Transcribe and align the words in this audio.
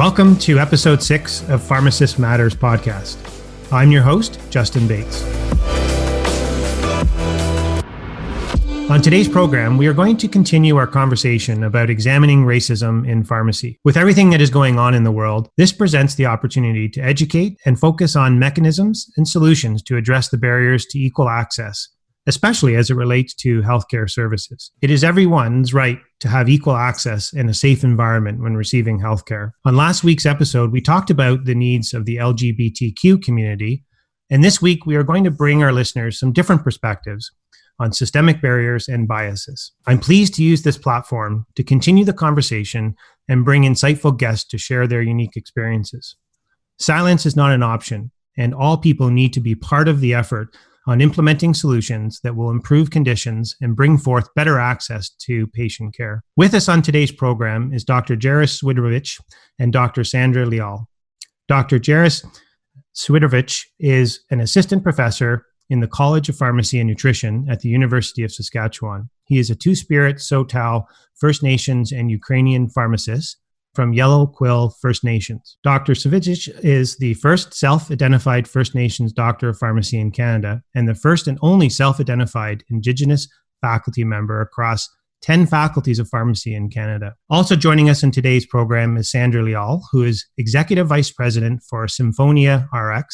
Welcome 0.00 0.36
to 0.38 0.58
episode 0.58 1.02
six 1.02 1.46
of 1.50 1.62
Pharmacist 1.62 2.18
Matters 2.18 2.54
podcast. 2.54 3.18
I'm 3.70 3.92
your 3.92 4.00
host, 4.00 4.40
Justin 4.48 4.88
Bates. 4.88 5.22
On 8.90 9.02
today's 9.02 9.28
program, 9.28 9.76
we 9.76 9.86
are 9.88 9.92
going 9.92 10.16
to 10.16 10.26
continue 10.26 10.76
our 10.76 10.86
conversation 10.86 11.64
about 11.64 11.90
examining 11.90 12.46
racism 12.46 13.06
in 13.06 13.24
pharmacy. 13.24 13.78
With 13.84 13.98
everything 13.98 14.30
that 14.30 14.40
is 14.40 14.48
going 14.48 14.78
on 14.78 14.94
in 14.94 15.04
the 15.04 15.12
world, 15.12 15.50
this 15.58 15.70
presents 15.70 16.14
the 16.14 16.24
opportunity 16.24 16.88
to 16.88 17.00
educate 17.02 17.58
and 17.66 17.78
focus 17.78 18.16
on 18.16 18.38
mechanisms 18.38 19.06
and 19.18 19.28
solutions 19.28 19.82
to 19.82 19.98
address 19.98 20.30
the 20.30 20.38
barriers 20.38 20.86
to 20.86 20.98
equal 20.98 21.28
access 21.28 21.88
especially 22.26 22.76
as 22.76 22.90
it 22.90 22.94
relates 22.94 23.34
to 23.34 23.62
healthcare 23.62 24.08
services. 24.08 24.70
It 24.82 24.90
is 24.90 25.02
everyone's 25.02 25.72
right 25.72 25.98
to 26.20 26.28
have 26.28 26.48
equal 26.48 26.76
access 26.76 27.32
in 27.32 27.48
a 27.48 27.54
safe 27.54 27.82
environment 27.82 28.42
when 28.42 28.56
receiving 28.56 29.00
healthcare. 29.00 29.52
On 29.64 29.76
last 29.76 30.04
week's 30.04 30.26
episode, 30.26 30.70
we 30.70 30.80
talked 30.80 31.10
about 31.10 31.44
the 31.44 31.54
needs 31.54 31.94
of 31.94 32.04
the 32.04 32.16
LGBTQ 32.16 33.22
community. 33.22 33.84
And 34.30 34.44
this 34.44 34.60
week, 34.60 34.86
we 34.86 34.96
are 34.96 35.02
going 35.02 35.24
to 35.24 35.30
bring 35.30 35.62
our 35.62 35.72
listeners 35.72 36.18
some 36.18 36.32
different 36.32 36.62
perspectives 36.62 37.30
on 37.80 37.92
systemic 37.92 38.42
barriers 38.42 38.88
and 38.88 39.08
biases. 39.08 39.72
I'm 39.86 39.98
pleased 39.98 40.34
to 40.34 40.44
use 40.44 40.62
this 40.62 40.76
platform 40.76 41.46
to 41.56 41.64
continue 41.64 42.04
the 42.04 42.12
conversation 42.12 42.94
and 43.26 43.44
bring 43.44 43.62
insightful 43.62 44.16
guests 44.16 44.48
to 44.50 44.58
share 44.58 44.86
their 44.86 45.00
unique 45.00 45.36
experiences. 45.36 46.16
Silence 46.78 47.24
is 47.24 47.36
not 47.36 47.52
an 47.52 47.62
option, 47.62 48.10
and 48.36 48.54
all 48.54 48.76
people 48.76 49.10
need 49.10 49.32
to 49.32 49.40
be 49.40 49.54
part 49.54 49.88
of 49.88 50.00
the 50.00 50.12
effort 50.12 50.54
on 50.86 51.00
implementing 51.00 51.54
solutions 51.54 52.20
that 52.22 52.36
will 52.36 52.50
improve 52.50 52.90
conditions 52.90 53.56
and 53.60 53.76
bring 53.76 53.98
forth 53.98 54.32
better 54.34 54.58
access 54.58 55.10
to 55.10 55.46
patient 55.48 55.94
care. 55.94 56.22
With 56.36 56.54
us 56.54 56.68
on 56.68 56.82
today's 56.82 57.12
program 57.12 57.72
is 57.72 57.84
Dr. 57.84 58.16
Jairus 58.20 58.60
Swidrovich 58.60 59.20
and 59.58 59.72
Dr. 59.72 60.04
Sandra 60.04 60.46
Leal. 60.46 60.88
Dr. 61.48 61.80
Jairus 61.84 62.24
Swidrovich 62.94 63.64
is 63.78 64.20
an 64.30 64.40
assistant 64.40 64.82
professor 64.82 65.46
in 65.68 65.80
the 65.80 65.86
College 65.86 66.28
of 66.28 66.36
Pharmacy 66.36 66.80
and 66.80 66.88
Nutrition 66.88 67.46
at 67.48 67.60
the 67.60 67.68
University 67.68 68.24
of 68.24 68.32
Saskatchewan. 68.32 69.08
He 69.26 69.38
is 69.38 69.50
a 69.50 69.54
Two 69.54 69.76
Spirit, 69.76 70.20
Saulteaux, 70.20 70.84
First 71.14 71.42
Nations, 71.42 71.92
and 71.92 72.10
Ukrainian 72.10 72.68
pharmacist 72.68 73.36
from 73.74 73.92
Yellow 73.92 74.26
Quill 74.26 74.74
First 74.80 75.04
Nations. 75.04 75.56
Dr. 75.62 75.92
Swidrovich 75.92 76.48
is 76.64 76.96
the 76.96 77.14
first 77.14 77.54
self 77.54 77.90
identified 77.90 78.48
First 78.48 78.74
Nations 78.74 79.12
doctor 79.12 79.48
of 79.48 79.58
pharmacy 79.58 79.98
in 79.98 80.10
Canada 80.10 80.62
and 80.74 80.88
the 80.88 80.94
first 80.94 81.26
and 81.26 81.38
only 81.42 81.68
self 81.68 82.00
identified 82.00 82.64
Indigenous 82.70 83.28
faculty 83.60 84.04
member 84.04 84.40
across 84.40 84.88
10 85.22 85.46
faculties 85.46 85.98
of 85.98 86.08
pharmacy 86.08 86.54
in 86.54 86.70
Canada. 86.70 87.14
Also 87.28 87.54
joining 87.54 87.90
us 87.90 88.02
in 88.02 88.10
today's 88.10 88.46
program 88.46 88.96
is 88.96 89.10
Sandra 89.10 89.42
Leal, 89.42 89.82
who 89.92 90.02
is 90.02 90.26
Executive 90.38 90.86
Vice 90.86 91.10
President 91.10 91.62
for 91.68 91.86
SinfoníaRx, 91.86 93.04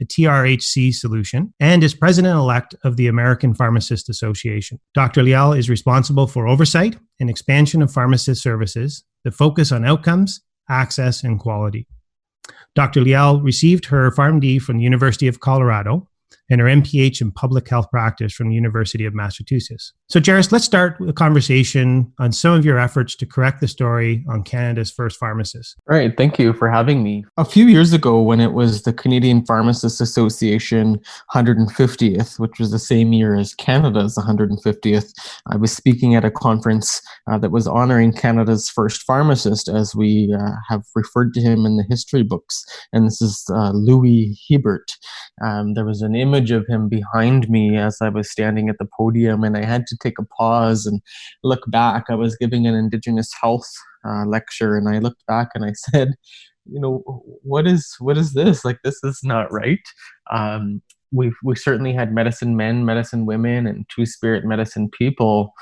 a 0.00 0.04
TRHC 0.04 0.92
solution, 0.92 1.54
and 1.60 1.84
is 1.84 1.94
president 1.94 2.36
elect 2.36 2.74
of 2.82 2.96
the 2.96 3.06
American 3.06 3.54
Pharmacist 3.54 4.08
Association. 4.08 4.80
Dr. 4.94 5.22
Leal 5.22 5.52
is 5.52 5.70
responsible 5.70 6.26
for 6.26 6.48
oversight 6.48 6.96
and 7.20 7.30
expansion 7.30 7.80
of 7.80 7.92
pharmacist 7.92 8.42
services 8.42 9.04
that 9.24 9.34
focus 9.34 9.72
on 9.72 9.84
outcomes, 9.84 10.40
access, 10.68 11.22
and 11.22 11.38
quality. 11.38 11.86
Dr. 12.74 13.02
Leal 13.02 13.40
received 13.40 13.86
her 13.86 14.10
PharmD 14.10 14.60
from 14.60 14.78
the 14.78 14.84
University 14.84 15.28
of 15.28 15.40
Colorado 15.40 16.08
and 16.52 16.60
her 16.60 16.66
MPH 16.66 17.22
in 17.22 17.32
public 17.32 17.66
health 17.66 17.90
practice 17.90 18.34
from 18.34 18.50
the 18.50 18.54
University 18.54 19.06
of 19.06 19.14
Massachusetts. 19.14 19.94
So, 20.10 20.20
Jairus, 20.20 20.52
let's 20.52 20.66
start 20.66 20.98
the 21.00 21.14
conversation 21.14 22.12
on 22.18 22.30
some 22.30 22.52
of 22.52 22.62
your 22.62 22.78
efforts 22.78 23.16
to 23.16 23.26
correct 23.26 23.62
the 23.62 23.68
story 23.68 24.22
on 24.28 24.42
Canada's 24.42 24.90
first 24.90 25.18
pharmacist. 25.18 25.76
All 25.90 25.96
right, 25.96 26.14
thank 26.14 26.38
you 26.38 26.52
for 26.52 26.68
having 26.68 27.02
me. 27.02 27.24
A 27.38 27.44
few 27.46 27.64
years 27.64 27.94
ago, 27.94 28.20
when 28.20 28.38
it 28.38 28.52
was 28.52 28.82
the 28.82 28.92
Canadian 28.92 29.46
Pharmacists 29.46 29.98
Association 29.98 31.00
150th, 31.34 32.38
which 32.38 32.58
was 32.58 32.70
the 32.70 32.78
same 32.78 33.14
year 33.14 33.34
as 33.34 33.54
Canada's 33.54 34.18
150th, 34.18 35.10
I 35.50 35.56
was 35.56 35.72
speaking 35.72 36.14
at 36.14 36.24
a 36.26 36.30
conference 36.30 37.00
uh, 37.30 37.38
that 37.38 37.50
was 37.50 37.66
honoring 37.66 38.12
Canada's 38.12 38.68
first 38.68 39.04
pharmacist, 39.04 39.68
as 39.68 39.94
we 39.94 40.36
uh, 40.38 40.56
have 40.68 40.82
referred 40.94 41.32
to 41.32 41.40
him 41.40 41.64
in 41.64 41.78
the 41.78 41.86
history 41.88 42.22
books. 42.22 42.62
And 42.92 43.06
this 43.06 43.22
is 43.22 43.44
uh, 43.50 43.70
Louis 43.70 44.38
Hebert. 44.50 44.92
Um, 45.42 45.72
there 45.72 45.86
was 45.86 46.02
an 46.02 46.14
image 46.14 46.41
of 46.50 46.66
him 46.66 46.88
behind 46.88 47.48
me 47.48 47.76
as 47.76 47.98
I 48.00 48.08
was 48.08 48.30
standing 48.30 48.68
at 48.68 48.78
the 48.78 48.88
podium, 48.96 49.44
and 49.44 49.56
I 49.56 49.64
had 49.64 49.86
to 49.88 49.96
take 50.02 50.18
a 50.18 50.24
pause 50.24 50.86
and 50.86 51.00
look 51.42 51.62
back. 51.68 52.04
I 52.08 52.14
was 52.14 52.36
giving 52.36 52.66
an 52.66 52.74
Indigenous 52.74 53.30
health 53.40 53.68
uh, 54.06 54.24
lecture, 54.26 54.76
and 54.76 54.88
I 54.88 54.98
looked 54.98 55.24
back 55.26 55.50
and 55.54 55.64
I 55.64 55.72
said, 55.90 56.14
"You 56.66 56.80
know, 56.80 57.22
what 57.42 57.66
is 57.66 57.94
what 57.98 58.18
is 58.18 58.32
this? 58.34 58.64
Like, 58.64 58.78
this 58.84 59.02
is 59.04 59.20
not 59.22 59.52
right." 59.52 59.80
Um, 60.30 60.82
we 61.12 61.32
we 61.44 61.54
certainly 61.54 61.92
had 61.92 62.12
medicine 62.12 62.56
men, 62.56 62.84
medicine 62.84 63.26
women, 63.26 63.66
and 63.66 63.86
two 63.88 64.06
spirit 64.06 64.44
medicine 64.44 64.88
people 64.88 65.54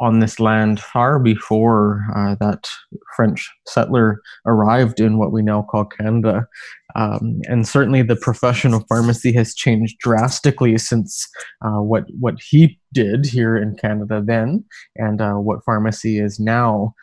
on 0.00 0.20
this 0.20 0.40
land 0.40 0.80
far 0.80 1.18
before 1.18 2.04
uh, 2.16 2.34
that 2.40 2.68
French 3.16 3.48
settler 3.66 4.20
arrived 4.46 5.00
in 5.00 5.18
what 5.18 5.32
we 5.32 5.42
now 5.42 5.62
call 5.62 5.84
Canada. 5.84 6.46
Um, 6.94 7.40
and 7.44 7.66
certainly 7.66 8.02
the 8.02 8.16
profession 8.16 8.74
of 8.74 8.84
pharmacy 8.88 9.32
has 9.34 9.54
changed 9.54 9.98
drastically 9.98 10.76
since 10.78 11.28
uh, 11.64 11.80
what, 11.80 12.04
what 12.20 12.34
he 12.40 12.78
did 12.92 13.26
here 13.26 13.56
in 13.56 13.76
Canada 13.76 14.22
then 14.24 14.64
and 14.96 15.20
uh, 15.20 15.34
what 15.34 15.64
pharmacy 15.64 16.18
is 16.18 16.38
now. 16.38 16.94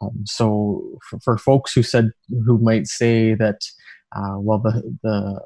Um, 0.00 0.22
so 0.24 0.82
for, 1.08 1.20
for, 1.20 1.38
folks 1.38 1.72
who 1.74 1.82
said, 1.82 2.10
who 2.46 2.58
might 2.58 2.86
say 2.86 3.34
that, 3.34 3.60
uh, 4.16 4.36
well, 4.38 4.58
the, 4.58 4.96
the 5.02 5.40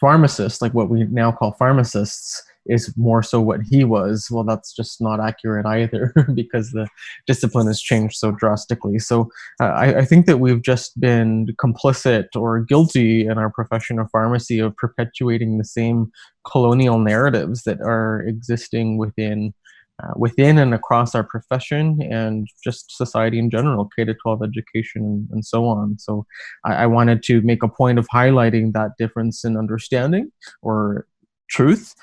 pharmacists, 0.00 0.62
like 0.62 0.74
what 0.74 0.90
we 0.90 1.04
now 1.04 1.30
call 1.32 1.52
pharmacists, 1.52 2.42
is 2.66 2.94
more 2.96 3.22
so 3.22 3.40
what 3.40 3.60
he 3.68 3.84
was. 3.84 4.28
Well, 4.30 4.44
that's 4.44 4.74
just 4.74 5.00
not 5.00 5.20
accurate 5.20 5.66
either 5.66 6.12
because 6.34 6.70
the 6.70 6.88
discipline 7.26 7.66
has 7.66 7.80
changed 7.80 8.16
so 8.16 8.32
drastically. 8.32 8.98
So 8.98 9.30
uh, 9.60 9.66
I, 9.66 9.98
I, 9.98 10.04
think 10.04 10.26
that 10.26 10.38
we've 10.38 10.62
just 10.62 10.98
been 11.00 11.48
complicit 11.62 12.26
or 12.36 12.60
guilty 12.60 13.26
in 13.26 13.38
our 13.38 13.50
profession 13.50 13.98
of 13.98 14.10
pharmacy 14.10 14.58
of 14.58 14.76
perpetuating 14.76 15.58
the 15.58 15.64
same 15.64 16.10
colonial 16.50 16.98
narratives 16.98 17.62
that 17.64 17.80
are 17.80 18.22
existing 18.22 18.98
within. 18.98 19.54
Uh, 20.00 20.12
within 20.16 20.56
and 20.56 20.72
across 20.72 21.14
our 21.14 21.24
profession 21.24 22.00
and 22.10 22.46
just 22.62 22.96
society 22.96 23.38
in 23.38 23.50
general, 23.50 23.88
K 23.96 24.04
to 24.04 24.14
12 24.14 24.42
education 24.42 25.28
and 25.32 25.44
so 25.44 25.66
on. 25.66 25.98
So 25.98 26.26
I, 26.64 26.74
I 26.74 26.86
wanted 26.86 27.22
to 27.24 27.40
make 27.42 27.62
a 27.62 27.68
point 27.68 27.98
of 27.98 28.06
highlighting 28.08 28.72
that 28.72 28.92
difference 28.98 29.44
in 29.44 29.56
understanding 29.56 30.30
or 30.62 31.06
truth 31.50 31.94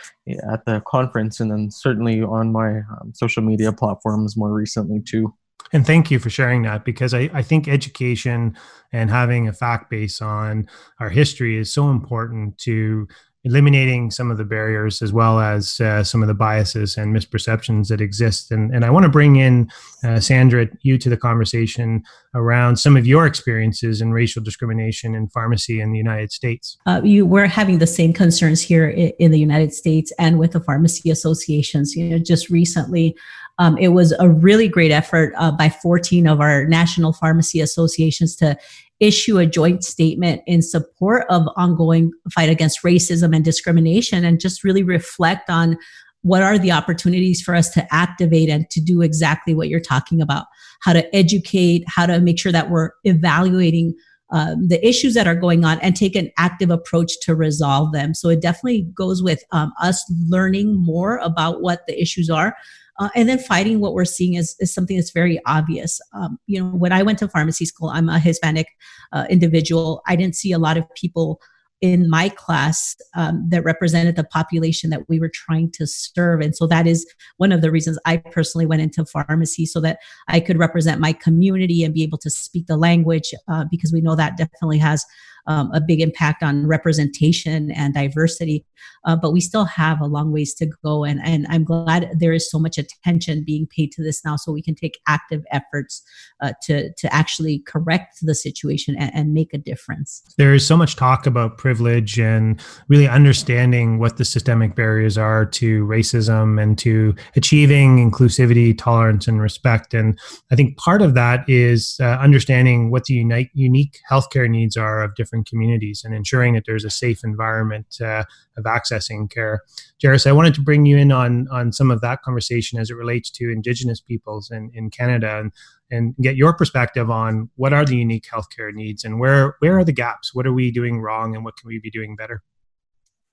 at 0.51 0.65
the 0.65 0.81
conference 0.85 1.39
and 1.39 1.49
then 1.49 1.71
certainly 1.71 2.21
on 2.21 2.51
my 2.51 2.79
um, 2.79 3.13
social 3.15 3.41
media 3.41 3.71
platforms 3.71 4.35
more 4.35 4.51
recently 4.51 5.01
too. 5.01 5.33
And 5.73 5.85
thank 5.85 6.11
you 6.11 6.19
for 6.19 6.29
sharing 6.29 6.63
that 6.63 6.85
because 6.85 7.13
I, 7.13 7.29
I 7.33 7.41
think 7.41 7.67
education 7.67 8.57
and 8.91 9.09
having 9.09 9.47
a 9.47 9.53
fact 9.53 9.89
base 9.89 10.21
on 10.21 10.67
our 10.99 11.09
history 11.09 11.57
is 11.57 11.73
so 11.73 11.89
important 11.89 12.57
to 12.59 13.07
eliminating 13.47 14.11
some 14.11 14.29
of 14.29 14.37
the 14.37 14.43
barriers 14.43 15.01
as 15.01 15.13
well 15.13 15.39
as 15.39 15.79
uh, 15.79 16.03
some 16.03 16.21
of 16.21 16.27
the 16.27 16.33
biases 16.33 16.97
and 16.97 17.15
misperceptions 17.15 17.87
that 17.87 18.01
exist. 18.01 18.51
And, 18.51 18.75
and 18.75 18.83
I 18.83 18.89
want 18.89 19.03
to 19.03 19.09
bring 19.09 19.37
in 19.37 19.71
uh, 20.03 20.19
Sandra, 20.19 20.67
you 20.81 20.97
to 20.97 21.09
the 21.09 21.15
conversation 21.15 22.03
around 22.35 22.77
some 22.77 22.97
of 22.97 23.07
your 23.07 23.25
experiences 23.25 24.01
in 24.01 24.11
racial 24.11 24.43
discrimination 24.43 25.15
in 25.15 25.29
pharmacy 25.29 25.79
in 25.79 25.93
the 25.93 25.97
United 25.97 26.33
States. 26.33 26.77
Uh, 26.85 26.99
you 27.03 27.25
we're 27.25 27.47
having 27.47 27.79
the 27.79 27.87
same 27.87 28.11
concerns 28.11 28.61
here 28.61 28.89
in, 28.89 29.31
the 29.31 29.39
United 29.39 29.73
States 29.73 30.11
and 30.19 30.39
with 30.39 30.51
the 30.51 30.59
pharmacy 30.59 31.09
associations. 31.09 31.95
You 31.95 32.09
know, 32.09 32.19
just 32.19 32.49
recently, 32.49 33.15
um, 33.59 33.77
it 33.77 33.89
was 33.89 34.11
a 34.19 34.29
really 34.29 34.67
great 34.67 34.91
effort 34.91 35.33
uh, 35.37 35.51
by 35.51 35.69
14 35.69 36.27
of 36.27 36.41
our 36.41 36.65
national 36.65 37.13
pharmacy 37.13 37.61
associations 37.61 38.35
to 38.37 38.57
issue 38.99 39.37
a 39.37 39.45
joint 39.45 39.83
statement 39.83 40.41
in 40.47 40.61
support 40.61 41.25
of 41.29 41.47
ongoing 41.55 42.11
fight 42.33 42.49
against 42.49 42.83
racism 42.83 43.35
and 43.35 43.45
discrimination 43.45 44.25
and 44.25 44.39
just 44.39 44.63
really 44.63 44.83
reflect 44.83 45.49
on 45.49 45.77
what 46.21 46.41
are 46.41 46.57
the 46.57 46.71
opportunities 46.71 47.41
for 47.41 47.55
us 47.55 47.69
to 47.69 47.87
activate 47.93 48.49
and 48.49 48.69
to 48.69 48.81
do 48.81 49.01
exactly 49.01 49.53
what 49.53 49.69
you're 49.69 49.79
talking 49.79 50.21
about. 50.21 50.45
How 50.81 50.93
to 50.93 51.15
educate 51.15 51.83
how 51.87 52.05
to 52.05 52.19
make 52.19 52.39
sure 52.39 52.51
that 52.51 52.69
we're 52.69 52.91
evaluating 53.03 53.93
um, 54.29 54.67
the 54.67 54.85
issues 54.85 55.13
that 55.13 55.27
are 55.27 55.35
going 55.35 55.63
on 55.63 55.79
and 55.79 55.95
take 55.95 56.15
an 56.15 56.29
active 56.37 56.69
approach 56.69 57.13
to 57.21 57.33
resolve 57.33 57.93
them. 57.93 58.13
So 58.13 58.29
it 58.29 58.41
definitely 58.41 58.89
goes 58.93 59.23
with 59.23 59.41
um, 59.51 59.71
us 59.81 60.03
learning 60.27 60.83
more 60.83 61.17
about 61.17 61.61
what 61.61 61.87
the 61.87 61.99
issues 62.01 62.29
are 62.29 62.55
uh, 62.99 63.09
and 63.15 63.29
then 63.29 63.39
fighting 63.39 63.79
what 63.79 63.93
we're 63.93 64.05
seeing 64.05 64.35
is, 64.35 64.55
is 64.59 64.73
something 64.73 64.97
that's 64.97 65.11
very 65.11 65.39
obvious. 65.45 65.99
Um, 66.13 66.37
you 66.47 66.59
know, 66.61 66.69
when 66.69 66.91
I 66.91 67.03
went 67.03 67.19
to 67.19 67.27
pharmacy 67.27 67.65
school, 67.65 67.89
I'm 67.89 68.09
a 68.09 68.19
Hispanic 68.19 68.67
uh, 69.11 69.25
individual. 69.29 70.01
I 70.07 70.15
didn't 70.15 70.35
see 70.35 70.51
a 70.51 70.59
lot 70.59 70.77
of 70.77 70.83
people 70.95 71.39
in 71.81 72.09
my 72.09 72.29
class 72.29 72.95
um, 73.15 73.45
that 73.49 73.63
represented 73.63 74.15
the 74.15 74.23
population 74.23 74.89
that 74.89 75.07
we 75.07 75.19
were 75.19 75.29
trying 75.31 75.71
to 75.71 75.85
serve. 75.85 76.41
And 76.41 76.55
so 76.55 76.65
that 76.67 76.87
is 76.87 77.05
one 77.37 77.51
of 77.51 77.61
the 77.61 77.69
reasons 77.69 77.99
I 78.05 78.17
personally 78.17 78.65
went 78.65 78.81
into 78.81 79.05
pharmacy 79.05 79.65
so 79.67 79.79
that 79.81 79.99
I 80.27 80.39
could 80.39 80.57
represent 80.57 80.99
my 80.99 81.13
community 81.13 81.83
and 81.83 81.93
be 81.93 82.03
able 82.03 82.17
to 82.19 82.31
speak 82.31 82.65
the 82.65 82.77
language 82.77 83.31
uh, 83.47 83.65
because 83.69 83.93
we 83.93 84.01
know 84.01 84.15
that 84.15 84.37
definitely 84.37 84.79
has 84.79 85.05
um, 85.47 85.71
a 85.73 85.81
big 85.81 86.01
impact 86.01 86.43
on 86.43 86.67
representation 86.67 87.71
and 87.71 87.93
diversity. 87.93 88.65
Uh, 89.05 89.15
but 89.15 89.31
we 89.31 89.39
still 89.39 89.65
have 89.65 90.01
a 90.01 90.05
long 90.05 90.31
ways 90.31 90.53
to 90.53 90.67
go. 90.83 91.03
And, 91.03 91.21
and 91.23 91.47
I'm 91.49 91.63
glad 91.63 92.09
there 92.13 92.33
is 92.33 92.49
so 92.49 92.59
much 92.59 92.77
attention 92.77 93.43
being 93.45 93.65
paid 93.67 93.91
to 93.93 94.03
this 94.03 94.23
now 94.25 94.35
so 94.35 94.51
we 94.51 94.61
can 94.61 94.75
take 94.75 94.99
active 95.07 95.43
efforts 95.51 96.03
uh, 96.41 96.51
to, 96.63 96.91
to 96.93 97.13
actually 97.13 97.59
correct 97.59 98.17
the 98.21 98.35
situation 98.35 98.95
and, 98.97 99.11
and 99.15 99.33
make 99.33 99.53
a 99.53 99.57
difference. 99.57 100.21
There 100.37 100.53
is 100.53 100.65
so 100.65 100.75
much 100.75 100.95
talk 100.95 101.25
about 101.25 101.57
privilege 101.57 102.19
and 102.19 102.61
really 102.89 103.07
understanding 103.07 103.97
what 103.97 104.17
the 104.17 104.25
systemic 104.25 104.75
barriers 104.75 105.17
are 105.17 105.45
to 105.45 105.85
racism 105.85 106.61
and 106.61 106.77
to 106.79 107.15
achieving 107.35 108.11
inclusivity, 108.11 108.77
tolerance, 108.77 109.27
and 109.27 109.41
respect. 109.41 109.93
And 109.93 110.19
I 110.51 110.55
think 110.55 110.77
part 110.77 111.01
of 111.01 111.13
that 111.13 111.47
is 111.47 111.97
uh, 112.01 112.17
understanding 112.19 112.91
what 112.91 113.05
the 113.05 113.13
unique, 113.13 113.51
unique 113.53 113.99
healthcare 114.09 114.49
needs 114.49 114.75
are 114.75 115.01
of 115.01 115.15
different 115.15 115.36
different 115.37 115.47
communities 115.47 116.03
and 116.03 116.13
ensuring 116.13 116.53
that 116.55 116.63
there's 116.65 116.85
a 116.85 116.89
safe 116.89 117.23
environment 117.23 117.97
uh, 118.01 118.23
of 118.57 118.63
accessing 118.65 119.29
care. 119.29 119.61
Jairus, 120.01 120.25
I 120.25 120.31
wanted 120.31 120.53
to 120.55 120.61
bring 120.61 120.85
you 120.85 120.97
in 120.97 121.11
on 121.11 121.47
on 121.51 121.71
some 121.71 121.91
of 121.91 122.01
that 122.01 122.21
conversation 122.23 122.79
as 122.79 122.89
it 122.89 122.95
relates 122.95 123.29
to 123.31 123.51
Indigenous 123.51 124.01
peoples 124.01 124.51
in, 124.51 124.71
in 124.73 124.89
Canada 124.89 125.39
and 125.39 125.51
and 125.89 126.15
get 126.21 126.35
your 126.35 126.53
perspective 126.53 127.09
on 127.09 127.49
what 127.55 127.73
are 127.73 127.85
the 127.85 127.95
unique 127.95 128.25
healthcare 128.25 128.73
needs 128.73 129.05
and 129.05 129.19
where 129.19 129.55
where 129.59 129.77
are 129.77 129.85
the 129.85 129.93
gaps? 129.93 130.33
What 130.33 130.47
are 130.47 130.53
we 130.53 130.71
doing 130.71 131.01
wrong 131.01 131.35
and 131.35 131.45
what 131.45 131.57
can 131.57 131.67
we 131.67 131.79
be 131.79 131.91
doing 131.91 132.15
better? 132.15 132.41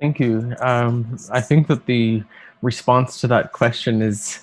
Thank 0.01 0.21
you. 0.21 0.55
Um, 0.61 1.17
I 1.31 1.41
think 1.41 1.69
that 1.69 1.87
the 1.87 2.23
response 2.63 3.21
to 3.21 3.29
that 3.29 3.53
question 3.53 4.03
is 4.03 4.41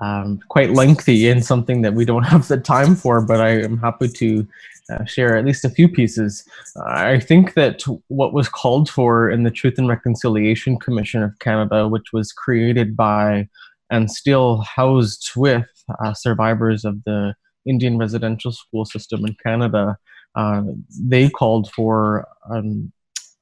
um, 0.00 0.40
quite 0.48 0.70
lengthy 0.70 1.28
and 1.28 1.44
something 1.44 1.82
that 1.82 1.94
we 1.94 2.04
don't 2.04 2.22
have 2.32 2.48
the 2.48 2.56
time 2.56 2.94
for, 2.94 3.20
but 3.20 3.40
I 3.40 3.62
am 3.62 3.78
happy 3.78 4.08
to 4.08 4.46
uh, 4.92 5.04
share 5.04 5.36
at 5.36 5.44
least 5.44 5.64
a 5.64 5.70
few 5.70 5.88
pieces. 5.88 6.44
Uh, 6.76 6.82
I 6.86 7.20
think 7.20 7.54
that 7.54 7.82
what 8.08 8.32
was 8.32 8.48
called 8.48 8.88
for 8.88 9.30
in 9.30 9.42
the 9.42 9.50
Truth 9.50 9.78
and 9.78 9.88
Reconciliation 9.88 10.78
Commission 10.78 11.22
of 11.22 11.38
Canada, 11.38 11.88
which 11.88 12.12
was 12.12 12.32
created 12.32 12.96
by 12.96 13.48
and 13.90 14.10
still 14.10 14.62
housed 14.62 15.30
with 15.36 15.66
uh, 16.04 16.14
survivors 16.14 16.84
of 16.84 17.02
the 17.04 17.34
Indian 17.66 17.98
residential 17.98 18.52
school 18.52 18.84
system 18.84 19.24
in 19.24 19.36
Canada, 19.44 19.96
uh, 20.34 20.62
they 20.98 21.28
called 21.28 21.70
for 21.72 22.26
um, 22.50 22.92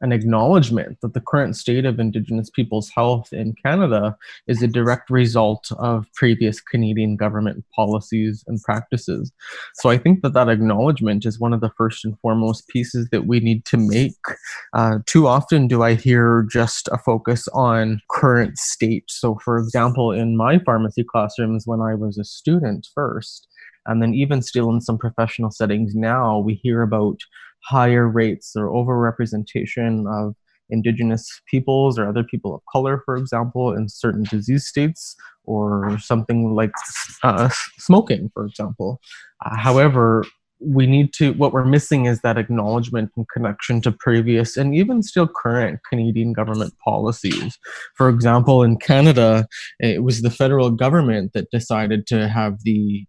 an 0.01 0.13
acknowledgement 0.13 1.01
that 1.01 1.15
the 1.15 1.21
current 1.21 1.57
state 1.57 1.85
of 1.85 2.01
Indigenous 2.01 2.51
people's 2.51 2.91
health 2.91 3.33
in 3.33 3.55
Canada 3.63 4.17
is 4.47 4.63
a 4.63 4.67
direct 4.67 5.11
result 5.11 5.71
of 5.79 6.07
previous 6.15 6.61
Canadian 6.61 7.17
government 7.17 7.65
policies 7.75 8.43
and 8.47 8.63
practices. 8.63 9.33
So 9.75 9.91
I 9.91 9.99
think 9.99 10.23
that 10.23 10.33
that 10.33 10.49
acknowledgement 10.49 11.27
is 11.27 11.39
one 11.39 11.53
of 11.53 11.61
the 11.61 11.71
first 11.77 12.05
and 12.05 12.19
foremost 12.21 12.69
pieces 12.69 13.09
that 13.13 13.27
we 13.27 13.41
need 13.41 13.65
to 13.67 13.77
make. 13.77 14.15
Uh, 14.73 14.99
too 15.07 15.27
often 15.27 15.69
do 15.69 15.83
I 15.83 15.95
hear 15.95 16.47
just 16.51 16.89
a 16.89 16.99
focus 16.99 17.47
on 17.49 18.01
current 18.11 18.59
state. 18.59 19.05
So, 19.09 19.39
for 19.45 19.59
example, 19.59 20.13
in 20.13 20.37
my 20.37 20.59
pharmacy 20.59 21.05
classrooms 21.05 21.67
when 21.67 21.81
I 21.81 21.95
was 21.95 22.19
a 22.19 22.25
student 22.25 22.89
first, 22.95 23.47
and 23.87 24.03
then 24.03 24.15
even 24.15 24.43
still 24.43 24.71
in 24.71 24.81
some 24.81 24.99
professional 24.99 25.51
settings 25.51 25.95
now, 25.95 26.39
we 26.39 26.55
hear 26.55 26.83
about 26.83 27.21
higher 27.65 28.09
rates 28.09 28.55
or 28.57 28.69
overrepresentation 28.69 30.07
of 30.09 30.35
indigenous 30.71 31.41
peoples 31.51 31.99
or 31.99 32.09
other 32.09 32.25
people 32.25 32.55
of 32.55 32.61
color, 32.73 33.03
for 33.05 33.17
example, 33.17 33.73
in 33.73 33.89
certain 33.89 34.25
disease 34.31 34.67
states, 34.67 35.17
or 35.45 35.99
something 35.99 36.55
like 36.55 36.73
uh, 37.23 37.49
smoking, 37.79 38.31
for 38.33 38.45
example. 38.47 39.01
Uh, 39.45 39.57
however, 39.57 40.25
we 40.61 40.87
need 40.87 41.13
to, 41.15 41.33
what 41.33 41.53
we're 41.53 41.65
missing 41.65 42.05
is 42.05 42.21
that 42.21 42.37
acknowledgement 42.37 43.11
and 43.17 43.27
connection 43.33 43.81
to 43.81 43.91
previous 43.91 44.57
and 44.57 44.75
even 44.75 45.03
still 45.03 45.27
current 45.27 45.81
Canadian 45.89 46.33
government 46.35 46.75
policies. 46.85 47.59
For 47.97 48.09
example, 48.09 48.63
in 48.63 48.77
Canada, 48.77 49.47
it 49.79 50.05
was 50.05 50.21
the 50.21 50.31
federal 50.31 50.71
government 50.71 51.33
that 51.33 51.51
decided 51.51 52.07
to 52.09 52.29
have 52.29 52.59
the 52.65 53.07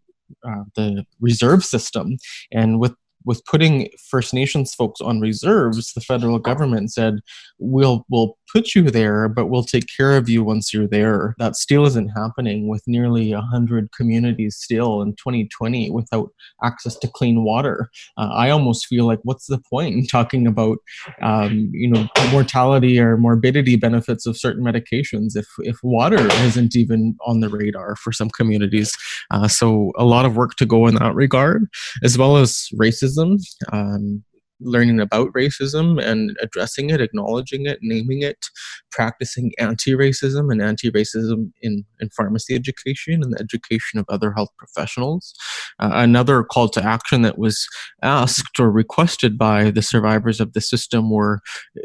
uh, 0.48 0.64
the 0.78 1.06
reserve 1.20 1.62
system. 1.64 2.16
And 2.54 2.80
with 2.80 2.94
with 3.26 3.44
putting 3.46 3.90
First 4.10 4.34
Nations 4.34 4.74
folks 4.74 5.02
on 5.02 5.20
reserves, 5.20 5.94
the 5.94 6.02
federal 6.02 6.40
government 6.40 6.92
said, 6.92 7.20
"We'll 7.60 8.06
we'll 8.10 8.38
put 8.52 8.76
you 8.76 8.90
there, 8.90 9.30
but 9.30 9.48
we'll 9.48 9.64
take 9.64 9.86
care 9.96 10.18
of 10.18 10.28
you 10.28 10.44
once 10.44 10.74
you're 10.74 10.88
there." 10.88 11.36
That 11.38 11.56
still 11.56 11.86
isn't 11.86 12.10
happening 12.10 12.68
with 12.68 12.84
nearly 12.88 13.32
hundred 13.32 13.90
communities 13.96 14.56
still 14.58 15.02
in 15.02 15.12
2020 15.16 15.92
without 15.92 16.30
access 16.64 16.98
to 16.98 17.08
clean 17.08 17.44
water. 17.44 17.90
Uh, 18.18 18.30
I 18.34 18.50
almost 18.50 18.88
feel 18.88 19.06
like, 19.06 19.20
what's 19.24 19.48
the 19.48 19.60
point 19.70 19.96
in 19.96 20.08
talking 20.08 20.48
about, 20.48 20.78
um, 21.22 21.70
you 21.74 21.90
know, 21.90 22.08
mortality 22.32 23.00
or 23.00 23.18
morbidity 23.18 23.76
benefits 23.76 24.26
of 24.26 24.38
certain 24.38 24.64
medications 24.64 25.36
if 25.36 25.48
if 25.60 25.78
water 25.84 26.28
isn't 26.46 26.76
even 26.76 27.16
on 27.26 27.40
the 27.40 27.50
radar 27.50 27.96
for 27.98 28.12
some 28.12 28.30
communities? 28.30 28.96
Uh, 29.32 29.48
so 29.48 29.92
a 29.98 30.06
lot 30.06 30.26
of 30.26 30.36
work 30.36 30.56
to 30.56 30.66
go 30.66 30.88
in 30.88 30.96
that 30.96 31.16
regard, 31.16 31.68
as 32.04 32.18
well 32.18 32.38
as 32.38 32.68
racism 32.80 33.11
racism, 33.12 33.38
um, 33.72 34.24
learning 34.64 35.00
about 35.00 35.34
racism 35.34 36.00
and 36.00 36.38
addressing 36.40 36.92
it, 36.92 37.02
acknowledging 37.02 37.66
it, 37.66 37.80
naming 37.82 38.22
it, 38.22 38.46
practicing 38.92 39.52
anti 39.58 39.92
racism 39.94 40.52
and 40.52 40.62
anti 40.62 40.92
racism 40.92 41.52
in, 41.64 41.84
in 42.00 42.10
pharmacy 42.10 42.54
education 42.54 43.24
and 43.24 43.34
the 43.34 43.40
education 43.42 44.00
of 44.00 44.06
other 44.08 44.34
health 44.34 44.50
professionals. 44.58 45.34
Uh, 45.80 45.90
another 45.94 46.44
call 46.44 46.70
to 46.70 46.84
action 46.84 47.24
that 47.24 47.40
was 47.40 47.68
asked 48.04 48.60
or 48.60 48.72
requested 48.72 49.36
by 49.38 49.72
the 49.72 49.82
survivors 49.82 50.40
of 50.40 50.54
the 50.54 50.62
system 50.62 51.10
were 51.10 51.40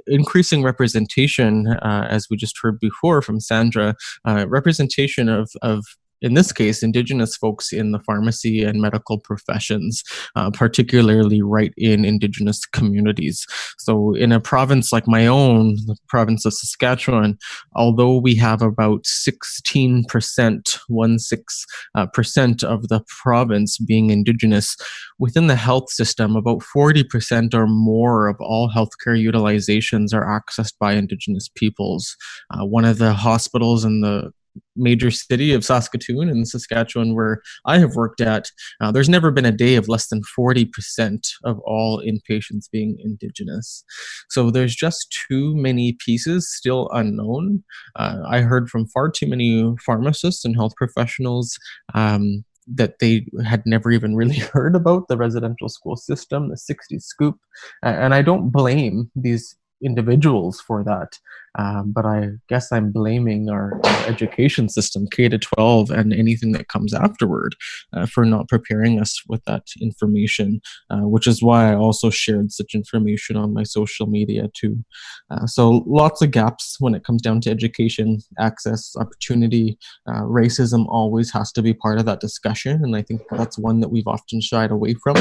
increasing 0.07 0.63
representation, 0.63 1.69
uh, 1.69 2.07
as 2.11 2.27
we 2.31 2.37
just 2.37 2.59
heard 2.61 2.79
before 2.79 3.23
from 3.23 3.41
Sandra, 3.41 3.95
uh, 4.27 4.47
representation 4.49 5.31
of, 5.31 5.51
of 5.63 5.83
in 6.23 6.35
this 6.35 6.53
case, 6.53 6.83
Indigenous 6.83 7.37
folks 7.37 7.73
in 7.73 7.93
the 7.93 7.99
pharmacy 8.01 8.63
and 8.63 8.81
medical 8.81 9.19
professions, 9.19 10.03
uh, 10.35 10.51
particularly 10.51 11.43
right 11.43 11.73
in 11.77 12.05
Indigenous 12.05 12.65
communities. 12.65 13.47
So, 13.79 14.15
in 14.15 14.33
a 14.33 14.41
province 14.41 14.93
like 14.93 15.07
my 15.07 15.27
own, 15.27 15.77
the 15.87 15.97
province 16.09 16.45
of 16.45 16.55
Saskatchewan, 16.55 17.39
although 17.75 18.19
we 18.19 18.35
have 18.37 18.63
about 18.63 19.05
16%, 19.05 20.79
one 20.89 21.19
six 21.19 21.67
uh, 21.95 22.07
percent 22.07 22.63
of 22.63 22.89
the 22.89 23.03
province 23.23 23.79
being 23.79 24.11
Indigenous, 24.11 24.77
within 25.19 25.47
the 25.47 25.57
health 25.57 25.91
system, 25.91 26.37
about 26.37 26.61
40% 26.61 27.55
or 27.55 27.67
more 27.67 28.29
of 28.29 28.37
all 28.41 28.71
healthcare 28.71 29.17
utilizations 29.17 30.15
are 30.15 30.27
accessed 30.27 30.75
by 30.79 30.95
Indigenous 30.95 31.49
peoples. 31.55 32.17
Uh, 32.51 32.65
one 32.65 32.85
of 32.85 32.99
the 32.99 33.13
hospitals 33.13 33.85
in 33.85 34.01
the 34.01 34.33
major 34.75 35.11
city 35.11 35.53
of 35.53 35.65
Saskatoon 35.65 36.29
in 36.29 36.45
Saskatchewan, 36.45 37.15
where 37.15 37.43
I 37.65 37.79
have 37.79 37.95
worked 37.95 38.21
at, 38.21 38.51
uh, 38.81 38.93
there's 38.93 39.09
never 39.09 39.31
been 39.31 39.45
a 39.45 39.53
day 39.53 39.77
of 39.77 39.89
less 39.89 40.09
than 40.09 40.23
40% 40.39 41.21
of 41.45 41.59
all 41.61 42.03
inpatients 42.03 42.71
being 42.71 42.97
Indigenous. 43.03 43.85
So 44.31 44.51
there's 44.51 44.75
just 44.75 45.17
too 45.29 45.57
many 45.57 45.97
pieces 46.05 46.53
still 46.53 46.89
unknown. 46.93 47.65
Uh, 47.97 48.23
I 48.29 48.41
heard 48.41 48.69
from 48.69 48.87
far 48.87 49.11
too 49.11 49.27
many 49.27 49.75
pharmacists 49.85 50.45
and 50.45 50.57
health 50.57 50.75
professionals. 50.77 51.59
Um, 51.95 52.45
that 52.69 52.99
they 52.99 53.25
had 53.45 53.63
never 53.65 53.91
even 53.93 54.17
really 54.17 54.39
heard 54.53 54.75
about 54.75 55.09
the 55.09 55.17
residential 55.17 55.69
school 55.69 55.97
system, 55.97 56.49
the 56.49 56.57
60 56.57 56.99
scoop. 56.99 57.39
And 57.83 58.13
I 58.13 58.23
don't 58.23 58.51
blame 58.51 59.11
these 59.15 59.57
individuals 59.83 60.61
for 60.61 60.83
that. 60.85 61.19
Um, 61.59 61.93
but 61.93 62.05
I 62.05 62.31
guess 62.49 62.71
I'm 62.71 62.93
blaming 62.93 63.49
our, 63.49 63.81
our, 63.83 63.97
education 64.07 64.69
system, 64.69 65.07
K 65.11 65.29
to 65.29 65.39
12, 65.39 65.91
and 65.91 66.13
anything 66.13 66.53
that 66.53 66.69
comes 66.69 66.95
afterward 66.95 67.57
uh, 67.93 68.07
for 68.07 68.25
not 68.25 68.49
preparing 68.49 69.01
us 69.01 69.21
with 69.29 69.43
that 69.45 69.65
information, 69.81 70.61
uh, 70.91 71.09
which 71.09 71.27
is 71.27 71.43
why 71.43 71.73
I 71.73 71.75
also 71.75 72.11
shared 72.11 72.53
such 72.53 72.75
information 72.75 73.37
on 73.37 73.53
my 73.53 73.63
social 73.63 74.07
media 74.07 74.49
too. 74.55 74.85
Uh, 75.31 75.47
so 75.47 75.83
lots 75.87 76.23
of 76.23 76.31
gaps 76.31 76.77
when 76.79 76.95
it 76.95 77.05
comes 77.05 77.23
down 77.23 77.41
to 77.43 77.51
education, 77.51 78.21
access, 78.39 78.95
opportunity. 78.97 79.79
Uh, 80.07 80.23
racism 80.23 80.87
always 80.89 81.33
has 81.33 81.51
to 81.53 81.63
be 81.63 81.75
part 81.75 81.99
of 81.99 82.05
that 82.07 82.21
discussion, 82.21 82.85
and 82.85 82.95
I 82.95 83.03
think 83.03 83.23
that's 83.31 83.59
one 83.59 83.81
that 83.81 83.89
we've 83.89 84.07
often 84.07 84.41
shied 84.41 84.71
away 84.71 84.95
from. 85.03 85.17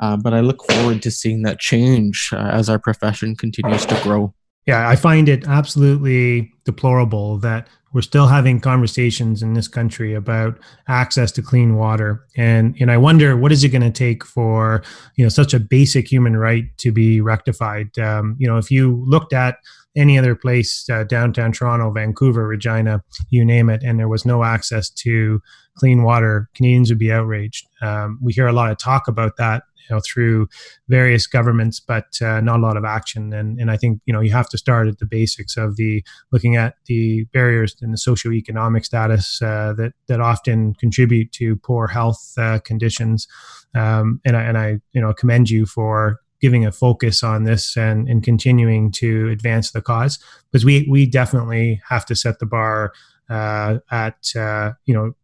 Uh, 0.00 0.16
but 0.16 0.32
I 0.34 0.40
look 0.40 0.62
forward 0.70 1.02
to 1.02 1.10
seeing 1.10 1.42
that 1.42 1.58
change 1.58 2.30
as 2.32 2.68
our 2.68 2.78
profession 2.78 3.34
continues 3.34 3.84
to 3.86 4.00
grow. 4.02 4.34
Yeah, 4.68 4.86
I 4.86 4.96
find 4.96 5.30
it 5.30 5.48
absolutely 5.48 6.52
deplorable 6.66 7.38
that 7.38 7.68
we're 7.94 8.02
still 8.02 8.26
having 8.26 8.60
conversations 8.60 9.42
in 9.42 9.54
this 9.54 9.66
country 9.66 10.12
about 10.12 10.58
access 10.88 11.32
to 11.32 11.42
clean 11.42 11.76
water. 11.76 12.22
And 12.36 12.76
and 12.78 12.90
i 12.90 12.98
wonder 12.98 13.34
what 13.34 13.50
is 13.50 13.64
it 13.64 13.70
going 13.70 13.80
to 13.80 13.90
take 13.90 14.26
for 14.26 14.82
you 15.16 15.24
know 15.24 15.30
such 15.30 15.54
a 15.54 15.58
basic 15.58 16.06
human 16.06 16.36
right 16.36 16.64
to 16.78 16.92
be 16.92 17.22
rectified? 17.22 17.98
Um, 17.98 18.36
you 18.38 18.46
know 18.46 18.58
if 18.58 18.70
you 18.70 19.02
looked 19.06 19.32
at 19.32 19.56
any 19.96 20.18
other 20.18 20.34
place 20.34 20.86
uh, 20.90 21.04
downtown 21.04 21.50
toronto 21.50 21.90
vancouver 21.90 22.46
regina 22.46 23.02
you 23.30 23.46
name 23.46 23.70
it 23.70 23.82
and 23.82 23.98
there 23.98 24.06
was 24.06 24.26
no 24.26 24.44
access 24.44 24.90
to 24.90 25.40
clean 25.78 26.02
water 26.02 26.50
canadians 26.54 26.90
would 26.90 26.98
be 26.98 27.10
outraged. 27.10 27.66
Um, 27.80 28.18
we 28.22 28.34
hear 28.34 28.48
a 28.48 28.52
lot 28.52 28.70
of 28.70 28.76
talk 28.76 29.08
about 29.08 29.38
that 29.38 29.62
you 29.88 29.96
know 29.96 30.00
through 30.00 30.48
various 30.88 31.26
governments, 31.26 31.80
but 31.80 32.20
uh, 32.22 32.40
not 32.40 32.58
a 32.58 32.62
lot 32.62 32.76
of 32.76 32.84
action. 32.84 33.32
And 33.32 33.58
and 33.60 33.70
I 33.70 33.76
think 33.76 34.00
you 34.06 34.12
know 34.12 34.20
you 34.20 34.32
have 34.32 34.48
to 34.50 34.58
start 34.58 34.88
at 34.88 34.98
the 34.98 35.06
basics 35.06 35.56
of 35.56 35.76
the 35.76 36.04
looking 36.32 36.56
at 36.56 36.74
the 36.86 37.24
barriers 37.32 37.76
and 37.80 37.92
the 37.92 37.98
socioeconomic 37.98 38.84
status 38.84 39.40
uh, 39.42 39.74
that 39.76 39.92
that 40.06 40.20
often 40.20 40.74
contribute 40.74 41.32
to 41.32 41.56
poor 41.56 41.86
health 41.86 42.34
uh, 42.38 42.58
conditions. 42.60 43.26
Um, 43.74 44.20
and 44.24 44.36
I 44.36 44.42
and 44.42 44.58
I 44.58 44.80
you 44.92 45.00
know 45.00 45.12
commend 45.12 45.50
you 45.50 45.66
for 45.66 46.20
giving 46.40 46.64
a 46.64 46.72
focus 46.72 47.22
on 47.22 47.44
this 47.44 47.76
and, 47.76 48.08
and 48.08 48.22
continuing 48.22 48.92
to 48.92 49.28
advance 49.28 49.72
the 49.72 49.82
cause 49.82 50.18
because 50.50 50.64
we 50.64 50.86
we 50.88 51.06
definitely 51.06 51.80
have 51.88 52.06
to 52.06 52.14
set 52.14 52.38
the 52.38 52.46
bar 52.46 52.92
uh, 53.28 53.78
at 53.90 54.34
uh, 54.36 54.72
you 54.86 54.94
know 54.94 55.14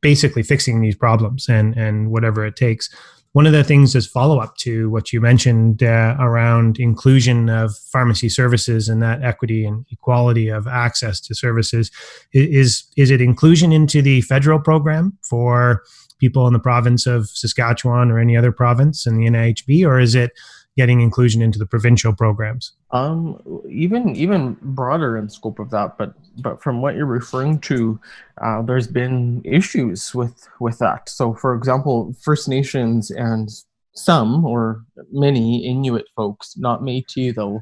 basically 0.00 0.42
fixing 0.42 0.80
these 0.80 0.94
problems 0.94 1.48
and 1.48 1.76
and 1.76 2.10
whatever 2.10 2.44
it 2.44 2.56
takes 2.56 2.88
one 3.32 3.46
of 3.46 3.52
the 3.52 3.62
things 3.62 3.94
as 3.94 4.06
follow 4.06 4.40
up 4.40 4.56
to 4.56 4.90
what 4.90 5.12
you 5.12 5.20
mentioned 5.20 5.82
uh, 5.82 6.16
around 6.18 6.78
inclusion 6.80 7.48
of 7.48 7.76
pharmacy 7.76 8.28
services 8.28 8.88
and 8.88 9.00
that 9.02 9.22
equity 9.22 9.64
and 9.64 9.86
equality 9.90 10.48
of 10.48 10.66
access 10.66 11.20
to 11.20 11.34
services. 11.34 11.90
Is 12.32 12.84
is 12.96 13.10
it 13.10 13.20
inclusion 13.20 13.72
into 13.72 14.02
the 14.02 14.22
federal 14.22 14.58
program 14.58 15.16
for 15.22 15.84
people 16.18 16.46
in 16.46 16.52
the 16.52 16.58
province 16.58 17.06
of 17.06 17.28
Saskatchewan 17.28 18.10
or 18.10 18.18
any 18.18 18.36
other 18.36 18.52
province 18.52 19.06
in 19.06 19.16
the 19.16 19.26
NIHB 19.26 19.86
or 19.86 19.98
is 19.98 20.14
it 20.14 20.32
getting 20.80 21.02
inclusion 21.02 21.42
into 21.42 21.58
the 21.58 21.66
provincial 21.66 22.14
programs? 22.14 22.72
Um, 22.90 23.38
even 23.68 24.16
even 24.16 24.56
broader 24.62 25.18
in 25.18 25.28
scope 25.28 25.58
of 25.58 25.68
that, 25.70 25.98
but 25.98 26.14
but 26.38 26.62
from 26.62 26.80
what 26.80 26.94
you're 26.94 27.04
referring 27.20 27.58
to, 27.70 28.00
uh, 28.42 28.62
there's 28.62 28.88
been 28.88 29.42
issues 29.44 30.14
with 30.14 30.48
with 30.58 30.78
that. 30.78 31.10
So, 31.10 31.34
for 31.34 31.54
example, 31.54 32.14
First 32.22 32.48
Nations 32.48 33.10
and 33.10 33.50
some 33.94 34.46
or 34.46 34.82
many 35.12 35.66
Inuit 35.66 36.06
folks, 36.16 36.56
not 36.56 36.80
Métis 36.80 37.34
though, 37.34 37.60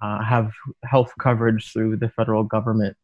uh, 0.00 0.22
have 0.22 0.52
health 0.84 1.12
coverage 1.18 1.72
through 1.72 1.96
the 1.96 2.10
federal 2.10 2.44
government. 2.44 2.96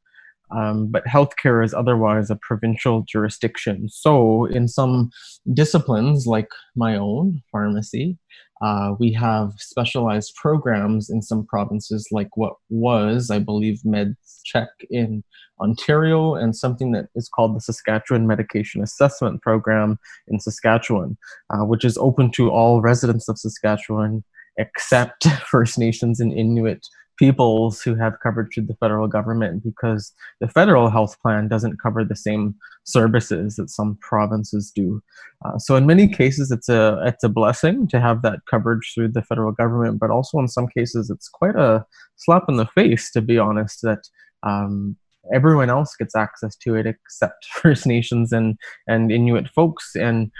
Um, 0.53 0.87
but 0.93 1.05
healthcare 1.07 1.65
is 1.65 1.75
otherwise 1.75 2.31
a 2.31 2.37
provincial 2.37 3.03
jurisdiction. 3.03 3.89
So, 3.89 4.45
in 4.45 4.69
some 4.69 5.11
disciplines 5.55 6.25
like 6.29 6.51
my 6.77 6.97
own, 6.97 7.43
pharmacy, 7.51 8.17
uh, 8.63 8.95
we 8.99 9.13
have 9.13 9.53
specialized 9.59 10.35
programs 10.35 11.11
in 11.11 11.21
some 11.21 11.45
provinces, 11.47 12.09
like 12.11 12.37
what 12.37 12.55
was, 12.71 13.31
I 13.31 13.39
believe, 13.39 13.81
MedsCheck 13.85 14.69
in 14.91 15.23
Ontario, 15.61 16.35
and 16.35 16.57
something 16.57 16.93
that 16.93 17.09
is 17.15 17.29
called 17.29 17.55
the 17.55 17.61
Saskatchewan 17.61 18.27
Medication 18.27 18.83
Assessment 18.83 19.43
Program 19.43 19.99
in 20.29 20.41
Saskatchewan, 20.41 21.19
uh, 21.51 21.65
which 21.65 21.85
is 21.85 21.99
open 21.99 22.31
to 22.33 22.51
all 22.51 22.81
residents 22.81 23.29
of 23.29 23.39
Saskatchewan 23.39 24.25
except 24.59 25.29
First 25.51 25.79
Nations 25.79 26.19
and 26.21 26.33
Inuit 26.33 26.87
peoples 27.17 27.81
who 27.81 27.95
have 27.95 28.21
coverage 28.23 28.55
through 28.55 28.67
the 28.67 28.77
federal 28.77 29.09
government 29.09 29.63
because 29.65 30.13
the 30.41 30.49
federal 30.49 30.91
health 30.91 31.21
plan 31.21 31.49
doesn't 31.49 31.81
cover 31.83 32.05
the 32.05 32.17
same 32.17 32.55
services 32.85 33.57
that 33.57 33.71
some 33.71 33.99
provinces 34.01 34.71
do. 34.75 35.03
Uh, 35.45 35.59
so 35.59 35.77
in 35.77 35.87
many 35.87 36.09
cases, 36.09 36.51
it's 36.51 36.69
a 36.69 37.03
it's 37.05 37.25
a 37.25 37.29
blessing 37.29 37.89
to 37.89 38.01
have 38.01 38.23
that 38.23 38.41
coverage 38.51 38.93
through 38.95 39.09
the 39.09 39.23
federal 39.23 39.53
government, 39.53 39.99
but 39.99 40.11
also 40.11 40.39
in 40.39 40.49
some 40.49 40.69
cases, 40.69 41.11
it's 41.11 41.29
quite 41.29 41.57
a 41.57 41.85
slap 42.17 42.45
in 42.49 42.57
the 42.57 42.67
face, 42.67 43.11
to 43.11 43.21
be 43.21 43.39
honest, 43.39 43.81
that 43.83 44.09
um, 44.43 44.97
everyone 45.33 45.71
else 45.71 45.97
gets 45.97 46.15
access 46.15 46.57
to 46.57 46.75
it 46.75 46.87
except 46.87 47.47
First 47.63 47.87
Nations 47.87 48.33
and 48.33 48.59
and 48.87 49.11
Inuit 49.11 49.49
folks 49.49 49.95
and 49.95 50.31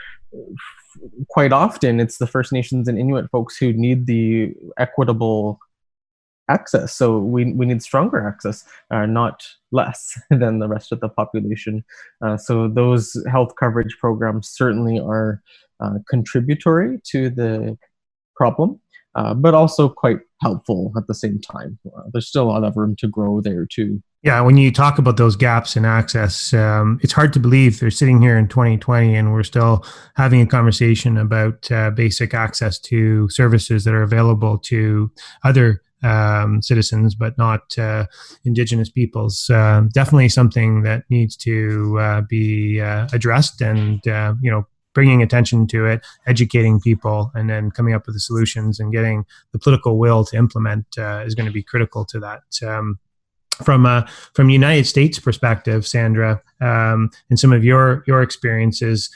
quite 1.29 1.53
often 1.53 2.01
it's 2.01 2.19
the 2.19 2.27
First 2.27 2.53
Nations 2.53 2.89
and 2.89 2.99
Inuit 2.99 3.31
folks 3.31 3.57
who 3.57 3.73
need 3.73 4.07
the 4.07 4.55
equitable 4.79 5.59
access. 6.49 6.95
So 6.95 7.19
we, 7.19 7.53
we 7.53 7.67
need 7.67 7.83
stronger 7.83 8.27
access, 8.27 8.65
uh, 8.91 9.07
not 9.07 9.47
less 9.73 10.19
than 10.31 10.59
the 10.59 10.69
rest 10.69 10.93
of 10.93 11.01
the 11.01 11.09
population. 11.09 11.85
Uh, 12.25 12.37
so 12.37 12.69
those 12.69 13.17
health 13.31 13.55
coverage 13.59 13.97
programs 14.01 14.49
certainly 14.49 14.99
are 14.99 15.43
uh, 15.81 15.99
contributory 16.09 17.01
to 17.11 17.31
the 17.31 17.77
problem, 18.37 18.81
uh, 19.15 19.35
but 19.35 19.55
also 19.55 19.89
quite 19.89 20.19
helpful 20.41 20.93
at 20.97 21.07
the 21.07 21.15
same 21.15 21.41
time. 21.41 21.79
Uh, 21.97 22.03
there's 22.13 22.29
still 22.29 22.45
a 22.45 22.53
lot 22.53 22.65
of 22.65 22.77
room 22.77 22.95
to 22.97 23.09
grow 23.09 23.41
there 23.41 23.67
too. 23.67 24.03
Yeah, 24.23 24.41
when 24.41 24.57
you 24.57 24.73
talk 24.73 24.99
about 24.99 25.19
those 25.19 25.37
gaps 25.37 25.77
in 25.77 25.85
access, 25.85 26.53
um, 26.53 26.99
it's 27.03 27.13
hard 27.13 27.33
to 27.35 27.39
believe 27.39 27.79
they're 27.79 27.91
sitting 27.93 28.21
here 28.21 28.37
in 28.37 28.49
2020 28.49 29.15
and 29.15 29.33
we're 29.33 29.45
still 29.45 29.85
having 30.17 30.41
a 30.41 30.47
conversation 30.47 31.17
about 31.17 31.71
uh, 31.71 31.91
basic 31.91 32.35
access 32.35 32.79
to 32.81 33.29
services 33.29 33.85
that 33.85 33.95
are 33.95 34.03
available 34.03 34.59
to 34.59 35.13
other 35.45 35.81
um, 36.03 36.63
citizens, 36.63 37.15
but 37.15 37.37
not 37.39 37.77
uh, 37.79 38.07
Indigenous 38.45 38.91
peoples. 38.91 39.49
Uh, 39.51 39.83
definitely 39.93 40.29
something 40.29 40.83
that 40.83 41.05
needs 41.11 41.37
to 41.37 41.99
uh, 41.99 42.21
be 42.23 42.81
uh, 42.81 43.09
addressed, 43.13 43.61
and 43.61 44.07
uh, 44.09 44.35
you 44.41 44.51
know, 44.51 44.67
bringing 44.95 45.23
attention 45.23 45.67
to 45.69 45.87
it, 45.87 46.05
educating 46.27 46.81
people, 46.81 47.31
and 47.35 47.51
then 47.51 47.71
coming 47.71 47.95
up 47.95 48.07
with 48.07 48.15
the 48.15 48.21
solutions 48.21 48.81
and 48.81 48.93
getting 48.93 49.25
the 49.53 49.59
political 49.59 49.99
will 49.99 50.25
to 50.25 50.37
implement 50.37 50.87
uh, 50.99 51.23
is 51.27 51.35
going 51.35 51.47
to 51.47 51.53
be 51.53 51.63
critical 51.63 52.05
to 52.05 52.21
that. 52.21 52.43
Um, 52.67 52.99
from 53.65 53.87
a 53.87 54.07
from 54.35 54.51
United 54.51 54.87
States 54.87 55.19
perspective, 55.19 55.87
Sandra, 55.87 56.43
um, 56.61 57.11
and 57.31 57.39
some 57.39 57.53
of 57.53 57.65
your 57.65 58.05
your 58.07 58.23
experiences 58.23 59.11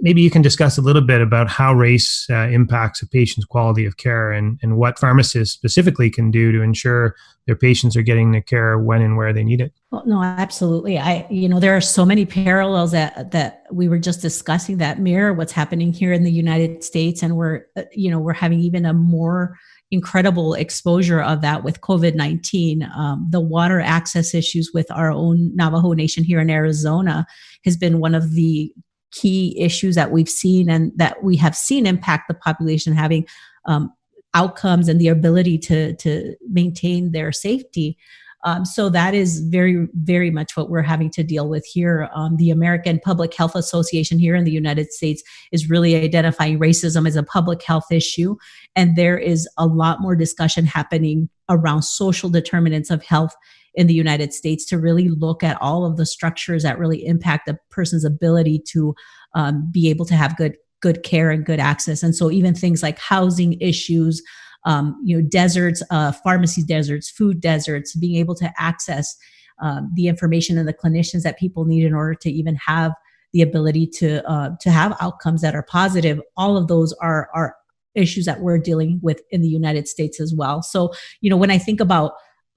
maybe 0.00 0.20
you 0.20 0.30
can 0.30 0.42
discuss 0.42 0.78
a 0.78 0.82
little 0.82 1.02
bit 1.02 1.20
about 1.20 1.48
how 1.48 1.72
race 1.72 2.26
uh, 2.30 2.48
impacts 2.48 3.02
a 3.02 3.08
patient's 3.08 3.46
quality 3.46 3.84
of 3.84 3.96
care 3.96 4.32
and, 4.32 4.58
and 4.62 4.76
what 4.76 4.98
pharmacists 4.98 5.54
specifically 5.54 6.10
can 6.10 6.30
do 6.30 6.52
to 6.52 6.62
ensure 6.62 7.14
their 7.46 7.56
patients 7.56 7.96
are 7.96 8.02
getting 8.02 8.32
the 8.32 8.40
care 8.40 8.78
when 8.78 9.02
and 9.02 9.16
where 9.16 9.32
they 9.32 9.42
need 9.42 9.60
it. 9.60 9.72
Well, 9.90 10.04
no, 10.06 10.22
absolutely. 10.22 10.98
I, 10.98 11.26
you 11.30 11.48
know, 11.48 11.60
there 11.60 11.76
are 11.76 11.80
so 11.80 12.04
many 12.04 12.24
parallels 12.24 12.92
that 12.92 13.32
that 13.32 13.64
we 13.72 13.88
were 13.88 13.98
just 13.98 14.20
discussing 14.20 14.78
that 14.78 15.00
mirror 15.00 15.32
what's 15.32 15.52
happening 15.52 15.92
here 15.92 16.12
in 16.12 16.24
the 16.24 16.32
United 16.32 16.84
States, 16.84 17.22
and 17.22 17.36
we're, 17.36 17.66
uh, 17.76 17.82
you 17.92 18.10
know, 18.10 18.20
we're 18.20 18.32
having 18.32 18.60
even 18.60 18.86
a 18.86 18.92
more 18.92 19.56
incredible 19.90 20.54
exposure 20.54 21.20
of 21.20 21.42
that 21.42 21.64
with 21.64 21.80
COVID 21.80 22.14
19. 22.14 22.82
Um, 22.96 23.26
the 23.30 23.40
water 23.40 23.80
access 23.80 24.34
issues 24.34 24.70
with 24.72 24.90
our 24.90 25.10
own 25.10 25.54
Navajo 25.54 25.92
Nation 25.92 26.24
here 26.24 26.40
in 26.40 26.48
Arizona 26.48 27.26
has 27.64 27.76
been 27.76 28.00
one 28.00 28.14
of 28.14 28.32
the 28.34 28.72
key 29.12 29.58
issues 29.58 29.94
that 29.94 30.10
we've 30.10 30.28
seen 30.28 30.68
and 30.68 30.92
that 30.96 31.22
we 31.22 31.36
have 31.36 31.54
seen 31.54 31.86
impact 31.86 32.28
the 32.28 32.34
population 32.34 32.92
having 32.94 33.26
um, 33.66 33.92
outcomes 34.34 34.88
and 34.88 35.00
the 35.00 35.08
ability 35.08 35.58
to 35.58 35.94
to 35.96 36.34
maintain 36.48 37.12
their 37.12 37.32
safety. 37.32 37.96
Um, 38.44 38.64
so 38.64 38.88
that 38.88 39.14
is 39.14 39.38
very, 39.38 39.86
very 39.94 40.30
much 40.30 40.56
what 40.56 40.68
we're 40.68 40.82
having 40.82 41.10
to 41.10 41.22
deal 41.22 41.48
with 41.48 41.64
here. 41.64 42.08
Um, 42.12 42.36
the 42.38 42.50
American 42.50 42.98
Public 42.98 43.32
Health 43.34 43.54
Association 43.54 44.18
here 44.18 44.34
in 44.34 44.42
the 44.42 44.50
United 44.50 44.92
States 44.92 45.22
is 45.52 45.70
really 45.70 45.94
identifying 45.94 46.58
racism 46.58 47.06
as 47.06 47.14
a 47.14 47.22
public 47.22 47.62
health 47.62 47.92
issue, 47.92 48.36
and 48.74 48.96
there 48.96 49.16
is 49.16 49.48
a 49.58 49.66
lot 49.66 50.00
more 50.00 50.16
discussion 50.16 50.64
happening 50.66 51.28
around 51.48 51.82
social 51.82 52.28
determinants 52.28 52.90
of 52.90 53.04
health 53.04 53.34
in 53.74 53.86
the 53.86 53.94
United 53.94 54.32
States 54.32 54.64
to 54.66 54.78
really 54.78 55.08
look 55.08 55.42
at 55.42 55.60
all 55.60 55.84
of 55.84 55.96
the 55.96 56.06
structures 56.06 56.62
that 56.62 56.78
really 56.78 57.04
impact 57.06 57.48
a 57.48 57.58
person's 57.70 58.04
ability 58.04 58.62
to 58.68 58.94
um, 59.34 59.68
be 59.72 59.88
able 59.88 60.04
to 60.06 60.14
have 60.14 60.36
good 60.36 60.56
good 60.80 61.04
care 61.04 61.30
and 61.30 61.46
good 61.46 61.60
access. 61.60 62.02
And 62.02 62.14
so 62.14 62.30
even 62.30 62.54
things 62.54 62.82
like 62.82 62.98
housing 62.98 63.58
issues, 63.60 64.20
um, 64.64 65.00
you 65.04 65.16
know, 65.16 65.26
deserts, 65.26 65.80
uh, 65.90 66.10
pharmacy 66.10 66.62
deserts, 66.64 67.08
food 67.08 67.40
deserts, 67.40 67.94
being 67.94 68.16
able 68.16 68.34
to 68.34 68.52
access 68.58 69.16
um, 69.60 69.92
the 69.94 70.08
information 70.08 70.58
and 70.58 70.66
the 70.66 70.74
clinicians 70.74 71.22
that 71.22 71.38
people 71.38 71.64
need 71.64 71.84
in 71.84 71.94
order 71.94 72.14
to 72.16 72.30
even 72.30 72.56
have 72.56 72.92
the 73.32 73.42
ability 73.42 73.86
to 73.86 74.28
uh, 74.28 74.50
to 74.60 74.70
have 74.70 74.96
outcomes 75.00 75.40
that 75.40 75.54
are 75.54 75.62
positive. 75.62 76.20
All 76.36 76.56
of 76.56 76.68
those 76.68 76.92
are 76.94 77.30
are 77.32 77.54
issues 77.94 78.24
that 78.24 78.40
we're 78.40 78.58
dealing 78.58 78.98
with 79.02 79.20
in 79.30 79.40
the 79.42 79.48
United 79.48 79.86
States 79.86 80.20
as 80.20 80.34
well. 80.34 80.62
So, 80.62 80.92
you 81.20 81.30
know, 81.30 81.36
when 81.36 81.50
I 81.50 81.58
think 81.58 81.78
about 81.80 82.12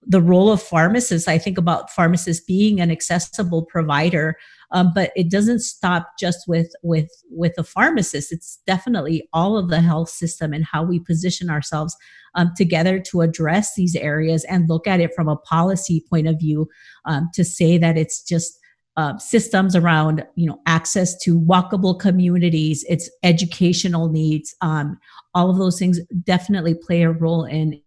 the 0.07 0.21
role 0.21 0.51
of 0.51 0.61
pharmacists, 0.61 1.27
I 1.27 1.37
think 1.37 1.57
about 1.57 1.89
pharmacists 1.91 2.43
being 2.45 2.79
an 2.79 2.91
accessible 2.91 3.65
provider 3.65 4.37
Um, 4.71 4.91
but 4.93 5.11
it 5.15 5.29
doesn't 5.29 5.59
stop 5.59 6.13
just 6.19 6.47
with 6.47 6.71
with 6.83 7.09
with 7.29 7.53
the 7.55 7.63
pharmacist. 7.63 8.31
It's 8.31 8.59
definitely 8.65 9.27
all 9.31 9.57
of 9.57 9.69
the 9.69 9.81
health 9.81 10.09
system 10.09 10.53
and 10.53 10.65
how 10.65 10.83
we 10.83 10.99
position 10.99 11.49
ourselves 11.49 11.95
um, 12.35 12.51
together 12.57 12.99
to 12.99 13.21
address 13.21 13.75
these 13.75 13.95
areas 13.95 14.43
and 14.45 14.67
look 14.69 14.87
at 14.87 14.99
it 14.99 15.13
from 15.15 15.29
a 15.29 15.37
policy 15.37 16.03
point 16.09 16.27
of 16.27 16.39
view 16.39 16.67
um, 17.05 17.29
to 17.33 17.43
say 17.43 17.77
that 17.77 17.97
it's 17.97 18.21
just 18.23 18.59
uh, 18.97 19.17
systems 19.17 19.75
around 19.75 20.25
you 20.35 20.47
know 20.47 20.59
access 20.65 21.17
to 21.19 21.39
walkable 21.39 21.97
communities 21.99 22.85
its 22.87 23.09
educational 23.23 24.09
needs 24.09 24.55
um, 24.61 24.97
all 25.33 25.49
of 25.49 25.57
those 25.57 25.77
things 25.77 25.99
definitely 26.23 26.73
play 26.73 27.03
a 27.03 27.11
role 27.11 27.43
in 27.43 27.81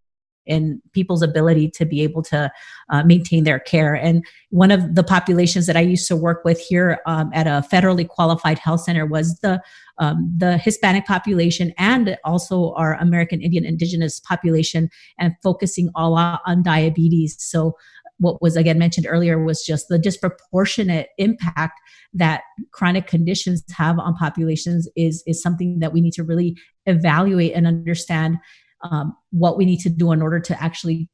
in 0.49 0.83
people's 0.93 1.23
ability 1.23 1.71
to 1.71 1.85
be 1.85 2.03
able 2.03 2.23
to 2.23 2.51
uh, 2.89 3.03
maintain 3.05 3.45
their 3.45 3.61
care. 3.61 3.95
And 3.95 4.25
one 4.51 4.71
of 4.71 4.95
the 4.95 5.05
populations 5.05 5.67
that 5.67 5.77
I 5.77 5.81
used 5.81 6.09
to 6.09 6.17
work 6.17 6.45
with 6.45 6.59
here 6.59 7.01
um, 7.07 7.31
at 7.33 7.47
a 7.47 7.65
federally 7.71 8.09
qualified 8.09 8.59
health 8.59 8.81
center 8.81 9.07
was 9.07 9.39
the 9.41 9.63
um, 10.01 10.33
the 10.37 10.59
Hispanic 10.59 11.07
population 11.07 11.73
and 11.77 12.17
also 12.25 12.73
our 12.75 12.95
American 12.95 13.41
Indian 13.43 13.65
Indigenous 13.65 14.21
population, 14.21 14.91
and 15.19 15.35
focusing 15.43 15.91
all 15.95 16.15
on 16.15 16.63
diabetes. 16.63 17.37
So 17.39 17.77
what 18.19 18.43
was 18.43 18.57
again 18.57 18.79
mentioned 18.79 19.07
earlier 19.09 19.43
was 19.43 19.65
just 19.65 19.89
the 19.89 19.99
disproportionate 19.99 21.09
impact 21.19 21.81
that 22.13 22.43
chronic 22.73 23.07
conditions 23.07 23.63
have 23.77 23.99
on 23.99 24.15
populations 24.15 24.89
is 24.97 25.23
is 25.27 25.43
something 25.43 25.79
that 25.81 25.93
we 25.93 26.01
need 26.01 26.13
to 26.15 26.25
really 26.25 26.57
evaluate 26.87 27.53
and 27.55 27.67
understand 27.67 28.37
um, 28.83 29.17
what 29.31 29.57
we 29.57 29.65
need 29.65 29.81
to 29.81 29.91
do 29.91 30.13
in 30.13 30.23
order 30.23 30.41
to 30.41 30.63
actually 30.63 31.09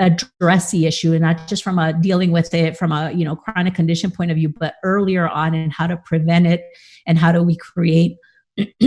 address 0.00 0.70
the 0.70 0.86
issue 0.86 1.12
and 1.12 1.22
not 1.22 1.46
just 1.46 1.62
from 1.62 1.78
a 1.78 1.92
dealing 1.92 2.32
with 2.32 2.52
it 2.52 2.76
from 2.76 2.90
a 2.90 3.12
you 3.12 3.24
know 3.24 3.36
chronic 3.36 3.74
condition 3.74 4.10
point 4.10 4.28
of 4.28 4.36
view 4.36 4.48
but 4.48 4.74
earlier 4.82 5.28
on 5.28 5.54
and 5.54 5.72
how 5.72 5.86
to 5.86 5.96
prevent 5.98 6.48
it 6.48 6.64
and 7.06 7.16
how 7.16 7.30
do 7.30 7.40
we 7.42 7.56
create 7.56 8.16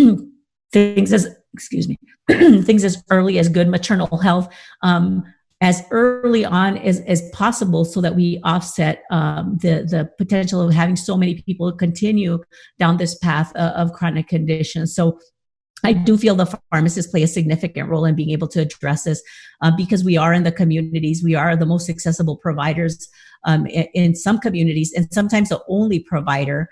things 0.74 1.14
as 1.14 1.30
excuse 1.54 1.88
me 1.88 1.98
things 2.30 2.84
as 2.84 3.02
early 3.10 3.40
as 3.40 3.48
good 3.48 3.70
maternal 3.70 4.18
health 4.18 4.54
um, 4.84 5.24
as 5.62 5.84
early 5.90 6.46
on 6.46 6.78
as, 6.78 7.00
as 7.02 7.28
possible 7.32 7.84
so 7.84 8.00
that 8.00 8.16
we 8.16 8.40
offset 8.44 9.04
um, 9.10 9.58
the, 9.62 9.88
the 9.90 10.10
potential 10.18 10.62
of 10.62 10.74
having 10.74 10.96
so 10.96 11.18
many 11.18 11.42
people 11.42 11.72
continue 11.72 12.44
down 12.78 12.98
this 12.98 13.18
path 13.18 13.52
uh, 13.56 13.74
of 13.76 13.92
chronic 13.94 14.28
conditions. 14.28 14.94
So 14.94 15.20
I 15.84 15.94
do 15.94 16.18
feel 16.18 16.36
the 16.36 16.60
pharmacists 16.72 17.12
play 17.12 17.24
a 17.24 17.28
significant 17.28 17.90
role 17.90 18.06
in 18.06 18.16
being 18.16 18.32
able 18.32 18.48
to 18.50 18.62
address 18.62 19.04
this 19.04 19.22
uh, 19.62 19.72
because 19.76 20.04
we 20.04 20.18
are 20.18 20.34
in 20.34 20.44
the 20.44 20.52
communities. 20.52 21.24
We 21.24 21.36
are 21.36 21.56
the 21.56 21.66
most 21.66 21.90
accessible 21.90 22.38
providers 22.38 23.08
um, 23.46 23.68
in, 23.68 23.88
in, 23.94 24.16
some 24.16 24.40
communities, 24.40 24.92
and 24.94 25.08
sometimes 25.14 25.50
the 25.50 25.62
only 25.68 26.00
provider. 26.00 26.70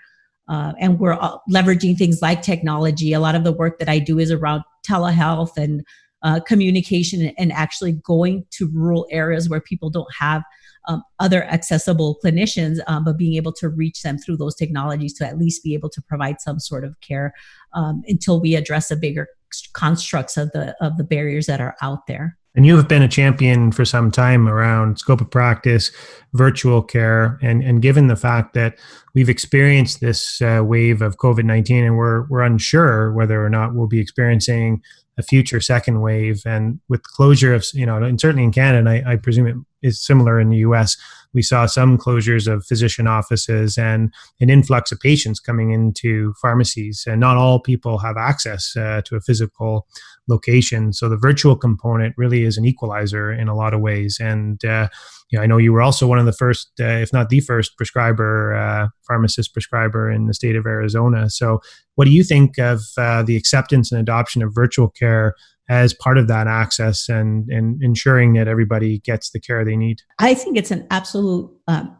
Uh, 0.48 0.72
and 0.78 0.98
we're 0.98 1.16
leveraging 1.50 1.96
things 1.96 2.22
like 2.22 2.42
technology. 2.42 3.12
A 3.12 3.20
lot 3.20 3.34
of 3.34 3.44
the 3.44 3.52
work 3.52 3.78
that 3.78 3.88
I 3.88 3.98
do 3.98 4.18
is 4.18 4.30
around 4.30 4.62
telehealth 4.88 5.56
and 5.56 5.84
uh, 6.22 6.40
communication 6.40 7.32
and 7.38 7.52
actually 7.52 7.92
going 7.92 8.44
to 8.50 8.68
rural 8.72 9.06
areas 9.10 9.48
where 9.48 9.60
people 9.60 9.90
don't 9.90 10.12
have 10.18 10.42
um, 10.86 11.02
other 11.18 11.44
accessible 11.44 12.18
clinicians, 12.24 12.78
um, 12.86 13.04
but 13.04 13.16
being 13.16 13.34
able 13.34 13.52
to 13.54 13.68
reach 13.68 14.02
them 14.02 14.18
through 14.18 14.36
those 14.36 14.54
technologies 14.54 15.14
to 15.14 15.26
at 15.26 15.38
least 15.38 15.62
be 15.62 15.74
able 15.74 15.90
to 15.90 16.02
provide 16.02 16.40
some 16.40 16.58
sort 16.58 16.84
of 16.84 16.98
care 17.00 17.34
um, 17.74 18.02
until 18.06 18.40
we 18.40 18.54
address 18.54 18.88
the 18.88 18.96
bigger 18.96 19.28
constructs 19.72 20.36
of 20.36 20.50
the 20.52 20.76
of 20.84 20.96
the 20.96 21.04
barriers 21.04 21.46
that 21.46 21.60
are 21.60 21.76
out 21.82 22.06
there. 22.06 22.36
And 22.54 22.64
you 22.64 22.76
have 22.76 22.88
been 22.88 23.02
a 23.02 23.08
champion 23.08 23.70
for 23.70 23.84
some 23.84 24.10
time 24.10 24.48
around 24.48 24.98
scope 24.98 25.20
of 25.20 25.30
practice, 25.30 25.90
virtual 26.32 26.82
care, 26.82 27.38
and 27.42 27.62
and 27.62 27.82
given 27.82 28.06
the 28.06 28.16
fact 28.16 28.54
that 28.54 28.78
we've 29.16 29.30
experienced 29.30 30.00
this 30.00 30.40
uh, 30.42 30.62
wave 30.62 31.02
of 31.02 31.16
COVID 31.16 31.44
nineteen, 31.44 31.82
and 31.82 31.96
we're 31.96 32.26
we're 32.28 32.42
unsure 32.42 33.12
whether 33.12 33.44
or 33.44 33.50
not 33.50 33.74
we'll 33.74 33.88
be 33.88 33.98
experiencing 33.98 34.82
a 35.18 35.22
future 35.22 35.60
second 35.60 36.00
wave. 36.02 36.42
And 36.44 36.78
with 36.88 37.02
closure 37.02 37.54
of, 37.54 37.66
you 37.72 37.86
know, 37.86 37.96
and 37.96 38.20
certainly 38.20 38.44
in 38.44 38.52
Canada, 38.52 38.90
I, 38.90 39.12
I 39.12 39.16
presume 39.16 39.46
it 39.46 39.56
is 39.82 39.98
similar 39.98 40.38
in 40.38 40.50
the 40.50 40.58
US, 40.58 40.96
we 41.32 41.42
saw 41.42 41.66
some 41.66 41.96
closures 41.96 42.50
of 42.52 42.66
physician 42.66 43.06
offices 43.06 43.78
and 43.78 44.12
an 44.40 44.50
influx 44.50 44.92
of 44.92 45.00
patients 45.00 45.40
coming 45.40 45.70
into 45.70 46.34
pharmacies. 46.42 47.04
And 47.06 47.20
not 47.20 47.36
all 47.36 47.60
people 47.60 47.98
have 47.98 48.16
access 48.18 48.76
uh, 48.76 49.00
to 49.06 49.16
a 49.16 49.20
physical 49.20 49.86
location. 50.28 50.92
So 50.92 51.08
the 51.08 51.16
virtual 51.16 51.56
component 51.56 52.14
really 52.18 52.42
is 52.42 52.58
an 52.58 52.66
equalizer 52.66 53.32
in 53.32 53.48
a 53.48 53.56
lot 53.56 53.72
of 53.72 53.80
ways. 53.80 54.18
And, 54.20 54.62
uh, 54.64 54.88
you 55.30 55.38
know, 55.38 55.42
I 55.42 55.46
know 55.46 55.56
you 55.56 55.72
were 55.72 55.82
also 55.82 56.06
one 56.06 56.18
of 56.18 56.26
the 56.26 56.32
first, 56.32 56.70
uh, 56.80 56.84
if 56.84 57.12
not 57.12 57.30
the 57.30 57.40
first, 57.40 57.76
prescriber, 57.76 58.54
uh, 58.54 58.88
pharmacist 59.06 59.52
prescriber 59.52 60.10
in 60.10 60.26
the 60.26 60.34
state 60.34 60.56
of 60.56 60.66
Arizona. 60.66 61.28
So, 61.30 61.60
what 61.96 62.04
do 62.04 62.12
you 62.12 62.22
think 62.22 62.58
of 62.58 62.82
uh, 62.96 63.22
the 63.22 63.36
acceptance 63.36 63.90
and 63.90 64.00
adoption 64.00 64.42
of 64.42 64.54
virtual 64.54 64.88
care 64.88 65.34
as 65.68 65.92
part 65.92 66.16
of 66.16 66.28
that 66.28 66.46
access 66.46 67.08
and, 67.08 67.48
and 67.48 67.82
ensuring 67.82 68.34
that 68.34 68.46
everybody 68.46 69.00
gets 69.00 69.30
the 69.30 69.40
care 69.40 69.64
they 69.64 69.76
need? 69.76 70.02
I 70.18 70.34
think 70.34 70.56
it's 70.56 70.70
an 70.70 70.86
absolute 70.90 71.50
um, 71.66 71.96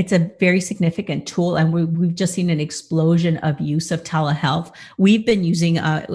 it's 0.00 0.12
a 0.12 0.30
very 0.40 0.62
significant 0.62 1.26
tool 1.26 1.56
and 1.56 1.74
we, 1.74 1.82
have 1.82 2.14
just 2.14 2.32
seen 2.32 2.48
an 2.48 2.58
explosion 2.58 3.36
of 3.38 3.60
use 3.60 3.90
of 3.90 4.02
telehealth 4.02 4.74
we've 4.96 5.26
been 5.26 5.44
using 5.44 5.78
uh, 5.78 6.06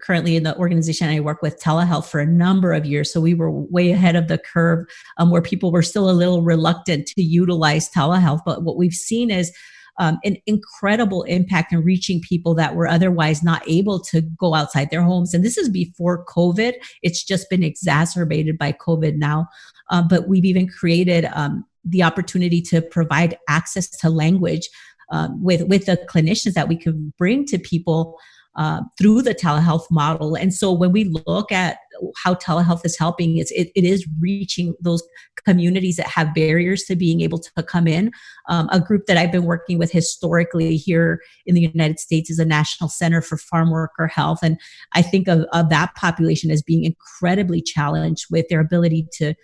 currently 0.00 0.34
in 0.34 0.44
the 0.44 0.56
organization 0.56 1.10
i 1.10 1.20
work 1.20 1.42
with 1.42 1.60
telehealth 1.60 2.06
for 2.06 2.20
a 2.20 2.26
number 2.26 2.72
of 2.72 2.86
years 2.86 3.12
so 3.12 3.20
we 3.20 3.34
were 3.34 3.50
way 3.50 3.90
ahead 3.90 4.16
of 4.16 4.28
the 4.28 4.38
curve 4.38 4.86
um, 5.18 5.30
where 5.30 5.42
people 5.42 5.70
were 5.70 5.82
still 5.82 6.08
a 6.08 6.12
little 6.12 6.40
reluctant 6.40 7.06
to 7.06 7.22
utilize 7.22 7.90
telehealth 7.90 8.40
but 8.46 8.62
what 8.62 8.78
we've 8.78 8.94
seen 8.94 9.30
is 9.30 9.52
um, 9.98 10.18
an 10.24 10.38
incredible 10.46 11.22
impact 11.24 11.72
in 11.72 11.84
reaching 11.84 12.22
people 12.22 12.54
that 12.54 12.74
were 12.74 12.88
otherwise 12.88 13.42
not 13.42 13.62
able 13.68 14.00
to 14.00 14.22
go 14.22 14.52
outside 14.52 14.90
their 14.90 15.02
homes. 15.02 15.32
And 15.32 15.44
this 15.44 15.56
is 15.56 15.68
before 15.68 16.24
COVID. 16.24 16.72
It's 17.04 17.22
just 17.22 17.48
been 17.48 17.62
exacerbated 17.62 18.58
by 18.58 18.72
COVID 18.72 19.18
now. 19.18 19.46
Uh, 19.90 20.02
but 20.02 20.26
we've 20.26 20.44
even 20.44 20.66
created 20.66 21.26
um, 21.32 21.64
the 21.84 22.02
opportunity 22.02 22.60
to 22.62 22.80
provide 22.80 23.38
access 23.48 23.88
to 23.88 24.08
language 24.08 24.68
um, 25.10 25.42
with 25.42 25.62
with 25.68 25.86
the 25.86 25.98
clinicians 26.08 26.54
that 26.54 26.68
we 26.68 26.76
can 26.76 27.12
bring 27.18 27.44
to 27.46 27.58
people 27.58 28.18
uh, 28.56 28.82
through 28.96 29.22
the 29.22 29.34
telehealth 29.34 29.90
model. 29.90 30.36
And 30.36 30.54
so 30.54 30.72
when 30.72 30.92
we 30.92 31.04
look 31.26 31.50
at 31.52 31.78
how 32.22 32.34
telehealth 32.34 32.84
is 32.84 32.98
helping 32.98 33.38
is 33.38 33.50
it, 33.52 33.70
it 33.74 33.84
is 33.84 34.06
reaching 34.20 34.74
those 34.80 35.02
communities 35.44 35.96
that 35.96 36.06
have 36.06 36.34
barriers 36.34 36.84
to 36.84 36.96
being 36.96 37.20
able 37.20 37.38
to 37.38 37.62
come 37.62 37.86
in. 37.86 38.10
Um, 38.48 38.68
a 38.72 38.80
group 38.80 39.06
that 39.06 39.16
I've 39.16 39.32
been 39.32 39.44
working 39.44 39.78
with 39.78 39.90
historically 39.90 40.76
here 40.76 41.20
in 41.46 41.54
the 41.54 41.60
United 41.60 42.00
States 42.00 42.30
is 42.30 42.38
a 42.38 42.44
National 42.44 42.88
Center 42.88 43.20
for 43.20 43.36
Farm 43.36 43.70
Worker 43.70 44.06
Health. 44.06 44.40
And 44.42 44.58
I 44.92 45.02
think 45.02 45.28
of, 45.28 45.46
of 45.52 45.68
that 45.70 45.94
population 45.94 46.50
as 46.50 46.62
being 46.62 46.84
incredibly 46.84 47.60
challenged 47.60 48.26
with 48.30 48.48
their 48.48 48.60
ability 48.60 49.08
to 49.18 49.34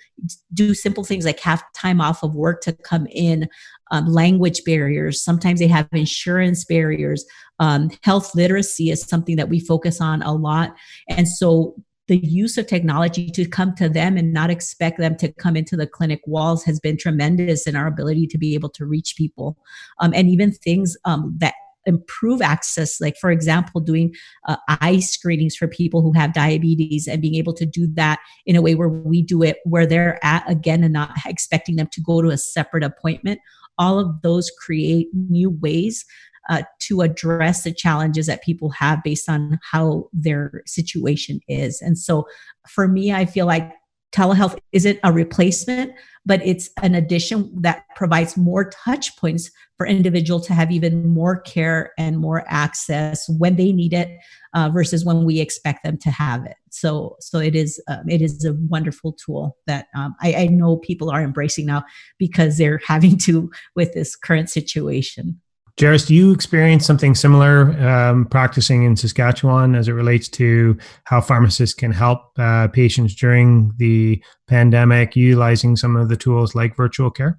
do 0.53 0.75
simple 0.75 1.05
things 1.05 1.25
like 1.25 1.41
have 1.41 1.63
time 1.75 2.01
off 2.01 2.23
of 2.23 2.35
work 2.35 2.61
to 2.63 2.73
come 2.73 3.07
in, 3.11 3.49
um, 3.91 4.07
language 4.07 4.63
barriers. 4.65 5.23
Sometimes 5.23 5.61
they 5.61 5.67
have 5.67 5.89
insurance 5.93 6.65
barriers. 6.65 7.25
Um, 7.59 7.91
health 8.03 8.35
literacy 8.35 8.91
is 8.91 9.03
something 9.03 9.37
that 9.37 9.49
we 9.49 9.61
focus 9.61 10.01
on 10.01 10.23
a 10.23 10.33
lot. 10.33 10.75
And 11.09 11.29
so 11.29 11.75
the 12.11 12.19
use 12.19 12.59
of 12.59 12.67
technology 12.67 13.31
to 13.31 13.47
come 13.47 13.73
to 13.77 13.89
them 13.89 14.17
and 14.17 14.33
not 14.33 14.51
expect 14.51 14.99
them 14.99 15.17
to 15.17 15.33
come 15.35 15.55
into 15.55 15.77
the 15.77 15.87
clinic 15.87 16.21
walls 16.27 16.65
has 16.65 16.81
been 16.81 16.97
tremendous 16.97 17.69
in 17.69 17.77
our 17.77 17.87
ability 17.87 18.27
to 18.27 18.37
be 18.37 18.53
able 18.55 18.69
to 18.69 18.85
reach 18.85 19.15
people. 19.17 19.57
Um, 20.01 20.13
and 20.13 20.29
even 20.29 20.51
things 20.51 20.97
um, 21.05 21.37
that 21.39 21.55
improve 21.87 22.43
access 22.43 23.01
like 23.01 23.17
for 23.17 23.31
example 23.31 23.81
doing 23.81 24.15
uh, 24.47 24.57
eye 24.69 24.99
screenings 24.99 25.57
for 25.57 25.67
people 25.67 26.03
who 26.03 26.13
have 26.13 26.35
diabetes 26.35 27.09
and 27.09 27.23
being 27.23 27.37
able 27.37 27.55
to 27.55 27.65
do 27.65 27.87
that 27.87 28.19
in 28.45 28.55
a 28.55 28.61
way 28.61 28.75
where 28.75 28.91
we 28.91 29.23
do 29.23 29.43
it 29.43 29.57
where 29.65 29.87
they're 29.87 30.23
at 30.23 30.45
again 30.51 30.85
and 30.85 30.93
not 30.93 31.13
expecting 31.25 31.77
them 31.77 31.89
to 31.91 32.03
go 32.03 32.21
to 32.21 32.29
a 32.29 32.37
separate 32.37 32.85
appointment 32.85 33.41
all 33.79 33.99
of 33.99 34.21
those 34.21 34.51
create 34.59 35.09
new 35.15 35.49
ways 35.49 36.05
uh, 36.51 36.63
to 36.81 37.01
address 37.01 37.63
the 37.63 37.73
challenges 37.73 38.27
that 38.27 38.43
people 38.43 38.71
have 38.71 39.03
based 39.03 39.29
on 39.29 39.59
how 39.63 40.09
their 40.13 40.63
situation 40.67 41.41
is. 41.49 41.81
And 41.81 41.97
so 41.97 42.27
for 42.69 42.89
me, 42.89 43.13
I 43.13 43.25
feel 43.25 43.47
like 43.47 43.73
telehealth 44.13 44.59
isn't 44.73 44.99
a 45.05 45.13
replacement, 45.13 45.93
but 46.27 46.45
it's 46.45 46.69
an 46.83 46.97
addition 46.97 47.51
that 47.63 47.85
provides 47.95 48.37
more 48.37 48.69
touch 48.71 49.17
points 49.17 49.51
for 49.77 49.87
individual 49.87 50.41
to 50.41 50.53
have 50.53 50.73
even 50.73 51.09
more 51.09 51.41
care 51.41 51.93
and 51.97 52.19
more 52.19 52.45
access 52.49 53.29
when 53.39 53.55
they 53.55 53.73
need 53.73 53.95
it 53.95 54.19
uh, 54.53 54.69
versus 54.69 55.05
when 55.05 55.25
we 55.25 55.41
expect 55.41 55.85
them 55.85 55.97
to 55.99 56.11
have 56.11 56.45
it. 56.45 56.57
So, 56.71 57.17
so 57.21 57.39
it 57.39 57.55
is 57.55 57.81
um, 57.89 58.09
it 58.09 58.21
is 58.21 58.45
a 58.45 58.55
wonderful 58.69 59.13
tool 59.13 59.57
that 59.67 59.87
um, 59.97 60.17
I, 60.21 60.35
I 60.35 60.47
know 60.49 60.77
people 60.77 61.11
are 61.11 61.23
embracing 61.23 61.67
now 61.67 61.85
because 62.19 62.59
they're 62.59 62.81
having 62.87 63.17
to 63.19 63.51
with 63.77 63.95
this 63.95 64.17
current 64.17 64.51
situation. 64.51 65.41
Jairus, 65.79 66.07
do 66.07 66.15
you 66.15 66.33
experience 66.33 66.87
something 66.87 67.15
similar 67.15 67.73
um, 67.87 68.27
practicing 68.27 68.85
in 68.85 68.97
Saskatchewan 68.97 69.75
as 69.75 69.89
it 69.89 69.93
relates 69.93 70.29
to 70.29 70.77
how 71.05 71.21
pharmacists 71.21 71.75
can 71.75 71.93
help 71.93 72.33
uh, 72.39 72.69
patients 72.69 73.15
during 73.15 73.73
the 73.77 74.23
pandemic, 74.47 75.17
utilizing 75.17 75.77
some 75.77 75.97
of 75.97 76.09
the 76.09 76.17
tools 76.17 76.55
like 76.55 76.77
virtual 76.77 77.11
care? 77.11 77.39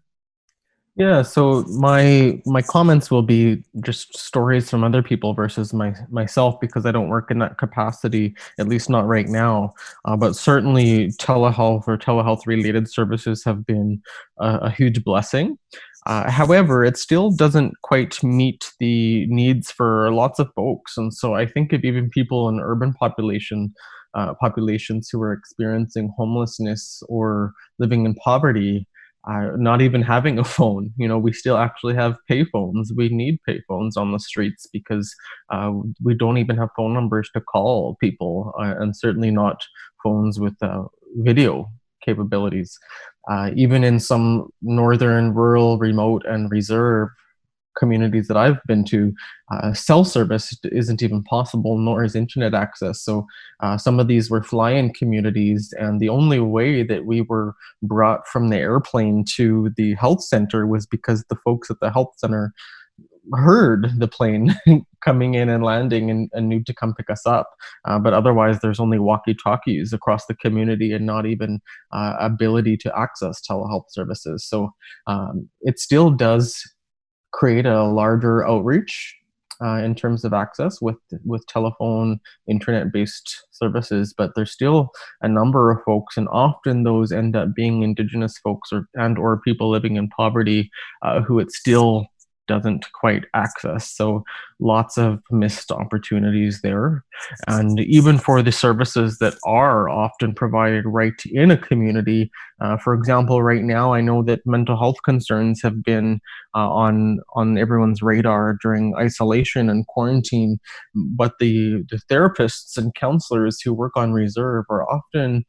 Yeah, 0.98 1.22
so 1.22 1.64
my 1.70 2.42
my 2.46 2.62
comments 2.62 3.10
will 3.10 3.22
be 3.22 3.64
just 3.80 4.18
stories 4.18 4.70
from 4.70 4.84
other 4.84 5.02
people 5.02 5.34
versus 5.34 5.74
my 5.74 5.96
myself 6.10 6.60
because 6.60 6.86
I 6.86 6.92
don't 6.92 7.08
work 7.08 7.32
in 7.32 7.40
that 7.40 7.58
capacity, 7.58 8.36
at 8.60 8.68
least 8.68 8.90
not 8.90 9.08
right 9.08 9.28
now. 9.28 9.74
Uh, 10.04 10.18
but 10.18 10.36
certainly, 10.36 11.12
telehealth 11.14 11.88
or 11.88 11.98
telehealth 11.98 12.46
related 12.46 12.92
services 12.92 13.42
have 13.46 13.66
been 13.66 14.02
a, 14.38 14.58
a 14.64 14.70
huge 14.70 15.02
blessing. 15.06 15.58
Uh, 16.08 16.30
however, 16.32 16.84
it 16.84 16.98
still 16.98 17.30
doesn't 17.32 17.74
quite 17.84 18.24
meet 18.24 18.72
the 18.80 19.26
needs 19.28 19.72
for 19.72 20.12
lots 20.12 20.40
of 20.40 20.52
folks, 20.56 20.98
and 20.98 21.14
so 21.14 21.36
I 21.36 21.46
think 21.46 21.74
if 21.74 21.84
even 21.84 22.10
people 22.10 22.50
in 22.50 22.60
urban 22.60 22.94
population 22.94 23.74
uh, 24.14 24.34
populations 24.42 25.10
who 25.10 25.22
are 25.22 25.32
experiencing 25.32 26.14
homelessness 26.18 27.02
or 27.08 27.54
living 27.80 28.06
in 28.06 28.14
poverty 28.16 28.88
uh, 29.30 29.52
not 29.56 29.82
even 29.82 30.02
having 30.02 30.40
a 30.40 30.44
phone. 30.58 30.92
You 30.98 31.08
know, 31.08 31.18
we 31.18 31.34
still 31.34 31.58
actually 31.58 31.96
have 31.96 32.18
payphones. 32.30 32.88
We 32.96 33.10
need 33.10 33.40
payphones 33.48 33.98
on 33.98 34.12
the 34.12 34.20
streets 34.20 34.68
because 34.72 35.14
uh, 35.52 35.72
we 36.04 36.16
don't 36.16 36.38
even 36.38 36.58
have 36.58 36.70
phone 36.76 36.94
numbers 36.94 37.30
to 37.34 37.42
call 37.42 37.98
people, 38.00 38.54
uh, 38.60 38.76
and 38.80 38.96
certainly 38.96 39.32
not 39.32 39.62
phones 40.04 40.40
with 40.40 40.56
uh, 40.62 40.84
video 41.18 41.72
capabilities. 42.06 42.78
Uh, 43.30 43.52
even 43.56 43.84
in 43.84 44.00
some 44.00 44.50
northern, 44.62 45.34
rural, 45.34 45.78
remote, 45.78 46.26
and 46.26 46.50
reserve 46.52 47.10
communities 47.78 48.28
that 48.28 48.38
I've 48.38 48.62
been 48.68 48.84
to, 48.86 49.14
uh, 49.52 49.74
cell 49.74 50.04
service 50.04 50.58
isn't 50.64 51.02
even 51.02 51.24
possible, 51.24 51.78
nor 51.78 52.04
is 52.04 52.16
internet 52.16 52.54
access. 52.54 53.02
So 53.02 53.26
uh, 53.62 53.78
some 53.78 54.00
of 54.00 54.08
these 54.08 54.30
were 54.30 54.44
fly-in 54.44 54.94
communities, 54.94 55.74
and 55.80 56.00
the 56.00 56.10
only 56.10 56.40
way 56.40 56.84
that 56.84 57.06
we 57.06 57.22
were 57.22 57.54
brought 57.82 58.28
from 58.28 58.50
the 58.50 58.58
airplane 58.58 59.24
to 59.36 59.72
the 59.78 59.94
health 59.96 60.24
center 60.24 60.68
was 60.68 60.86
because 60.86 61.24
the 61.30 61.38
folks 61.44 61.70
at 61.70 61.80
the 61.80 61.92
health 61.92 62.14
center 62.18 62.54
heard 63.34 63.88
the 63.98 64.08
plane 64.08 64.56
coming 65.04 65.34
in 65.34 65.50
and 65.50 65.64
landing 65.64 66.10
and, 66.10 66.30
and 66.34 66.50
knew 66.50 66.64
to 66.64 66.74
come 66.74 66.94
pick 66.94 67.10
us 67.10 67.26
up. 67.26 67.50
Uh, 67.86 68.00
but 68.00 68.14
otherwise, 68.14 68.60
there's 68.60 68.80
only 68.80 69.00
walkie-talkies 69.00 69.94
across 69.94 70.26
the 70.26 70.36
community 70.36 70.92
and 70.94 71.06
not 71.06 71.26
even 71.26 71.60
uh, 71.92 72.16
ability 72.20 72.78
to 72.78 72.98
access 72.98 73.42
telehealth 73.42 73.86
services. 73.90 74.46
So 74.46 74.74
um, 75.08 75.50
it 75.62 75.80
still 75.80 76.10
does 76.10 76.62
create 77.32 77.66
a 77.66 77.84
larger 77.84 78.48
outreach 78.48 79.16
uh, 79.64 79.78
in 79.78 79.94
terms 79.94 80.26
of 80.26 80.34
access 80.34 80.82
with 80.82 80.98
with 81.24 81.46
telephone 81.46 82.20
internet 82.50 82.92
based 82.92 83.46
services 83.52 84.14
but 84.18 84.32
there's 84.36 84.52
still 84.52 84.90
a 85.22 85.28
number 85.28 85.70
of 85.70 85.84
folks 85.86 86.18
and 86.18 86.28
often 86.32 86.84
those 86.84 87.12
end 87.12 87.36
up 87.36 87.54
being 87.54 87.84
indigenous 87.84 88.38
folks 88.40 88.72
or 88.72 88.88
and 88.96 89.18
or 89.20 89.40
people 89.42 89.70
living 89.70 89.98
in 89.98 90.08
poverty 90.10 90.72
uh, 91.04 91.22
who 91.22 91.38
it 91.40 91.52
still 91.52 92.08
doesn't 92.48 92.86
quite 92.94 93.26
access. 93.34 93.90
So 93.90 94.24
lots 94.60 94.98
of 94.98 95.20
missed 95.32 95.72
opportunities 95.72 96.62
there. 96.62 97.04
And 97.48 97.80
even 97.80 98.18
for 98.18 98.42
the 98.42 98.52
services 98.52 99.20
that 99.20 99.36
are 99.46 99.90
often 99.90 100.34
provided 100.34 100.86
right 100.86 101.14
in 101.26 101.52
a 101.52 101.58
community, 101.58 102.32
uh, 102.60 102.78
for 102.78 102.94
example, 102.94 103.42
right 103.42 103.64
now 103.64 103.94
I 103.94 104.02
know 104.02 104.24
that 104.24 104.46
mental 104.46 104.78
health 104.78 104.98
concerns 105.04 105.62
have 105.62 105.84
been 105.84 106.20
uh, 106.56 106.70
on 106.70 107.20
on 107.36 107.58
everyone's 107.58 108.02
radar 108.02 108.58
during 108.62 108.96
isolation 108.96 109.70
and 109.70 109.88
quarantine, 109.88 110.60
but 110.94 111.34
the, 111.40 111.84
the 111.90 112.00
therapists 112.10 112.78
and 112.78 112.94
counselors 112.96 113.62
who 113.62 113.74
work 113.74 113.96
on 113.96 114.14
reserve 114.14 114.66
are 114.70 114.88
often 114.90 115.46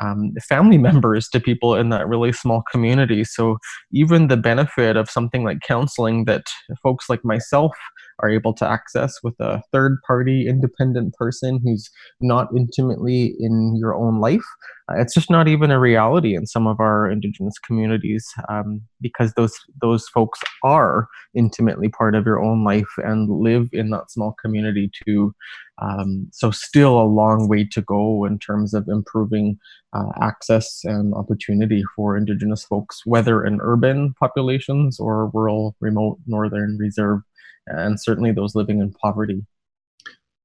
um, 0.00 0.32
family 0.48 0.78
members 0.88 1.28
to 1.30 1.40
people 1.40 1.74
in 1.74 1.90
that 1.90 2.08
really 2.08 2.32
small 2.32 2.62
community. 2.70 3.24
So 3.24 3.58
even 3.92 4.28
the 4.28 4.36
benefit 4.36 4.96
of 4.96 5.10
something 5.10 5.44
like 5.44 5.60
counseling 5.60 6.24
that 6.24 6.46
folks 6.82 7.08
like 7.08 7.24
myself 7.24 7.76
are 8.20 8.30
able 8.30 8.54
to 8.54 8.66
access 8.66 9.14
with 9.22 9.34
a 9.40 9.62
third 9.72 9.98
party 10.06 10.46
independent 10.48 11.14
person 11.14 11.60
who's 11.62 11.90
not 12.20 12.48
intimately 12.56 13.34
in 13.38 13.76
your 13.76 13.94
own 13.94 14.20
life. 14.20 14.44
Uh, 14.90 14.94
it's 14.98 15.14
just 15.14 15.30
not 15.30 15.48
even 15.48 15.70
a 15.70 15.80
reality 15.80 16.34
in 16.34 16.46
some 16.46 16.66
of 16.66 16.78
our 16.78 17.10
indigenous 17.10 17.58
communities 17.58 18.26
um, 18.48 18.80
because 19.00 19.32
those 19.34 19.54
those 19.80 20.08
folks 20.08 20.40
are 20.62 21.08
intimately 21.34 21.88
part 21.88 22.14
of 22.14 22.24
your 22.24 22.42
own 22.42 22.64
life 22.64 22.92
and 22.98 23.28
live 23.28 23.68
in 23.72 23.90
that 23.90 24.10
small 24.10 24.34
community 24.40 24.90
too. 25.04 25.34
Um, 25.82 26.28
so 26.32 26.50
still 26.50 26.98
a 26.98 27.04
long 27.04 27.48
way 27.48 27.64
to 27.72 27.82
go 27.82 28.24
in 28.24 28.38
terms 28.38 28.72
of 28.72 28.88
improving 28.88 29.58
uh, 29.92 30.10
access 30.22 30.80
and 30.84 31.12
opportunity 31.14 31.82
for 31.94 32.16
indigenous 32.16 32.64
folks, 32.64 33.02
whether 33.04 33.44
in 33.44 33.58
urban 33.60 34.14
populations 34.18 34.98
or 34.98 35.30
rural, 35.34 35.76
remote, 35.80 36.18
northern, 36.26 36.78
reserve 36.78 37.20
and 37.66 38.00
certainly 38.00 38.32
those 38.32 38.54
living 38.54 38.80
in 38.80 38.92
poverty. 38.92 39.44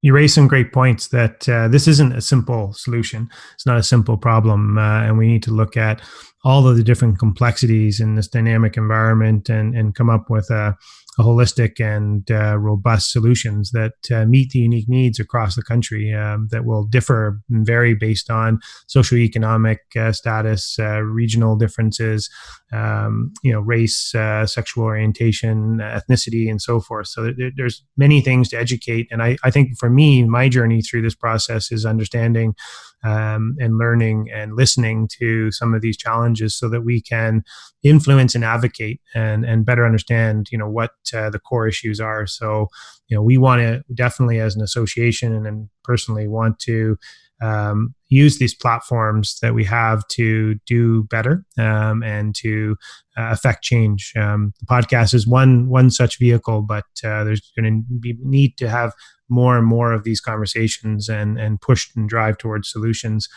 You 0.03 0.13
raise 0.13 0.33
some 0.33 0.47
great 0.47 0.73
points 0.73 1.09
that 1.09 1.47
uh, 1.47 1.67
this 1.67 1.87
isn't 1.87 2.13
a 2.13 2.21
simple 2.21 2.73
solution. 2.73 3.29
It's 3.53 3.67
not 3.67 3.77
a 3.77 3.83
simple 3.83 4.17
problem. 4.17 4.79
Uh, 4.79 5.03
and 5.03 5.17
we 5.17 5.27
need 5.27 5.43
to 5.43 5.51
look 5.51 5.77
at 5.77 6.01
all 6.43 6.67
of 6.67 6.75
the 6.75 6.83
different 6.83 7.19
complexities 7.19 7.99
in 7.99 8.15
this 8.15 8.27
dynamic 8.27 8.77
environment 8.77 9.47
and, 9.47 9.75
and 9.75 9.93
come 9.93 10.09
up 10.09 10.27
with 10.27 10.49
a, 10.49 10.75
holistic 11.19 11.79
and 11.79 12.29
uh, 12.31 12.57
robust 12.57 13.11
solutions 13.11 13.71
that 13.71 13.93
uh, 14.13 14.25
meet 14.25 14.51
the 14.51 14.59
unique 14.59 14.87
needs 14.87 15.19
across 15.19 15.55
the 15.55 15.63
country 15.63 16.13
um, 16.13 16.47
that 16.51 16.65
will 16.65 16.85
differ 16.85 17.41
and 17.49 17.65
vary 17.65 17.93
based 17.93 18.29
on 18.29 18.59
socioeconomic 18.87 19.77
uh, 19.99 20.11
status, 20.11 20.77
uh, 20.79 21.01
regional 21.01 21.57
differences, 21.57 22.29
um, 22.71 23.33
you 23.43 23.51
know, 23.51 23.59
race, 23.59 24.15
uh, 24.15 24.45
sexual 24.45 24.85
orientation, 24.85 25.79
ethnicity, 25.81 26.49
and 26.49 26.61
so 26.61 26.79
forth. 26.79 27.07
So 27.07 27.33
there, 27.37 27.51
there's 27.55 27.83
many 27.97 28.21
things 28.21 28.49
to 28.49 28.57
educate. 28.57 29.07
And 29.11 29.21
I, 29.21 29.37
I 29.43 29.51
think 29.51 29.77
for 29.77 29.89
me, 29.89 30.23
my 30.23 30.47
journey 30.47 30.81
through 30.81 31.01
this 31.01 31.15
process 31.15 31.71
is 31.71 31.85
understanding 31.85 32.55
um, 33.03 33.55
and 33.59 33.77
learning 33.77 34.29
and 34.33 34.55
listening 34.55 35.09
to 35.19 35.51
some 35.51 35.73
of 35.73 35.81
these 35.81 35.97
challenges 35.97 36.55
so 36.55 36.69
that 36.69 36.81
we 36.81 37.01
can 37.01 37.43
influence 37.83 38.35
and 38.35 38.43
advocate 38.43 39.01
and, 39.15 39.45
and 39.45 39.65
better 39.65 39.85
understand, 39.85 40.49
you 40.51 40.57
know, 40.57 40.69
what 40.69 40.91
uh, 41.13 41.29
the 41.29 41.39
core 41.39 41.67
issues 41.67 41.99
are. 41.99 42.27
So, 42.27 42.67
you 43.07 43.15
know, 43.15 43.23
we 43.23 43.37
want 43.37 43.61
to 43.61 43.83
definitely 43.93 44.39
as 44.39 44.55
an 44.55 44.61
association 44.61 45.33
and, 45.33 45.47
and 45.47 45.69
personally 45.83 46.27
want 46.27 46.59
to 46.59 46.97
um, 47.41 47.95
use 48.09 48.37
these 48.37 48.53
platforms 48.53 49.39
that 49.41 49.53
we 49.53 49.63
have 49.63 50.07
to 50.09 50.55
do 50.65 51.03
better 51.05 51.43
um, 51.57 52.03
and 52.03 52.35
to 52.35 52.75
uh, 53.17 53.29
affect 53.31 53.63
change. 53.63 54.13
Um, 54.15 54.53
the 54.59 54.65
podcast 54.65 55.13
is 55.13 55.27
one 55.27 55.69
one 55.69 55.89
such 55.89 56.19
vehicle, 56.19 56.61
but 56.61 56.85
uh, 57.03 57.23
there's 57.23 57.51
going 57.57 57.85
to 57.89 57.99
be 57.99 58.17
need 58.21 58.57
to 58.57 58.69
have 58.69 58.93
more 59.29 59.57
and 59.57 59.65
more 59.65 59.93
of 59.93 60.03
these 60.03 60.21
conversations 60.21 61.09
and 61.09 61.39
and 61.39 61.59
push 61.61 61.89
and 61.95 62.07
drive 62.07 62.37
towards 62.37 62.69
solutions. 62.69 63.27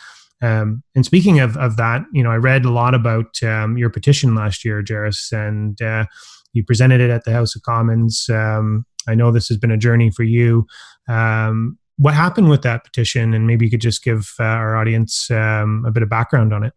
Um, 0.41 0.83
and 0.93 1.05
speaking 1.05 1.39
of, 1.39 1.55
of 1.57 1.77
that, 1.77 2.03
you 2.13 2.21
know, 2.21 2.31
I 2.31 2.35
read 2.35 2.65
a 2.65 2.71
lot 2.71 2.93
about 2.93 3.41
um, 3.41 3.77
your 3.77 3.89
petition 3.89 4.35
last 4.35 4.65
year, 4.65 4.83
Jairus, 4.87 5.31
and 5.31 5.81
uh, 5.81 6.05
you 6.53 6.63
presented 6.63 7.01
it 7.01 7.09
at 7.09 7.23
the 7.23 7.31
House 7.31 7.55
of 7.55 7.61
Commons. 7.63 8.29
Um, 8.29 8.85
I 9.07 9.15
know 9.15 9.31
this 9.31 9.47
has 9.47 9.57
been 9.57 9.71
a 9.71 9.77
journey 9.77 10.11
for 10.11 10.23
you. 10.23 10.67
Um, 11.07 11.77
what 11.97 12.13
happened 12.13 12.49
with 12.49 12.61
that 12.63 12.83
petition, 12.83 13.33
and 13.33 13.47
maybe 13.47 13.65
you 13.65 13.71
could 13.71 13.81
just 13.81 14.03
give 14.03 14.33
uh, 14.39 14.43
our 14.43 14.75
audience 14.75 15.29
um, 15.31 15.83
a 15.87 15.91
bit 15.91 16.03
of 16.03 16.09
background 16.09 16.53
on 16.53 16.63
it. 16.63 16.73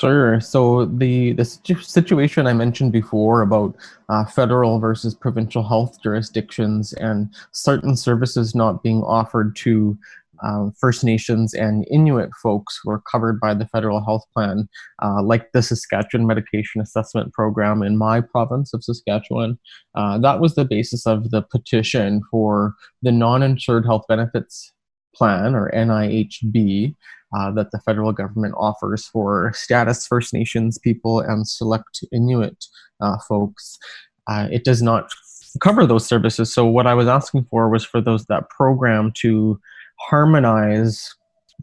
Sure. 0.00 0.40
So 0.40 0.86
the 0.86 1.34
the 1.34 1.44
situation 1.44 2.46
I 2.46 2.54
mentioned 2.54 2.90
before 2.90 3.42
about 3.42 3.76
uh, 4.08 4.24
federal 4.24 4.78
versus 4.78 5.14
provincial 5.14 5.62
health 5.62 6.02
jurisdictions 6.02 6.94
and 6.94 7.28
certain 7.52 7.96
services 7.96 8.54
not 8.54 8.82
being 8.82 9.02
offered 9.02 9.54
to 9.56 9.98
uh, 10.42 10.70
First 10.78 11.04
Nations 11.04 11.54
and 11.54 11.86
Inuit 11.90 12.30
folks 12.42 12.80
were 12.84 13.02
covered 13.10 13.40
by 13.40 13.54
the 13.54 13.66
federal 13.66 14.02
health 14.02 14.24
plan, 14.34 14.68
uh, 15.02 15.22
like 15.22 15.52
the 15.52 15.62
Saskatchewan 15.62 16.26
Medication 16.26 16.80
Assessment 16.80 17.32
Program 17.32 17.82
in 17.82 17.96
my 17.96 18.20
province 18.20 18.72
of 18.72 18.84
Saskatchewan. 18.84 19.58
Uh, 19.94 20.18
that 20.18 20.40
was 20.40 20.54
the 20.54 20.64
basis 20.64 21.06
of 21.06 21.30
the 21.30 21.42
petition 21.42 22.22
for 22.30 22.74
the 23.02 23.12
non-insured 23.12 23.84
health 23.84 24.04
benefits 24.08 24.72
plan, 25.14 25.54
or 25.54 25.70
NIHB, 25.74 26.94
uh, 27.36 27.50
that 27.52 27.70
the 27.70 27.80
federal 27.80 28.12
government 28.12 28.54
offers 28.56 29.06
for 29.06 29.52
status 29.54 30.06
First 30.06 30.32
Nations 30.32 30.78
people 30.78 31.20
and 31.20 31.46
select 31.46 32.04
Inuit 32.12 32.64
uh, 33.00 33.18
folks. 33.28 33.78
Uh, 34.26 34.48
it 34.50 34.64
does 34.64 34.82
not 34.82 35.10
cover 35.60 35.86
those 35.86 36.06
services. 36.06 36.52
So 36.54 36.64
what 36.64 36.86
I 36.86 36.94
was 36.94 37.08
asking 37.08 37.46
for 37.50 37.68
was 37.68 37.84
for 37.84 38.00
those 38.00 38.24
that 38.26 38.48
program 38.50 39.12
to 39.16 39.60
harmonize 40.00 41.14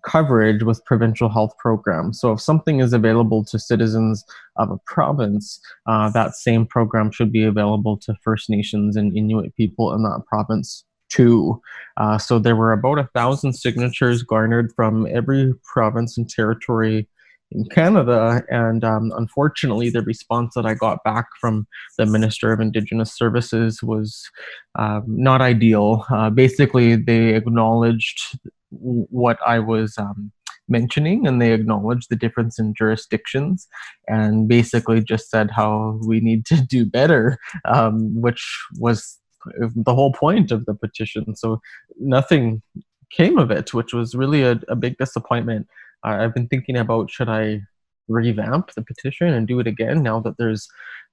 coverage 0.04 0.64
with 0.64 0.84
provincial 0.86 1.30
health 1.30 1.58
programs. 1.58 2.20
So 2.20 2.32
if 2.32 2.42
something 2.42 2.80
is 2.80 2.94
available 2.94 3.44
to 3.46 3.60
citizens 3.60 4.24
of 4.56 4.70
a 4.70 4.78
province, 4.86 5.60
uh, 5.88 6.10
that 6.12 6.36
same 6.36 6.66
program 6.66 7.12
should 7.12 7.32
be 7.32 7.44
available 7.44 7.98
to 7.98 8.16
First 8.24 8.50
Nations 8.50 8.96
and 8.96 9.16
Inuit 9.16 9.56
people 9.56 9.94
in 9.94 10.04
that 10.04 10.24
province 10.28 10.84
too. 11.10 11.62
Uh, 11.98 12.18
so 12.18 12.38
there 12.38 12.56
were 12.56 12.74
about 12.74 13.00
a 13.00 13.10
thousand 13.16 13.54
signatures 13.54 14.24
garnered 14.24 14.74
from 14.76 15.08
every 15.08 15.54
province 15.64 16.18
and 16.18 16.30
territory 16.30 17.08
in 17.52 17.66
Canada. 17.70 18.44
And 18.50 18.84
um, 18.84 19.12
unfortunately, 19.16 19.90
the 19.90 20.02
response 20.02 20.54
that 20.56 20.66
I 20.66 20.74
got 20.74 21.04
back 21.04 21.26
from 21.40 21.68
the 21.98 22.06
Minister 22.06 22.52
of 22.52 22.60
Indigenous 22.60 23.16
Services 23.16 23.82
was 23.82 24.30
um, 24.78 25.04
not 25.08 25.42
ideal. 25.42 26.06
Uh, 26.10 26.30
basically, 26.30 26.96
they 26.96 27.36
acknowledged 27.36 28.38
what 28.70 29.38
I 29.46 29.60
was 29.60 29.98
um, 29.98 30.32
mentioning 30.68 31.26
and 31.26 31.42
they 31.42 31.54
acknowledged 31.54 32.10
the 32.10 32.16
difference 32.16 32.60
in 32.60 32.74
jurisdictions 32.74 33.68
and 34.08 34.48
basically 34.48 35.02
just 35.02 35.30
said 35.30 35.50
how 35.52 36.00
we 36.06 36.20
need 36.20 36.46
to 36.48 36.62
do 36.62 36.86
better, 36.86 37.38
um, 37.66 38.22
which 38.22 38.46
was 38.78 39.18
the 39.56 39.96
whole 39.96 40.12
point 40.12 40.52
of 40.52 40.66
the 40.66 40.74
petition. 40.74 41.36
So 41.36 41.62
nothing 42.00 42.62
came 43.12 43.38
of 43.38 43.52
it, 43.52 43.74
which 43.74 43.94
was 43.94 44.16
really 44.16 44.44
a, 44.44 44.60
a 44.68 44.76
big 44.76 44.98
disappointment. 44.98 45.68
Uh, 46.08 46.24
I've 46.24 46.34
been 46.34 46.48
thinking 46.48 46.78
about 46.78 47.12
should 47.12 47.30
I 47.30 47.62
revamp 48.08 48.72
the 48.74 48.82
petition 48.82 49.28
and 49.28 49.48
do 49.48 49.60
it 49.60 49.68
again 49.68 50.02
now 50.02 50.20
that 50.22 50.38
there's 50.38 50.68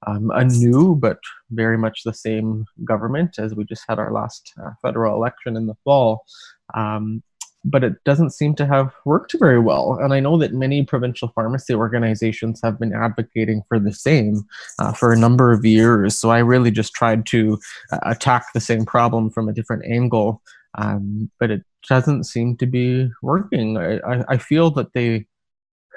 um, 0.07 0.31
a 0.31 0.45
new 0.45 0.95
but 0.95 1.19
very 1.51 1.77
much 1.77 2.03
the 2.05 2.15
same 2.15 2.67
government 2.85 3.39
as 3.39 3.55
we 3.55 3.65
just 3.65 3.83
had 3.89 3.99
our 3.99 4.13
last 4.13 4.53
uh, 4.63 4.71
federal 4.83 5.17
election 5.17 5.57
in 5.57 5.67
the 5.67 5.75
fall. 5.85 6.25
Um, 6.75 7.23
but 7.67 7.83
it 7.83 7.95
doesn't 8.05 8.31
seem 8.31 8.55
to 8.55 8.67
have 8.67 8.93
worked 9.07 9.35
very 9.39 9.59
well. 9.59 9.99
And 10.01 10.13
I 10.13 10.21
know 10.21 10.37
that 10.37 10.53
many 10.53 10.85
provincial 10.85 11.29
pharmacy 11.35 11.75
organizations 11.75 12.61
have 12.63 12.79
been 12.79 12.93
advocating 12.93 13.63
for 13.69 13.79
the 13.79 13.93
same 13.93 14.45
uh, 14.79 14.93
for 14.93 15.13
a 15.13 15.19
number 15.19 15.51
of 15.51 15.65
years. 15.65 16.19
So 16.19 16.29
I 16.31 16.41
really 16.41 16.71
just 16.71 16.93
tried 16.93 17.25
to 17.27 17.59
uh, 17.91 18.01
attack 18.03 18.45
the 18.53 18.61
same 18.61 18.85
problem 18.85 19.31
from 19.31 19.49
a 19.49 19.53
different 19.55 19.87
angle, 19.87 20.43
um, 20.77 21.31
but 21.39 21.51
it 21.51 21.63
doesn't 21.89 22.25
seem 22.25 22.57
to 22.57 22.67
be 22.67 23.11
working. 23.23 23.77
I, 23.77 24.25
I, 24.29 24.39
feel 24.39 24.71
that 24.73 24.93
they 24.95 25.27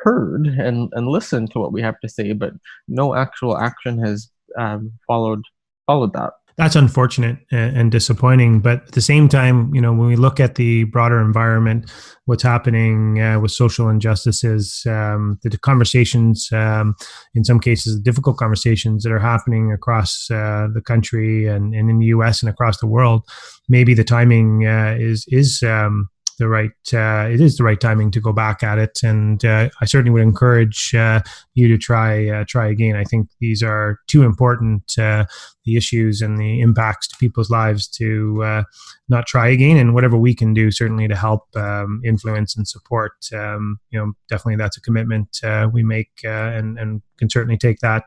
heard 0.03 0.47
and, 0.47 0.91
and 0.93 1.07
listened 1.07 1.51
to 1.51 1.59
what 1.59 1.71
we 1.71 1.81
have 1.81 1.99
to 2.01 2.09
say, 2.09 2.33
but 2.33 2.53
no 2.87 3.15
actual 3.15 3.57
action 3.57 3.97
has 3.99 4.29
um, 4.57 4.91
followed 5.07 5.43
followed 5.85 6.13
that 6.13 6.33
that's 6.57 6.75
unfortunate 6.75 7.37
and, 7.51 7.91
disappointing. 7.91 8.61
But 8.61 8.87
at 8.87 8.91
the 8.93 9.01
same 9.01 9.29
time, 9.29 9.73
you 9.75 9.79
know, 9.79 9.93
when 9.93 10.07
we 10.07 10.15
look 10.15 10.39
at 10.39 10.55
the 10.55 10.85
broader 10.85 11.21
environment, 11.21 11.91
what's 12.25 12.41
happening 12.41 13.21
uh, 13.21 13.39
with 13.39 13.51
social 13.51 13.89
injustices, 13.89 14.83
um, 14.87 15.39
the 15.43 15.55
conversations, 15.59 16.49
um, 16.51 16.95
in 17.35 17.43
some 17.43 17.59
cases, 17.59 17.99
difficult 17.99 18.37
conversations 18.37 19.03
that 19.03 19.11
are 19.11 19.19
happening 19.19 19.71
across 19.71 20.31
uh, 20.31 20.67
the 20.73 20.81
country 20.81 21.45
and, 21.45 21.75
and, 21.75 21.91
in 21.91 21.99
the 21.99 22.07
U.S. 22.07 22.41
and 22.41 22.49
across 22.49 22.79
the 22.79 22.87
world, 22.87 23.23
maybe 23.69 23.93
the 23.93 24.03
timing 24.03 24.65
uh, 24.65 24.95
is 24.99 25.25
is 25.27 25.61
um, 25.61 26.09
the 26.37 26.47
right 26.47 26.71
uh, 26.93 27.27
it 27.31 27.41
is 27.41 27.57
the 27.57 27.63
right 27.63 27.79
timing 27.79 28.11
to 28.11 28.21
go 28.21 28.31
back 28.31 28.63
at 28.63 28.77
it. 28.77 28.99
And 29.03 29.43
uh, 29.43 29.69
i 29.81 29.85
certainly 29.85 30.11
would 30.11 30.21
encourage 30.21 30.93
uh, 30.93 31.21
you 31.55 31.67
to 31.67 31.77
try 31.77 32.29
uh, 32.29 32.45
try 32.47 32.67
again. 32.67 32.95
I 32.95 33.03
think 33.03 33.29
these 33.39 33.63
are 33.63 33.99
too 34.07 34.23
important 34.23 34.97
uh, 34.97 35.25
the 35.65 35.77
issues 35.77 36.21
and 36.21 36.37
the 36.37 36.61
impacts 36.61 37.07
to 37.09 37.17
people's 37.19 37.49
lives 37.49 37.87
to 37.89 38.43
uh, 38.43 38.63
not 39.09 39.25
try 39.25 39.47
again. 39.47 39.77
And 39.77 39.93
whatever 39.93 40.17
we 40.17 40.35
can 40.35 40.53
do 40.53 40.71
certainly 40.71 41.07
to 41.07 41.15
help 41.15 41.43
um, 41.55 42.01
influence 42.05 42.55
and 42.55 42.67
support 42.67 43.13
um, 43.33 43.79
you 43.89 43.99
know 43.99 44.13
definitely 44.29 44.57
that's 44.57 44.77
a 44.77 44.81
commitment 44.81 45.39
we 45.73 45.83
make 45.83 46.11
and 46.23 46.77
and 46.77 47.01
can 47.17 47.29
certainly 47.29 47.57
take 47.57 47.79
that 47.79 48.03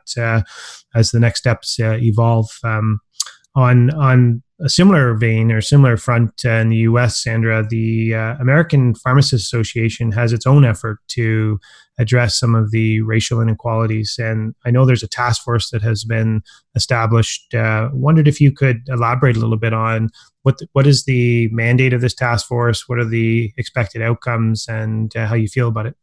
as 0.95 1.11
the 1.11 1.19
next 1.19 1.39
steps 1.39 1.77
evolve 1.79 2.49
um, 2.63 2.99
on 3.55 3.89
on 3.91 4.41
a 4.63 4.69
similar 4.69 5.13
vein 5.15 5.51
or 5.51 5.61
similar 5.61 5.97
front 5.97 6.43
uh, 6.45 6.49
in 6.49 6.69
the 6.69 6.77
U.S., 6.77 7.21
Sandra, 7.21 7.65
the 7.67 8.13
uh, 8.13 8.35
American 8.39 8.93
Pharmacists 8.93 9.47
Association 9.47 10.11
has 10.11 10.33
its 10.33 10.45
own 10.45 10.65
effort 10.65 10.99
to 11.09 11.59
address 11.97 12.39
some 12.39 12.55
of 12.55 12.71
the 12.71 13.01
racial 13.01 13.41
inequalities, 13.41 14.15
and 14.19 14.55
I 14.65 14.71
know 14.71 14.85
there's 14.85 15.03
a 15.03 15.07
task 15.07 15.43
force 15.43 15.69
that 15.71 15.81
has 15.81 16.03
been 16.03 16.43
established. 16.75 17.53
Uh, 17.53 17.89
wondered 17.93 18.27
if 18.27 18.39
you 18.39 18.51
could 18.51 18.81
elaborate 18.87 19.35
a 19.35 19.39
little 19.39 19.57
bit 19.57 19.73
on 19.73 20.09
what 20.43 20.57
the, 20.57 20.67
what 20.73 20.87
is 20.87 21.05
the 21.05 21.47
mandate 21.49 21.93
of 21.93 22.01
this 22.01 22.13
task 22.13 22.47
force, 22.47 22.87
what 22.87 22.99
are 22.99 23.05
the 23.05 23.51
expected 23.57 24.01
outcomes, 24.01 24.67
and 24.67 25.15
uh, 25.15 25.27
how 25.27 25.35
you 25.35 25.47
feel 25.47 25.67
about 25.67 25.87
it. 25.87 25.95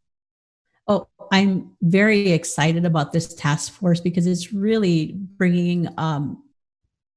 Oh, 0.86 1.06
I'm 1.30 1.70
very 1.82 2.32
excited 2.32 2.84
about 2.84 3.12
this 3.12 3.34
task 3.34 3.72
force 3.72 4.00
because 4.00 4.26
it's 4.26 4.52
really 4.52 5.12
bringing 5.36 5.88
um, 5.98 6.42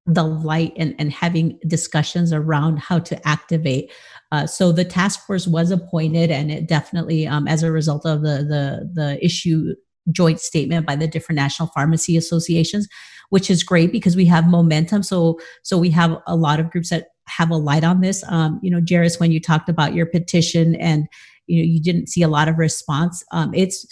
the 0.05 0.23
light 0.23 0.73
and, 0.77 0.95
and 0.97 1.11
having 1.11 1.59
discussions 1.67 2.33
around 2.33 2.79
how 2.79 2.99
to 2.99 3.27
activate. 3.27 3.91
Uh, 4.31 4.47
so 4.47 4.71
the 4.71 4.85
task 4.85 5.25
force 5.25 5.47
was 5.47 5.71
appointed, 5.71 6.31
and 6.31 6.51
it 6.51 6.67
definitely, 6.67 7.27
um, 7.27 7.47
as 7.47 7.63
a 7.63 7.71
result 7.71 8.05
of 8.05 8.21
the 8.21 8.37
the 8.43 8.89
the 8.93 9.23
issue 9.23 9.73
joint 10.11 10.39
statement 10.39 10.87
by 10.87 10.95
the 10.95 11.07
different 11.07 11.37
national 11.37 11.69
pharmacy 11.69 12.17
associations, 12.17 12.87
which 13.29 13.49
is 13.49 13.63
great 13.63 13.91
because 13.91 14.15
we 14.15 14.25
have 14.25 14.47
momentum. 14.47 15.03
So 15.03 15.39
so 15.63 15.77
we 15.77 15.89
have 15.91 16.17
a 16.27 16.35
lot 16.35 16.59
of 16.59 16.71
groups 16.71 16.89
that 16.89 17.07
have 17.27 17.49
a 17.49 17.57
light 17.57 17.83
on 17.83 18.01
this. 18.01 18.23
Um, 18.27 18.59
you 18.63 18.71
know, 18.71 18.81
Jairus, 18.87 19.19
when 19.19 19.31
you 19.31 19.39
talked 19.39 19.69
about 19.69 19.93
your 19.93 20.05
petition 20.05 20.75
and 20.75 21.07
you 21.47 21.61
know 21.61 21.67
you 21.67 21.81
didn't 21.81 22.07
see 22.07 22.23
a 22.23 22.27
lot 22.27 22.47
of 22.47 22.57
response, 22.57 23.23
um, 23.31 23.53
it's 23.53 23.85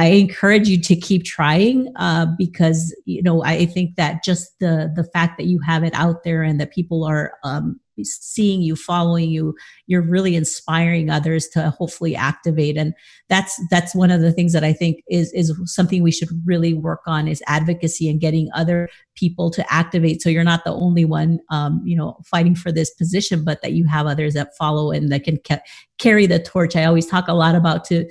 I 0.00 0.06
encourage 0.06 0.66
you 0.66 0.80
to 0.80 0.96
keep 0.96 1.24
trying 1.24 1.92
uh, 1.96 2.24
because 2.38 2.96
you 3.04 3.22
know 3.22 3.44
I 3.44 3.66
think 3.66 3.96
that 3.96 4.24
just 4.24 4.58
the 4.58 4.90
the 4.96 5.04
fact 5.04 5.36
that 5.36 5.44
you 5.44 5.60
have 5.60 5.84
it 5.84 5.92
out 5.94 6.24
there 6.24 6.42
and 6.42 6.58
that 6.58 6.72
people 6.72 7.04
are 7.04 7.34
um, 7.44 7.78
seeing 8.02 8.62
you, 8.62 8.76
following 8.76 9.28
you, 9.28 9.54
you're 9.88 10.00
really 10.00 10.36
inspiring 10.36 11.10
others 11.10 11.48
to 11.48 11.68
hopefully 11.68 12.16
activate. 12.16 12.78
And 12.78 12.94
that's 13.28 13.60
that's 13.70 13.94
one 13.94 14.10
of 14.10 14.22
the 14.22 14.32
things 14.32 14.54
that 14.54 14.64
I 14.64 14.72
think 14.72 15.02
is 15.10 15.34
is 15.34 15.52
something 15.66 16.02
we 16.02 16.12
should 16.12 16.30
really 16.46 16.72
work 16.72 17.02
on 17.06 17.28
is 17.28 17.42
advocacy 17.46 18.08
and 18.08 18.22
getting 18.22 18.48
other 18.54 18.88
people 19.16 19.50
to 19.50 19.70
activate. 19.70 20.22
So 20.22 20.30
you're 20.30 20.44
not 20.44 20.64
the 20.64 20.72
only 20.72 21.04
one, 21.04 21.40
um, 21.50 21.82
you 21.84 21.94
know, 21.94 22.16
fighting 22.24 22.54
for 22.54 22.72
this 22.72 22.88
position, 22.94 23.44
but 23.44 23.60
that 23.60 23.72
you 23.72 23.86
have 23.86 24.06
others 24.06 24.32
that 24.32 24.56
follow 24.56 24.92
and 24.92 25.12
that 25.12 25.24
can 25.24 25.38
ca- 25.46 25.60
carry 25.98 26.26
the 26.26 26.38
torch. 26.38 26.74
I 26.74 26.86
always 26.86 27.06
talk 27.06 27.28
a 27.28 27.34
lot 27.34 27.54
about 27.54 27.84
to 27.86 28.08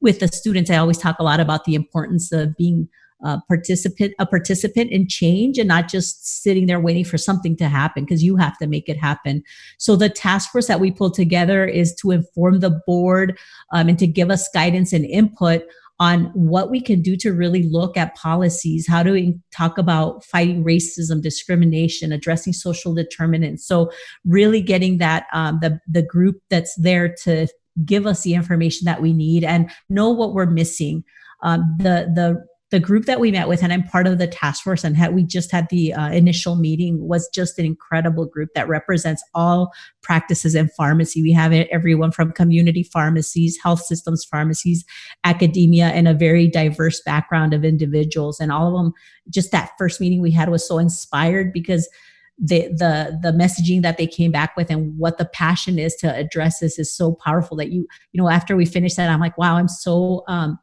with 0.00 0.20
the 0.20 0.28
students, 0.28 0.70
I 0.70 0.76
always 0.76 0.98
talk 0.98 1.16
a 1.18 1.24
lot 1.24 1.40
about 1.40 1.64
the 1.64 1.74
importance 1.74 2.32
of 2.32 2.56
being 2.56 2.88
a 3.24 3.40
participant, 3.48 4.12
a 4.18 4.26
participant 4.26 4.90
in 4.90 5.08
change 5.08 5.56
and 5.56 5.68
not 5.68 5.88
just 5.88 6.42
sitting 6.42 6.66
there 6.66 6.80
waiting 6.80 7.04
for 7.04 7.16
something 7.16 7.56
to 7.56 7.68
happen 7.68 8.04
because 8.04 8.22
you 8.22 8.36
have 8.36 8.58
to 8.58 8.66
make 8.66 8.88
it 8.88 8.98
happen. 8.98 9.42
So 9.78 9.96
the 9.96 10.10
task 10.10 10.50
force 10.50 10.66
that 10.66 10.80
we 10.80 10.90
pulled 10.90 11.14
together 11.14 11.64
is 11.64 11.94
to 11.96 12.10
inform 12.10 12.60
the 12.60 12.80
board 12.86 13.38
um, 13.72 13.88
and 13.88 13.98
to 13.98 14.06
give 14.06 14.30
us 14.30 14.48
guidance 14.52 14.92
and 14.92 15.06
input 15.06 15.62
on 16.00 16.24
what 16.34 16.70
we 16.70 16.80
can 16.80 17.00
do 17.00 17.16
to 17.16 17.32
really 17.32 17.62
look 17.62 17.96
at 17.96 18.16
policies. 18.16 18.86
How 18.86 19.02
do 19.02 19.12
we 19.12 19.38
talk 19.56 19.78
about 19.78 20.24
fighting 20.24 20.64
racism, 20.64 21.22
discrimination, 21.22 22.12
addressing 22.12 22.52
social 22.52 22.92
determinants? 22.92 23.66
So 23.66 23.92
really 24.24 24.60
getting 24.60 24.98
that 24.98 25.26
um, 25.32 25.60
the 25.62 25.78
the 25.88 26.02
group 26.02 26.40
that's 26.50 26.74
there 26.74 27.14
to 27.22 27.46
give 27.84 28.06
us 28.06 28.22
the 28.22 28.34
information 28.34 28.84
that 28.84 29.02
we 29.02 29.12
need 29.12 29.44
and 29.44 29.70
know 29.88 30.10
what 30.10 30.34
we're 30.34 30.46
missing. 30.46 31.04
Um, 31.42 31.74
the 31.78 32.10
the 32.14 32.44
the 32.74 32.80
group 32.80 33.04
that 33.04 33.20
we 33.20 33.30
met 33.30 33.46
with, 33.46 33.62
and 33.62 33.72
I'm 33.72 33.84
part 33.84 34.08
of 34.08 34.18
the 34.18 34.26
task 34.26 34.64
force, 34.64 34.82
and 34.82 34.96
had, 34.96 35.14
we 35.14 35.22
just 35.22 35.52
had 35.52 35.68
the 35.70 35.92
uh, 35.92 36.10
initial 36.10 36.56
meeting, 36.56 37.06
was 37.06 37.28
just 37.32 37.56
an 37.56 37.64
incredible 37.64 38.26
group 38.26 38.48
that 38.56 38.68
represents 38.68 39.22
all 39.32 39.72
practices 40.02 40.56
in 40.56 40.68
pharmacy. 40.70 41.22
We 41.22 41.30
have 41.32 41.52
everyone 41.52 42.10
from 42.10 42.32
community 42.32 42.82
pharmacies, 42.82 43.56
health 43.62 43.82
systems 43.82 44.24
pharmacies, 44.24 44.84
academia, 45.22 45.86
and 45.90 46.08
a 46.08 46.14
very 46.14 46.48
diverse 46.48 47.00
background 47.02 47.54
of 47.54 47.64
individuals. 47.64 48.40
And 48.40 48.50
all 48.50 48.66
of 48.66 48.82
them, 48.82 48.92
just 49.30 49.52
that 49.52 49.70
first 49.78 50.00
meeting 50.00 50.20
we 50.20 50.32
had 50.32 50.48
was 50.48 50.66
so 50.66 50.78
inspired 50.78 51.52
because 51.52 51.88
the 52.38 52.68
the 52.68 53.18
the 53.22 53.32
messaging 53.32 53.82
that 53.82 53.96
they 53.96 54.06
came 54.06 54.32
back 54.32 54.56
with 54.56 54.70
and 54.70 54.98
what 54.98 55.18
the 55.18 55.24
passion 55.24 55.78
is 55.78 55.94
to 55.94 56.12
address 56.14 56.58
this 56.58 56.80
is 56.80 56.92
so 56.92 57.12
powerful 57.24 57.56
that 57.56 57.70
you 57.70 57.86
you 58.12 58.20
know 58.20 58.28
after 58.28 58.56
we 58.56 58.66
finished 58.66 58.96
that 58.96 59.08
i'm 59.08 59.20
like 59.20 59.38
wow 59.38 59.54
i'm 59.54 59.68
so 59.68 60.24
um 60.26 60.58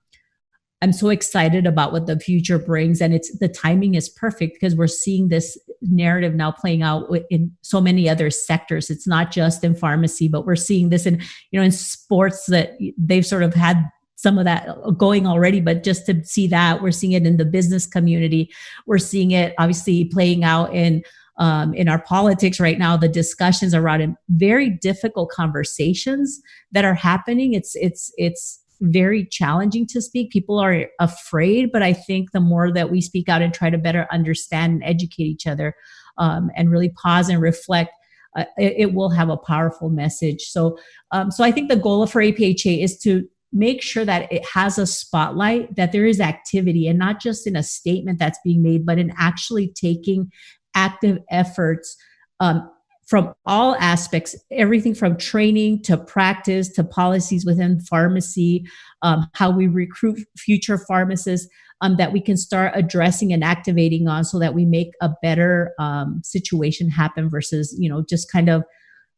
i'm 0.82 0.92
so 0.92 1.10
excited 1.10 1.68
about 1.68 1.92
what 1.92 2.08
the 2.08 2.20
future 2.20 2.60
brings. 2.60 3.02
And 3.02 3.14
it's 3.14 3.38
the 3.38 3.48
timing 3.48 3.96
is 3.96 4.10
perfect 4.10 4.56
because 4.56 4.76
we're 4.76 4.88
seeing 4.88 5.30
this 5.30 5.58
narrative 5.82 6.34
now 6.34 6.52
playing 6.52 6.82
out 6.82 7.08
in 7.30 7.52
so 7.62 7.80
many 7.80 8.10
other 8.10 8.30
sectors. 8.30 8.90
It's 8.90 9.08
not 9.08 9.32
just 9.32 9.64
in 9.64 9.76
pharmacy 9.76 10.28
but 10.28 10.46
we're 10.46 10.56
seeing 10.56 10.90
this 10.90 11.06
in 11.06 11.22
you 11.52 11.60
know 11.60 11.64
in 11.64 11.72
sports 11.72 12.46
that 12.48 12.78
they've 12.98 13.26
sort 13.26 13.44
of 13.44 13.54
had 13.54 13.90
some 14.16 14.38
of 14.38 14.46
that 14.46 14.68
going 14.98 15.26
already, 15.26 15.60
but 15.60 15.82
just 15.82 16.06
to 16.06 16.24
see 16.24 16.46
that, 16.46 16.84
we're 16.84 16.92
seeing 16.92 17.14
it 17.14 17.26
in 17.26 17.38
the 17.38 17.46
business 17.46 17.88
community. 17.88 18.52
We're 18.86 19.00
seeing 19.00 19.32
it 19.32 19.56
obviously 19.58 20.06
playing 20.06 20.44
out 20.44 20.76
in 20.76 21.02
um, 21.42 21.74
in 21.74 21.90
our 21.90 22.00
politics 22.00 22.60
right 22.60 22.78
now, 22.78 22.96
the 22.96 23.10
discussions 23.10 23.74
are 23.74 23.82
around 23.82 24.16
very 24.30 24.70
difficult 24.70 25.32
conversations 25.32 26.40
that 26.72 26.86
are 26.86 26.94
happening. 26.94 27.54
It's 27.56 27.76
it's 27.76 28.14
it's 28.16 28.64
very 28.80 29.26
challenging 29.26 29.88
to 29.88 30.04
speak. 30.04 30.30
People 30.30 30.60
are 30.60 30.86
afraid, 31.00 31.72
but 31.72 31.82
I 31.82 31.94
think 31.94 32.32
the 32.32 32.40
more 32.40 32.72
that 32.72 32.92
we 32.92 33.02
speak 33.02 33.28
out 33.28 33.42
and 33.42 33.52
try 33.52 33.72
to 33.72 33.80
better 33.80 34.08
understand 34.12 34.74
and 34.74 34.84
educate 34.84 35.24
each 35.24 35.48
other, 35.48 35.74
um, 36.20 36.52
and 36.56 36.70
really 36.70 36.90
pause 36.90 37.28
and 37.28 37.42
reflect, 37.42 37.90
uh, 38.38 38.46
it, 38.58 38.76
it, 38.78 38.94
will 38.94 39.10
have 39.10 39.30
a 39.30 39.38
powerful 39.38 39.90
message. 39.90 40.44
So, 40.44 40.78
um, 41.12 41.32
so 41.32 41.44
I 41.44 41.52
think 41.52 41.70
the 41.70 41.76
goal 41.76 42.06
for 42.06 42.22
APHA 42.22 42.84
is 42.84 43.00
to 43.00 43.28
make 43.52 43.82
sure 43.82 44.06
that 44.06 44.32
it 44.32 44.46
has 44.54 44.78
a 44.78 44.86
spotlight, 44.86 45.76
that 45.76 45.92
there 45.92 46.06
is 46.06 46.22
activity, 46.22 46.88
and 46.88 47.00
not 47.00 47.20
just 47.20 47.48
in 47.48 47.56
a 47.56 47.64
statement 47.64 48.20
that's 48.20 48.40
being 48.44 48.62
made, 48.62 48.86
but 48.86 49.00
in 49.00 49.12
actually 49.18 49.74
taking 49.76 50.32
active 50.76 51.20
efforts 51.30 51.96
um, 52.40 52.70
from 53.08 53.34
all 53.46 53.76
aspects 53.76 54.36
everything 54.52 54.96
from 54.96 55.18
training 55.18 55.82
to 55.84 55.98
practice 55.98 56.70
to 56.70 56.84
policies 56.84 57.46
within 57.46 57.80
pharmacy 57.82 58.64
um, 59.02 59.28
how 59.34 59.52
we 59.52 59.68
recruit 59.68 60.20
future 60.38 60.78
pharmacists 60.78 61.48
um, 61.82 61.98
that 61.98 62.14
we 62.14 62.22
can 62.22 62.38
start 62.38 62.72
addressing 62.76 63.34
and 63.34 63.44
activating 63.44 64.08
on 64.08 64.24
so 64.24 64.40
that 64.40 64.54
we 64.54 64.66
make 64.66 64.92
a 65.02 65.10
better 65.22 65.74
um, 65.80 66.22
situation 66.24 66.90
happen 66.90 67.30
versus 67.30 67.76
you 67.78 67.90
know 67.90 68.04
just 68.08 68.32
kind 68.32 68.50
of 68.50 68.64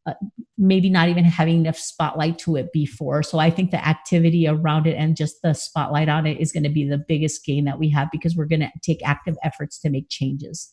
uh, 0.06 0.14
maybe 0.58 0.90
not 0.90 1.08
even 1.08 1.24
having 1.24 1.60
enough 1.60 1.78
spotlight 1.78 2.38
to 2.38 2.56
it 2.56 2.72
before. 2.72 3.22
So 3.22 3.38
i 3.38 3.48
think 3.48 3.70
the 3.70 3.86
activity 3.86 4.48
around 4.48 4.86
it 4.86 4.96
and 4.96 5.16
just 5.16 5.36
the 5.42 5.54
spotlight 5.54 6.08
on 6.08 6.26
it 6.26 6.40
is 6.40 6.52
going 6.52 6.64
to 6.64 6.68
be 6.68 6.88
the 6.88 6.98
biggest 6.98 7.44
gain 7.44 7.64
that 7.64 7.78
we 7.78 7.90
have 7.90 8.08
because 8.10 8.36
we're 8.36 8.46
going 8.46 8.60
to 8.60 8.72
take 8.82 9.06
active 9.06 9.36
efforts 9.44 9.78
to 9.80 9.90
make 9.90 10.08
changes 10.08 10.72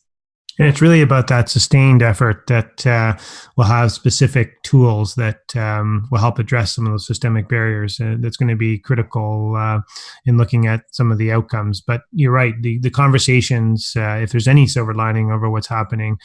and 0.58 0.68
it's 0.68 0.82
really 0.82 1.00
about 1.00 1.28
that 1.28 1.48
sustained 1.48 2.02
effort 2.02 2.46
that 2.48 2.86
uh, 2.86 3.16
will 3.56 3.64
have 3.64 3.92
specific 3.92 4.62
tools 4.62 5.14
that 5.14 5.56
um, 5.56 6.06
will 6.10 6.18
help 6.18 6.38
address 6.38 6.74
some 6.74 6.86
of 6.86 6.92
those 6.92 7.06
systemic 7.06 7.48
barriers. 7.48 8.00
Uh, 8.00 8.16
that's 8.18 8.36
going 8.36 8.48
to 8.48 8.56
be 8.56 8.78
critical 8.78 9.54
uh, 9.56 9.80
in 10.26 10.36
looking 10.36 10.66
at 10.66 10.82
some 10.92 11.10
of 11.10 11.18
the 11.18 11.32
outcomes. 11.32 11.80
But 11.80 12.02
you're 12.12 12.32
right, 12.32 12.54
the, 12.60 12.78
the 12.80 12.90
conversations, 12.90 13.92
uh, 13.96 14.20
if 14.22 14.30
there's 14.30 14.48
any 14.48 14.66
silver 14.66 14.94
lining 14.94 15.30
over 15.30 15.48
what's 15.50 15.68
happening 15.68 16.18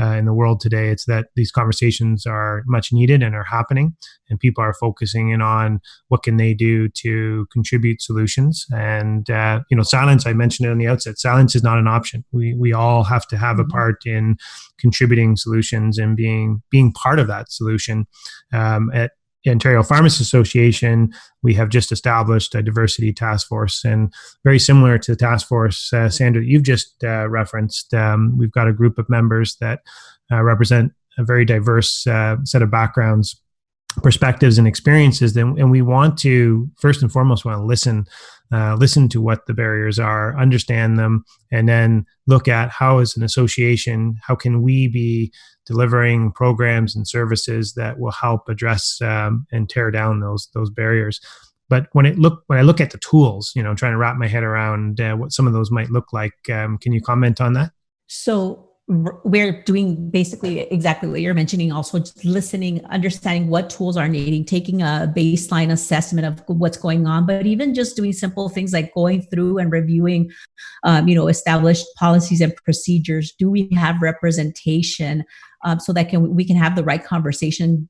uh, 0.00 0.16
in 0.16 0.24
the 0.24 0.34
world 0.34 0.60
today, 0.60 0.88
it's 0.88 1.04
that 1.04 1.26
these 1.36 1.52
conversations 1.52 2.26
are 2.26 2.62
much 2.66 2.92
needed 2.92 3.22
and 3.22 3.34
are 3.34 3.44
happening, 3.44 3.94
and 4.28 4.40
people 4.40 4.64
are 4.64 4.74
focusing 4.74 5.30
in 5.30 5.40
on 5.40 5.80
what 6.08 6.22
can 6.22 6.36
they 6.36 6.54
do 6.54 6.88
to 6.88 7.46
contribute 7.52 8.02
solutions. 8.02 8.66
And, 8.74 9.28
uh, 9.30 9.60
you 9.70 9.76
know, 9.76 9.82
silence, 9.82 10.26
I 10.26 10.32
mentioned 10.32 10.66
it 10.68 10.72
on 10.72 10.78
the 10.78 10.88
outset, 10.88 11.18
silence 11.18 11.54
is 11.54 11.62
not 11.62 11.78
an 11.78 11.86
option. 11.86 12.24
We, 12.32 12.54
we 12.54 12.72
all 12.72 13.04
have 13.04 13.26
to 13.28 13.36
have 13.36 13.60
a 13.60 13.64
part 13.74 14.06
in 14.06 14.36
contributing 14.78 15.36
solutions 15.36 15.98
and 15.98 16.16
being 16.16 16.62
being 16.70 16.92
part 16.92 17.18
of 17.18 17.26
that 17.28 17.50
solution. 17.50 18.06
Um, 18.52 18.90
at 18.94 19.12
Ontario 19.46 19.82
Pharmacists 19.82 20.22
Association, 20.22 21.12
we 21.42 21.54
have 21.54 21.68
just 21.68 21.92
established 21.92 22.54
a 22.54 22.62
diversity 22.62 23.12
task 23.12 23.46
force, 23.46 23.84
and 23.84 24.12
very 24.42 24.58
similar 24.58 24.98
to 24.98 25.12
the 25.12 25.16
task 25.16 25.46
force, 25.46 25.92
uh, 25.92 26.08
Sandra, 26.08 26.42
you've 26.42 26.62
just 26.62 27.04
uh, 27.04 27.28
referenced. 27.28 27.92
Um, 27.92 28.38
we've 28.38 28.52
got 28.52 28.68
a 28.68 28.72
group 28.72 28.98
of 28.98 29.08
members 29.10 29.56
that 29.60 29.80
uh, 30.32 30.42
represent 30.42 30.92
a 31.18 31.24
very 31.24 31.44
diverse 31.44 32.06
uh, 32.06 32.36
set 32.44 32.62
of 32.62 32.70
backgrounds 32.70 33.40
perspectives 34.02 34.58
and 34.58 34.66
experiences 34.66 35.34
then 35.34 35.54
and 35.58 35.70
we 35.70 35.82
want 35.82 36.18
to 36.18 36.68
first 36.76 37.02
and 37.02 37.12
foremost 37.12 37.44
want 37.44 37.58
to 37.58 37.64
listen 37.64 38.06
uh, 38.52 38.74
listen 38.74 39.08
to 39.08 39.20
what 39.20 39.46
the 39.46 39.54
barriers 39.54 39.98
are 39.98 40.38
understand 40.38 40.98
them 40.98 41.24
and 41.52 41.68
then 41.68 42.04
look 42.26 42.48
at 42.48 42.70
how 42.70 42.98
as 42.98 43.16
an 43.16 43.22
association 43.22 44.16
how 44.26 44.34
can 44.34 44.62
we 44.62 44.88
be 44.88 45.32
delivering 45.66 46.32
programs 46.32 46.94
and 46.94 47.08
services 47.08 47.74
that 47.74 47.98
will 47.98 48.12
help 48.12 48.48
address 48.48 49.00
um, 49.02 49.46
and 49.52 49.68
tear 49.68 49.90
down 49.90 50.20
those 50.20 50.48
those 50.54 50.70
barriers. 50.70 51.20
But 51.68 51.86
when 51.92 52.06
it 52.06 52.18
look 52.18 52.42
when 52.46 52.58
i 52.58 52.62
look 52.62 52.80
at 52.80 52.90
the 52.90 52.98
tools 52.98 53.52
you 53.54 53.62
know 53.62 53.74
trying 53.74 53.92
to 53.92 53.98
wrap 53.98 54.16
my 54.16 54.28
head 54.28 54.42
around 54.42 55.00
uh, 55.00 55.14
what 55.14 55.32
some 55.32 55.46
of 55.46 55.52
those 55.52 55.70
might 55.70 55.90
look 55.90 56.12
like 56.12 56.34
um, 56.52 56.78
can 56.78 56.92
you 56.92 57.00
comment 57.00 57.40
on 57.40 57.54
that? 57.54 57.72
So 58.06 58.70
we're 58.86 59.62
doing 59.62 60.10
basically 60.10 60.60
exactly 60.70 61.08
what 61.08 61.22
you're 61.22 61.32
mentioning 61.32 61.72
also 61.72 61.98
just 61.98 62.22
listening 62.22 62.84
understanding 62.86 63.48
what 63.48 63.70
tools 63.70 63.96
are 63.96 64.08
needing 64.08 64.44
taking 64.44 64.82
a 64.82 65.10
baseline 65.16 65.70
assessment 65.70 66.26
of 66.26 66.42
what's 66.48 66.76
going 66.76 67.06
on 67.06 67.24
but 67.24 67.46
even 67.46 67.72
just 67.72 67.96
doing 67.96 68.12
simple 68.12 68.50
things 68.50 68.74
like 68.74 68.92
going 68.92 69.22
through 69.22 69.56
and 69.56 69.72
reviewing 69.72 70.30
um, 70.84 71.08
you 71.08 71.14
know 71.14 71.28
established 71.28 71.86
policies 71.96 72.40
and 72.40 72.54
procedures. 72.56 73.32
Do 73.38 73.50
we 73.50 73.68
have 73.74 74.02
representation 74.02 75.24
um, 75.64 75.80
so 75.80 75.92
that 75.92 76.08
can 76.08 76.34
we 76.34 76.44
can 76.44 76.56
have 76.56 76.76
the 76.76 76.84
right 76.84 77.02
conversation 77.02 77.88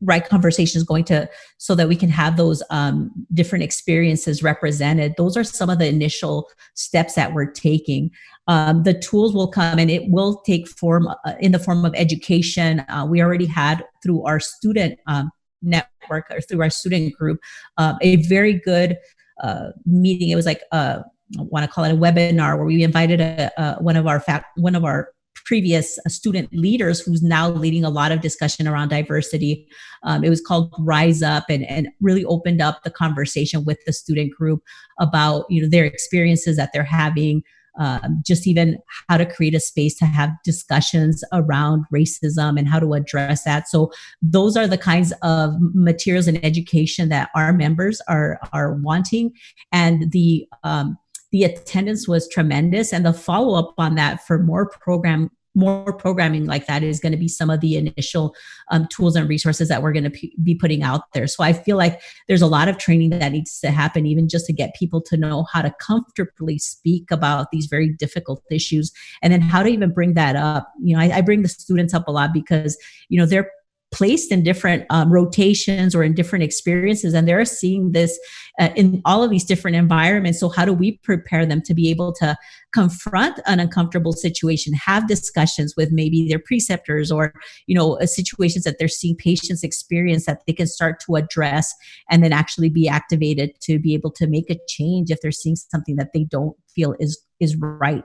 right 0.00 0.28
conversations 0.28 0.84
going 0.84 1.02
to 1.02 1.28
so 1.56 1.74
that 1.74 1.88
we 1.88 1.96
can 1.96 2.08
have 2.08 2.36
those 2.36 2.62
um, 2.70 3.10
different 3.32 3.64
experiences 3.64 4.42
represented? 4.42 5.14
Those 5.16 5.36
are 5.36 5.44
some 5.44 5.70
of 5.70 5.78
the 5.78 5.88
initial 5.88 6.48
steps 6.74 7.14
that 7.14 7.32
we're 7.32 7.50
taking 7.50 8.10
um, 8.48 8.82
the 8.82 8.94
tools 8.94 9.34
will 9.34 9.48
come 9.48 9.78
and 9.78 9.90
it 9.90 10.10
will 10.10 10.42
take 10.44 10.66
form 10.68 11.06
uh, 11.06 11.34
in 11.40 11.52
the 11.52 11.58
form 11.58 11.84
of 11.84 11.94
education 11.94 12.80
uh, 12.88 13.06
we 13.08 13.22
already 13.22 13.46
had 13.46 13.84
through 14.02 14.24
our 14.24 14.40
student 14.40 14.98
um, 15.06 15.30
network 15.62 16.26
or 16.30 16.40
through 16.40 16.62
our 16.62 16.70
student 16.70 17.14
group 17.14 17.38
uh, 17.76 17.94
a 18.02 18.16
very 18.26 18.54
good 18.54 18.96
uh, 19.42 19.68
meeting 19.86 20.30
it 20.30 20.36
was 20.36 20.46
like 20.46 20.62
uh, 20.72 21.00
I 21.38 21.42
want 21.42 21.64
to 21.64 21.70
call 21.70 21.84
it 21.84 21.92
a 21.92 21.96
webinar 21.96 22.56
where 22.56 22.64
we 22.64 22.82
invited 22.82 23.20
a, 23.20 23.50
a 23.60 23.82
one 23.82 23.96
of 23.96 24.06
our 24.06 24.22
one 24.56 24.74
of 24.74 24.84
our 24.84 25.10
previous 25.44 25.98
student 26.08 26.52
leaders 26.52 27.00
who's 27.00 27.22
now 27.22 27.48
leading 27.48 27.82
a 27.82 27.90
lot 27.90 28.12
of 28.12 28.20
discussion 28.20 28.68
around 28.68 28.90
diversity. 28.90 29.66
Um, 30.02 30.22
it 30.22 30.28
was 30.28 30.42
called 30.42 30.74
Rise 30.78 31.22
Up 31.22 31.44
and, 31.48 31.64
and 31.70 31.88
really 32.02 32.24
opened 32.26 32.60
up 32.60 32.82
the 32.82 32.90
conversation 32.90 33.64
with 33.64 33.78
the 33.86 33.92
student 33.94 34.32
group 34.32 34.62
about 35.00 35.46
you 35.48 35.62
know 35.62 35.68
their 35.68 35.84
experiences 35.84 36.56
that 36.56 36.70
they're 36.72 36.82
having. 36.82 37.42
Um, 37.78 38.22
just 38.26 38.46
even 38.46 38.78
how 39.08 39.16
to 39.16 39.26
create 39.26 39.54
a 39.54 39.60
space 39.60 39.94
to 39.98 40.04
have 40.04 40.30
discussions 40.44 41.22
around 41.32 41.84
racism 41.94 42.58
and 42.58 42.68
how 42.68 42.80
to 42.80 42.94
address 42.94 43.44
that. 43.44 43.68
So 43.68 43.92
those 44.20 44.56
are 44.56 44.66
the 44.66 44.76
kinds 44.78 45.12
of 45.22 45.54
materials 45.74 46.26
and 46.26 46.44
education 46.44 47.08
that 47.10 47.30
our 47.34 47.52
members 47.52 48.00
are 48.08 48.40
are 48.52 48.74
wanting, 48.74 49.32
and 49.72 50.10
the 50.10 50.46
um, 50.64 50.98
the 51.30 51.44
attendance 51.44 52.08
was 52.08 52.28
tremendous, 52.28 52.92
and 52.92 53.06
the 53.06 53.12
follow 53.12 53.58
up 53.58 53.74
on 53.78 53.94
that 53.94 54.26
for 54.26 54.38
more 54.38 54.68
program 54.68 55.30
more 55.54 55.92
programming 55.92 56.46
like 56.46 56.66
that 56.66 56.82
is 56.82 57.00
going 57.00 57.12
to 57.12 57.18
be 57.18 57.28
some 57.28 57.50
of 57.50 57.60
the 57.60 57.76
initial 57.76 58.34
um, 58.70 58.86
tools 58.90 59.16
and 59.16 59.28
resources 59.28 59.68
that 59.68 59.82
we're 59.82 59.92
going 59.92 60.04
to 60.04 60.10
p- 60.10 60.34
be 60.42 60.54
putting 60.54 60.82
out 60.82 61.02
there. 61.14 61.26
So 61.26 61.42
I 61.42 61.52
feel 61.52 61.76
like 61.76 62.00
there's 62.28 62.42
a 62.42 62.46
lot 62.46 62.68
of 62.68 62.78
training 62.78 63.10
that 63.10 63.32
needs 63.32 63.58
to 63.60 63.70
happen, 63.70 64.06
even 64.06 64.28
just 64.28 64.46
to 64.46 64.52
get 64.52 64.74
people 64.74 65.00
to 65.02 65.16
know 65.16 65.44
how 65.52 65.62
to 65.62 65.74
comfortably 65.80 66.58
speak 66.58 67.10
about 67.10 67.50
these 67.50 67.66
very 67.66 67.92
difficult 67.94 68.42
issues, 68.50 68.92
and 69.22 69.32
then 69.32 69.40
how 69.40 69.62
to 69.62 69.68
even 69.68 69.92
bring 69.92 70.14
that 70.14 70.36
up. 70.36 70.72
You 70.82 70.96
know, 70.96 71.02
I, 71.02 71.18
I 71.18 71.20
bring 71.22 71.42
the 71.42 71.48
students 71.48 71.94
up 71.94 72.08
a 72.08 72.12
lot 72.12 72.32
because 72.32 72.78
you 73.08 73.18
know 73.18 73.26
they're 73.26 73.50
placed 73.90 74.30
in 74.30 74.42
different 74.42 74.84
um, 74.90 75.10
rotations 75.10 75.94
or 75.94 76.02
in 76.02 76.14
different 76.14 76.42
experiences 76.42 77.14
and 77.14 77.26
they're 77.26 77.44
seeing 77.44 77.92
this 77.92 78.18
uh, 78.60 78.68
in 78.76 79.00
all 79.04 79.22
of 79.22 79.30
these 79.30 79.44
different 79.44 79.76
environments. 79.76 80.38
So 80.40 80.48
how 80.48 80.64
do 80.64 80.72
we 80.72 80.98
prepare 80.98 81.46
them 81.46 81.62
to 81.62 81.74
be 81.74 81.88
able 81.88 82.12
to 82.14 82.36
confront 82.72 83.40
an 83.46 83.60
uncomfortable 83.60 84.12
situation 84.12 84.74
have 84.74 85.08
discussions 85.08 85.74
with 85.76 85.90
maybe 85.90 86.28
their 86.28 86.38
preceptors 86.38 87.10
or 87.10 87.32
you 87.66 87.74
know 87.74 87.98
uh, 87.98 88.06
situations 88.06 88.64
that 88.64 88.78
they're 88.78 88.88
seeing 88.88 89.16
patients 89.16 89.64
experience 89.64 90.26
that 90.26 90.42
they 90.46 90.52
can 90.52 90.66
start 90.66 91.00
to 91.00 91.16
address 91.16 91.74
and 92.10 92.22
then 92.22 92.32
actually 92.32 92.68
be 92.68 92.88
activated 92.88 93.50
to 93.60 93.78
be 93.78 93.94
able 93.94 94.10
to 94.10 94.26
make 94.26 94.50
a 94.50 94.58
change 94.68 95.10
if 95.10 95.20
they're 95.22 95.32
seeing 95.32 95.56
something 95.56 95.96
that 95.96 96.12
they 96.12 96.24
don't 96.24 96.56
feel 96.68 96.94
is 97.00 97.18
is 97.40 97.56
right? 97.56 98.04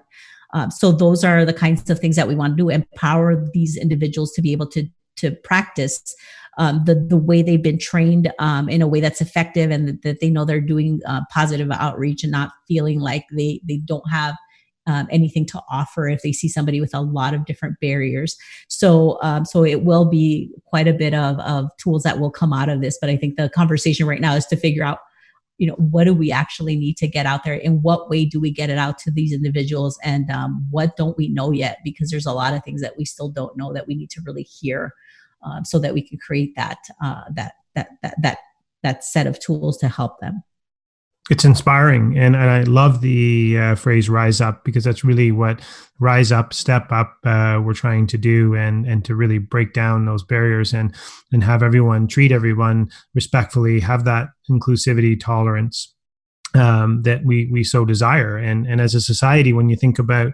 Um, 0.53 0.69
so 0.69 0.91
those 0.91 1.23
are 1.23 1.45
the 1.45 1.53
kinds 1.53 1.89
of 1.89 1.99
things 1.99 2.15
that 2.15 2.27
we 2.27 2.35
want 2.35 2.55
to 2.55 2.63
do 2.63 2.69
empower 2.69 3.43
these 3.53 3.75
individuals 3.75 4.31
to 4.33 4.41
be 4.41 4.51
able 4.51 4.67
to 4.67 4.87
to 5.17 5.31
practice 5.43 6.15
um, 6.57 6.83
the 6.85 6.95
the 6.95 7.17
way 7.17 7.41
they've 7.41 7.63
been 7.63 7.79
trained 7.79 8.31
um, 8.39 8.69
in 8.69 8.81
a 8.81 8.87
way 8.87 8.99
that's 8.99 9.21
effective 9.21 9.71
and 9.71 9.87
that, 9.87 10.01
that 10.03 10.19
they 10.19 10.29
know 10.29 10.45
they're 10.45 10.61
doing 10.61 11.01
uh, 11.07 11.21
positive 11.31 11.71
outreach 11.71 12.23
and 12.23 12.31
not 12.31 12.51
feeling 12.67 12.99
like 12.99 13.25
they 13.31 13.61
they 13.67 13.77
don't 13.77 14.09
have 14.09 14.35
um, 14.85 15.07
anything 15.09 15.45
to 15.47 15.61
offer 15.71 16.07
if 16.09 16.21
they 16.21 16.33
see 16.33 16.49
somebody 16.49 16.81
with 16.81 16.93
a 16.93 17.01
lot 17.01 17.33
of 17.33 17.45
different 17.45 17.79
barriers. 17.79 18.35
So 18.67 19.17
um, 19.21 19.45
so 19.45 19.63
it 19.63 19.83
will 19.83 20.05
be 20.05 20.51
quite 20.65 20.87
a 20.87 20.93
bit 20.93 21.13
of 21.13 21.39
of 21.39 21.69
tools 21.77 22.03
that 22.03 22.19
will 22.19 22.31
come 22.31 22.53
out 22.53 22.69
of 22.69 22.81
this. 22.81 22.97
But 22.99 23.09
I 23.09 23.17
think 23.17 23.35
the 23.35 23.49
conversation 23.49 24.05
right 24.05 24.21
now 24.21 24.35
is 24.35 24.45
to 24.47 24.55
figure 24.55 24.83
out 24.83 24.99
you 25.57 25.67
know 25.67 25.75
what 25.75 26.05
do 26.05 26.13
we 26.13 26.31
actually 26.31 26.75
need 26.75 26.97
to 26.97 27.07
get 27.07 27.25
out 27.25 27.43
there 27.43 27.53
in 27.53 27.81
what 27.81 28.09
way 28.09 28.25
do 28.25 28.39
we 28.39 28.51
get 28.51 28.69
it 28.69 28.77
out 28.77 28.97
to 28.97 29.11
these 29.11 29.31
individuals 29.31 29.97
and 30.03 30.29
um, 30.31 30.65
what 30.71 30.97
don't 30.97 31.17
we 31.17 31.29
know 31.29 31.51
yet 31.51 31.77
because 31.83 32.09
there's 32.09 32.25
a 32.25 32.33
lot 32.33 32.53
of 32.53 32.63
things 32.63 32.81
that 32.81 32.97
we 32.97 33.05
still 33.05 33.29
don't 33.29 33.55
know 33.55 33.71
that 33.71 33.87
we 33.87 33.95
need 33.95 34.09
to 34.09 34.21
really 34.25 34.43
hear 34.43 34.93
um, 35.43 35.65
so 35.65 35.79
that 35.79 35.93
we 35.93 36.07
can 36.07 36.17
create 36.17 36.53
that 36.55 36.79
uh, 37.03 37.23
that 37.35 37.53
that 37.75 37.89
that 38.01 38.15
that 38.21 38.37
that 38.83 39.03
set 39.03 39.27
of 39.27 39.39
tools 39.39 39.77
to 39.77 39.87
help 39.87 40.19
them. 40.19 40.43
It's 41.29 41.45
inspiring 41.45 42.17
and, 42.17 42.35
and 42.35 42.49
i 42.49 42.63
love 42.63 42.99
the 42.99 43.57
uh, 43.57 43.75
phrase 43.75 44.09
rise 44.09 44.41
up 44.41 44.65
because 44.65 44.83
that's 44.83 45.05
really 45.05 45.31
what 45.31 45.61
rise 46.01 46.33
up 46.33 46.53
step 46.53 46.91
up 46.91 47.15
uh, 47.23 47.61
we're 47.63 47.73
trying 47.73 48.07
to 48.07 48.17
do 48.17 48.55
and 48.55 48.85
and 48.85 49.05
to 49.05 49.15
really 49.15 49.37
break 49.37 49.71
down 49.71 50.03
those 50.03 50.21
barriers 50.21 50.73
and 50.73 50.93
and 51.31 51.41
have 51.41 51.63
everyone 51.63 52.07
treat 52.09 52.33
everyone 52.33 52.91
respectfully 53.15 53.79
have 53.79 54.03
that 54.03 54.27
inclusivity 54.51 55.17
tolerance 55.17 55.93
um, 56.55 57.01
that 57.03 57.25
we 57.25 57.49
we 57.51 57.63
so 57.63 57.85
desire. 57.85 58.37
And 58.37 58.67
and 58.67 58.79
as 58.81 58.95
a 58.95 59.01
society 59.01 59.53
when 59.53 59.69
you 59.69 59.75
think 59.75 59.99
about 59.99 60.33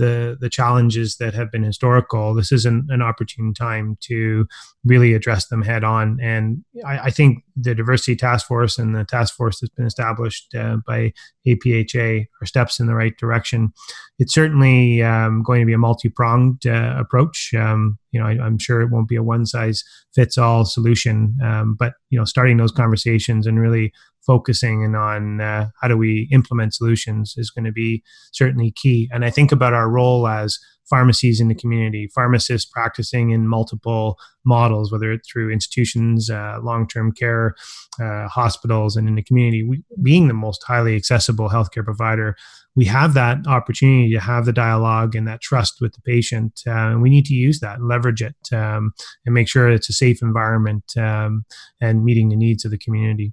the 0.00 0.38
the 0.40 0.48
challenges 0.48 1.16
that 1.16 1.34
have 1.34 1.52
been 1.52 1.62
historical, 1.62 2.34
this 2.34 2.50
is 2.50 2.64
an, 2.64 2.86
an 2.88 3.02
opportune 3.02 3.52
time 3.52 3.98
to 4.00 4.46
really 4.84 5.12
address 5.12 5.48
them 5.48 5.60
head 5.60 5.84
on. 5.84 6.18
And 6.22 6.64
I, 6.86 6.98
I, 6.98 7.10
think 7.10 7.44
the 7.54 7.74
diversity 7.74 8.16
task 8.16 8.46
force 8.46 8.78
and 8.78 8.96
the 8.96 9.04
task 9.04 9.34
force 9.34 9.60
that's 9.60 9.74
been 9.74 9.84
established 9.84 10.54
uh, 10.54 10.78
by 10.86 11.12
APHA 11.46 12.24
are 12.40 12.46
steps 12.46 12.80
in 12.80 12.86
the 12.86 12.94
right 12.94 13.14
direction. 13.18 13.74
It's 14.18 14.32
certainly 14.32 15.02
um, 15.02 15.42
going 15.42 15.60
to 15.60 15.66
be 15.66 15.74
a 15.74 15.78
multi-pronged 15.78 16.66
uh, 16.66 16.94
approach. 16.96 17.52
Um, 17.54 17.98
you 18.10 18.18
know, 18.18 18.26
I, 18.26 18.46
am 18.46 18.58
sure 18.58 18.80
it 18.80 18.90
won't 18.90 19.08
be 19.08 19.16
a 19.16 19.22
one-size-fits-all 19.22 20.64
solution, 20.64 21.36
um, 21.44 21.76
but 21.78 21.92
you 22.08 22.18
know, 22.18 22.24
starting 22.24 22.56
those 22.56 22.72
conversations 22.72 23.46
and 23.46 23.60
really 23.60 23.92
focusing 24.30 24.84
and 24.84 24.94
on 24.94 25.40
uh, 25.40 25.66
how 25.80 25.88
do 25.88 25.96
we 25.96 26.28
implement 26.30 26.72
solutions 26.72 27.34
is 27.36 27.50
going 27.50 27.64
to 27.64 27.72
be 27.72 28.00
certainly 28.30 28.70
key. 28.70 29.10
And 29.12 29.24
I 29.24 29.30
think 29.30 29.50
about 29.50 29.72
our 29.72 29.90
role 29.90 30.28
as 30.28 30.56
pharmacies 30.88 31.40
in 31.40 31.48
the 31.48 31.54
community, 31.54 32.08
pharmacists 32.14 32.70
practicing 32.70 33.30
in 33.30 33.48
multiple 33.48 34.16
models, 34.44 34.92
whether 34.92 35.10
it's 35.10 35.28
through 35.28 35.50
institutions, 35.50 36.30
uh, 36.30 36.58
long 36.62 36.86
term 36.86 37.10
care, 37.10 37.56
uh, 38.00 38.28
hospitals, 38.28 38.94
and 38.94 39.08
in 39.08 39.16
the 39.16 39.22
community. 39.24 39.64
We, 39.64 39.82
being 40.00 40.28
the 40.28 40.34
most 40.34 40.62
highly 40.64 40.94
accessible 40.94 41.48
healthcare 41.48 41.84
provider, 41.84 42.36
we 42.76 42.84
have 42.84 43.14
that 43.14 43.38
opportunity 43.48 44.12
to 44.12 44.20
have 44.20 44.44
the 44.44 44.52
dialogue 44.52 45.16
and 45.16 45.26
that 45.26 45.40
trust 45.40 45.80
with 45.80 45.92
the 45.94 46.02
patient. 46.02 46.60
Uh, 46.68 46.70
and 46.70 47.02
we 47.02 47.10
need 47.10 47.24
to 47.24 47.34
use 47.34 47.58
that, 47.58 47.82
leverage 47.82 48.22
it, 48.22 48.36
um, 48.52 48.92
and 49.26 49.34
make 49.34 49.48
sure 49.48 49.68
it's 49.68 49.90
a 49.90 49.92
safe 49.92 50.22
environment 50.22 50.84
um, 50.96 51.44
and 51.80 52.04
meeting 52.04 52.28
the 52.28 52.36
needs 52.36 52.64
of 52.64 52.70
the 52.70 52.78
community 52.78 53.32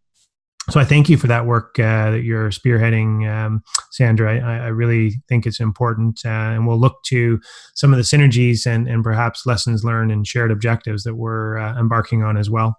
so 0.69 0.79
I 0.79 0.85
thank 0.85 1.07
you 1.09 1.17
for 1.17 1.27
that 1.27 1.45
work 1.45 1.79
uh, 1.79 2.11
that 2.11 2.23
you're 2.23 2.49
spearheading, 2.49 3.27
um, 3.29 3.63
Sandra. 3.91 4.39
I, 4.39 4.65
I, 4.65 4.67
really 4.67 5.21
think 5.29 5.45
it's 5.45 5.59
important, 5.59 6.21
uh, 6.25 6.29
and 6.29 6.67
we'll 6.67 6.79
look 6.79 7.03
to 7.07 7.39
some 7.75 7.93
of 7.93 7.97
the 7.97 8.03
synergies 8.03 8.65
and, 8.65 8.87
and 8.87 9.03
perhaps 9.03 9.45
lessons 9.45 9.83
learned 9.83 10.11
and 10.11 10.27
shared 10.27 10.51
objectives 10.51 11.03
that 11.03 11.15
we're 11.15 11.57
uh, 11.57 11.79
embarking 11.79 12.23
on 12.23 12.37
as 12.37 12.49
well. 12.49 12.77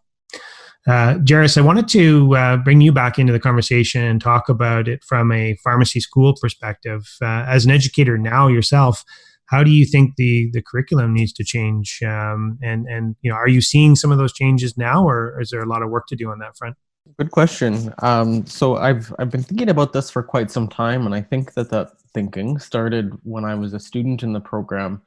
Uh, 0.86 1.18
I 1.30 1.60
wanted 1.60 1.88
to 1.88 2.36
uh, 2.36 2.56
bring 2.58 2.80
you 2.80 2.92
back 2.92 3.18
into 3.18 3.32
the 3.32 3.40
conversation 3.40 4.02
and 4.02 4.20
talk 4.20 4.48
about 4.48 4.88
it 4.88 5.02
from 5.04 5.32
a 5.32 5.56
pharmacy 5.62 6.00
school 6.00 6.34
perspective. 6.40 7.06
Uh, 7.20 7.44
as 7.46 7.64
an 7.64 7.70
educator 7.70 8.16
now 8.16 8.48
yourself, 8.48 9.04
how 9.46 9.62
do 9.62 9.70
you 9.70 9.84
think 9.84 10.16
the 10.16 10.50
the 10.52 10.62
curriculum 10.62 11.14
needs 11.14 11.32
to 11.34 11.44
change? 11.44 12.00
Um, 12.02 12.58
and 12.62 12.86
and 12.86 13.16
you 13.22 13.30
know, 13.30 13.36
are 13.36 13.48
you 13.48 13.60
seeing 13.60 13.96
some 13.96 14.12
of 14.12 14.18
those 14.18 14.32
changes 14.32 14.76
now, 14.78 15.06
or 15.06 15.38
is 15.40 15.50
there 15.50 15.62
a 15.62 15.68
lot 15.68 15.82
of 15.82 15.90
work 15.90 16.06
to 16.08 16.16
do 16.16 16.30
on 16.30 16.38
that 16.38 16.56
front? 16.56 16.76
Good 17.16 17.30
question. 17.30 17.92
Um, 18.00 18.44
so 18.46 18.76
I've 18.76 19.12
I've 19.18 19.30
been 19.30 19.42
thinking 19.42 19.70
about 19.70 19.92
this 19.92 20.10
for 20.10 20.22
quite 20.22 20.50
some 20.50 20.68
time, 20.68 21.06
and 21.06 21.14
I 21.14 21.22
think 21.22 21.54
that 21.54 21.70
that 21.70 21.92
thinking 22.12 22.58
started 22.58 23.12
when 23.22 23.44
I 23.44 23.54
was 23.54 23.72
a 23.72 23.80
student 23.80 24.22
in 24.22 24.32
the 24.32 24.40
program. 24.40 25.02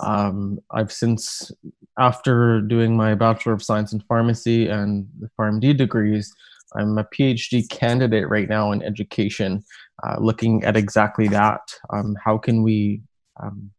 Um, 0.00 0.58
I've 0.70 0.90
since, 0.90 1.52
after 1.98 2.60
doing 2.62 2.96
my 2.96 3.14
Bachelor 3.14 3.52
of 3.52 3.62
Science 3.62 3.92
in 3.92 4.00
Pharmacy 4.00 4.68
and 4.68 5.06
the 5.20 5.28
PharmD 5.38 5.76
degrees, 5.76 6.32
I'm 6.74 6.96
a 6.96 7.04
PhD 7.04 7.68
candidate 7.68 8.28
right 8.28 8.48
now 8.48 8.72
in 8.72 8.82
education, 8.82 9.62
uh, 10.02 10.16
looking 10.18 10.64
at 10.64 10.76
exactly 10.76 11.28
that. 11.28 11.60
Um, 11.90 12.16
how 12.24 12.38
can 12.38 12.62
we 12.62 13.02
um, 13.42 13.70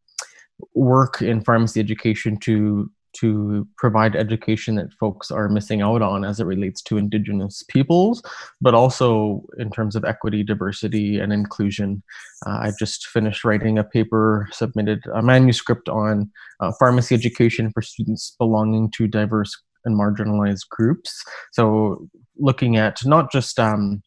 work 0.75 1.21
in 1.21 1.43
pharmacy 1.43 1.79
education 1.79 2.37
to 2.41 2.91
to 3.13 3.67
provide 3.77 4.15
education 4.15 4.75
that 4.75 4.93
folks 4.93 5.31
are 5.31 5.49
missing 5.49 5.81
out 5.81 6.01
on 6.01 6.25
as 6.25 6.39
it 6.39 6.45
relates 6.45 6.81
to 6.81 6.97
indigenous 6.97 7.63
peoples 7.67 8.21
but 8.61 8.73
also 8.73 9.43
in 9.57 9.69
terms 9.69 9.95
of 9.95 10.05
equity 10.05 10.43
diversity 10.43 11.19
and 11.19 11.31
inclusion. 11.31 12.01
Uh, 12.45 12.57
i 12.61 12.71
just 12.79 13.07
finished 13.07 13.45
writing 13.45 13.77
a 13.77 13.83
paper 13.83 14.47
submitted 14.51 15.03
a 15.13 15.21
manuscript 15.21 15.89
on 15.89 16.29
uh, 16.59 16.71
pharmacy 16.79 17.15
education 17.15 17.71
for 17.71 17.81
students 17.81 18.35
belonging 18.37 18.89
to 18.91 19.07
diverse 19.07 19.55
and 19.85 19.99
marginalized 19.99 20.67
groups. 20.69 21.23
So 21.51 22.07
looking 22.37 22.77
at 22.77 23.05
not 23.05 23.31
just 23.31 23.59
um, 23.59 24.01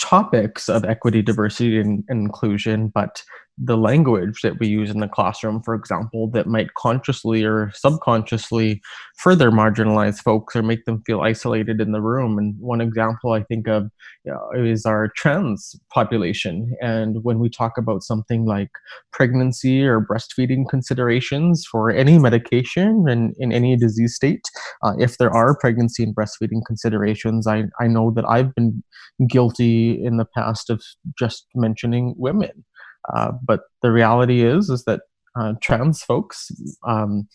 topics 0.00 0.68
of 0.68 0.84
equity 0.84 1.22
diversity 1.22 1.80
and, 1.80 2.04
and 2.08 2.22
inclusion 2.22 2.88
but 2.88 3.22
the 3.62 3.76
language 3.76 4.40
that 4.42 4.58
we 4.58 4.66
use 4.66 4.90
in 4.90 5.00
the 5.00 5.08
classroom, 5.08 5.62
for 5.62 5.74
example, 5.74 6.30
that 6.30 6.46
might 6.46 6.72
consciously 6.74 7.44
or 7.44 7.70
subconsciously 7.74 8.80
further 9.18 9.50
marginalize 9.50 10.18
folks 10.18 10.56
or 10.56 10.62
make 10.62 10.86
them 10.86 11.02
feel 11.06 11.20
isolated 11.20 11.80
in 11.80 11.92
the 11.92 12.00
room. 12.00 12.38
And 12.38 12.54
one 12.58 12.80
example 12.80 13.32
I 13.32 13.42
think 13.42 13.68
of 13.68 13.90
you 14.24 14.32
know, 14.32 14.50
is 14.54 14.86
our 14.86 15.08
trans 15.14 15.76
population. 15.92 16.74
And 16.80 17.22
when 17.22 17.38
we 17.38 17.50
talk 17.50 17.76
about 17.76 18.02
something 18.02 18.46
like 18.46 18.70
pregnancy 19.12 19.84
or 19.84 20.00
breastfeeding 20.00 20.64
considerations 20.68 21.66
for 21.70 21.90
any 21.90 22.18
medication 22.18 23.06
and 23.08 23.34
in 23.38 23.52
any 23.52 23.76
disease 23.76 24.14
state, 24.14 24.44
uh, 24.82 24.94
if 24.98 25.18
there 25.18 25.30
are 25.30 25.56
pregnancy 25.58 26.02
and 26.02 26.16
breastfeeding 26.16 26.64
considerations, 26.66 27.46
I, 27.46 27.64
I 27.78 27.88
know 27.88 28.10
that 28.12 28.24
I've 28.26 28.54
been 28.54 28.82
guilty 29.28 30.02
in 30.02 30.16
the 30.16 30.24
past 30.24 30.70
of 30.70 30.82
just 31.18 31.46
mentioning 31.54 32.14
women 32.16 32.64
uh, 33.14 33.32
but 33.44 33.60
the 33.82 33.90
reality 33.90 34.42
is, 34.42 34.70
is 34.70 34.84
that 34.84 35.00
uh, 35.38 35.54
trans 35.60 36.02
folks, 36.02 36.50
um, 36.86 37.28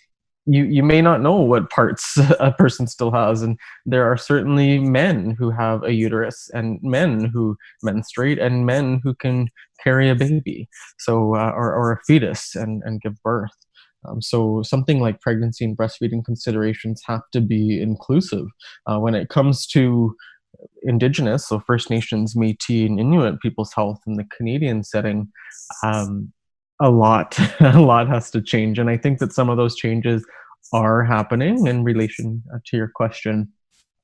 you 0.45 0.65
you 0.65 0.84
may 0.84 1.01
not 1.01 1.21
know 1.21 1.39
what 1.41 1.69
parts 1.69 2.17
a 2.39 2.51
person 2.51 2.88
still 2.88 3.11
has, 3.11 3.41
and 3.41 3.57
there 3.86 4.09
are 4.09 4.17
certainly 4.17 4.80
men 4.80 5.36
who 5.38 5.49
have 5.49 5.84
a 5.84 5.93
uterus, 5.93 6.49
and 6.53 6.80
men 6.84 7.26
who 7.26 7.57
menstruate, 7.84 8.39
and 8.39 8.65
men 8.65 9.01
who 9.03 9.15
can 9.15 9.47
carry 9.84 10.09
a 10.09 10.15
baby, 10.15 10.67
so 10.99 11.36
uh, 11.36 11.51
or 11.55 11.73
or 11.73 11.91
a 11.91 11.99
fetus 12.05 12.55
and 12.55 12.84
and 12.86 13.01
give 13.01 13.21
birth. 13.23 13.51
Um, 14.07 14.21
so 14.21 14.61
something 14.61 14.99
like 14.99 15.21
pregnancy 15.21 15.65
and 15.65 15.76
breastfeeding 15.76 16.23
considerations 16.23 17.01
have 17.05 17.21
to 17.34 17.41
be 17.41 17.82
inclusive 17.82 18.45
uh, 18.86 18.99
when 18.99 19.15
it 19.15 19.30
comes 19.30 19.65
to 19.67 20.15
Indigenous, 20.83 21.47
so 21.47 21.59
First 21.59 21.89
Nations, 21.89 22.35
Métis, 22.35 22.85
and 22.85 22.99
Inuit 22.99 23.39
people's 23.41 23.73
health 23.73 23.99
in 24.07 24.13
the 24.13 24.25
Canadian 24.35 24.83
setting, 24.83 25.31
um, 25.83 26.31
a 26.81 26.89
lot, 26.89 27.37
a 27.59 27.79
lot 27.79 28.07
has 28.07 28.31
to 28.31 28.41
change, 28.41 28.79
and 28.79 28.89
I 28.89 28.97
think 28.97 29.19
that 29.19 29.33
some 29.33 29.49
of 29.49 29.57
those 29.57 29.75
changes 29.75 30.25
are 30.73 31.03
happening 31.03 31.67
in 31.67 31.83
relation 31.83 32.43
uh, 32.53 32.57
to 32.65 32.77
your 32.77 32.91
question. 32.93 33.51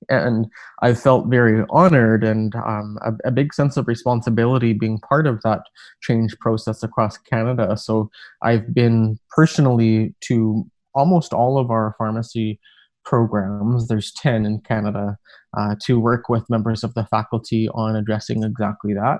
And 0.09 0.47
I 0.81 0.95
felt 0.95 1.27
very 1.27 1.63
honored 1.69 2.23
and 2.23 2.55
um, 2.55 2.97
a, 3.03 3.13
a, 3.27 3.31
big 3.31 3.53
sense 3.53 3.77
of 3.77 3.87
responsibility 3.87 4.73
being 4.73 4.99
part 4.99 5.27
of 5.27 5.39
that 5.43 5.61
change 6.01 6.37
process 6.39 6.81
across 6.81 7.19
Canada. 7.19 7.77
So 7.77 8.09
I've 8.41 8.73
been 8.73 9.19
personally 9.29 10.15
to 10.21 10.65
almost 10.95 11.33
all 11.33 11.59
of 11.59 11.69
our 11.69 11.95
pharmacy 11.99 12.59
programs, 13.03 13.87
there's 13.87 14.11
10 14.13 14.45
in 14.45 14.59
Canada, 14.61 15.17
uh, 15.57 15.75
to 15.85 15.99
work 15.99 16.29
with 16.29 16.49
members 16.49 16.83
of 16.83 16.93
the 16.93 17.05
faculty 17.05 17.67
on 17.73 17.95
addressing 17.95 18.43
exactly 18.43 18.93
that. 18.93 19.19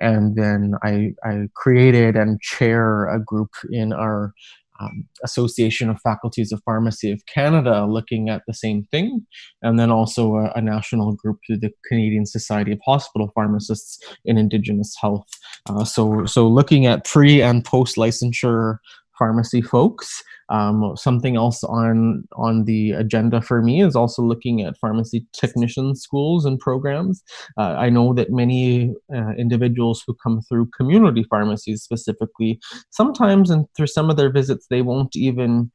And 0.00 0.36
then 0.36 0.74
I, 0.82 1.14
I 1.24 1.48
created 1.54 2.16
and 2.16 2.40
chair 2.40 3.08
a 3.08 3.20
group 3.20 3.50
in 3.70 3.92
our 3.92 4.32
um, 4.80 5.08
Association 5.24 5.90
of 5.90 6.00
Faculties 6.00 6.52
of 6.52 6.62
Pharmacy 6.64 7.10
of 7.10 7.26
Canada 7.26 7.84
looking 7.84 8.28
at 8.28 8.42
the 8.46 8.54
same 8.54 8.84
thing, 8.90 9.26
and 9.62 9.78
then 9.78 9.90
also 9.90 10.36
a, 10.36 10.52
a 10.54 10.60
national 10.60 11.12
group 11.14 11.38
through 11.46 11.58
the 11.58 11.72
Canadian 11.88 12.26
Society 12.26 12.72
of 12.72 12.78
Hospital 12.84 13.30
Pharmacists 13.34 13.98
in 14.24 14.38
Indigenous 14.38 14.94
Health. 15.00 15.26
Uh, 15.68 15.84
so, 15.84 16.24
so 16.26 16.46
looking 16.46 16.86
at 16.86 17.04
pre 17.04 17.42
and 17.42 17.64
post 17.64 17.96
licensure 17.96 18.78
pharmacy 19.18 19.62
folks. 19.62 20.22
Um, 20.50 20.94
something 20.96 21.36
else 21.36 21.62
on 21.64 22.24
on 22.36 22.64
the 22.64 22.92
agenda 22.92 23.42
for 23.42 23.60
me 23.60 23.82
is 23.82 23.94
also 23.94 24.22
looking 24.22 24.62
at 24.62 24.78
pharmacy 24.78 25.26
technician 25.32 25.94
schools 25.94 26.46
and 26.46 26.58
programs. 26.58 27.22
Uh, 27.58 27.74
I 27.78 27.90
know 27.90 28.14
that 28.14 28.30
many 28.30 28.94
uh, 29.14 29.32
individuals 29.36 30.02
who 30.06 30.14
come 30.22 30.40
through 30.48 30.70
community 30.76 31.24
pharmacies 31.28 31.82
specifically, 31.82 32.60
sometimes 32.90 33.50
and 33.50 33.66
through 33.76 33.88
some 33.88 34.08
of 34.08 34.16
their 34.16 34.32
visits, 34.32 34.66
they 34.70 34.80
won't 34.80 35.14
even 35.16 35.70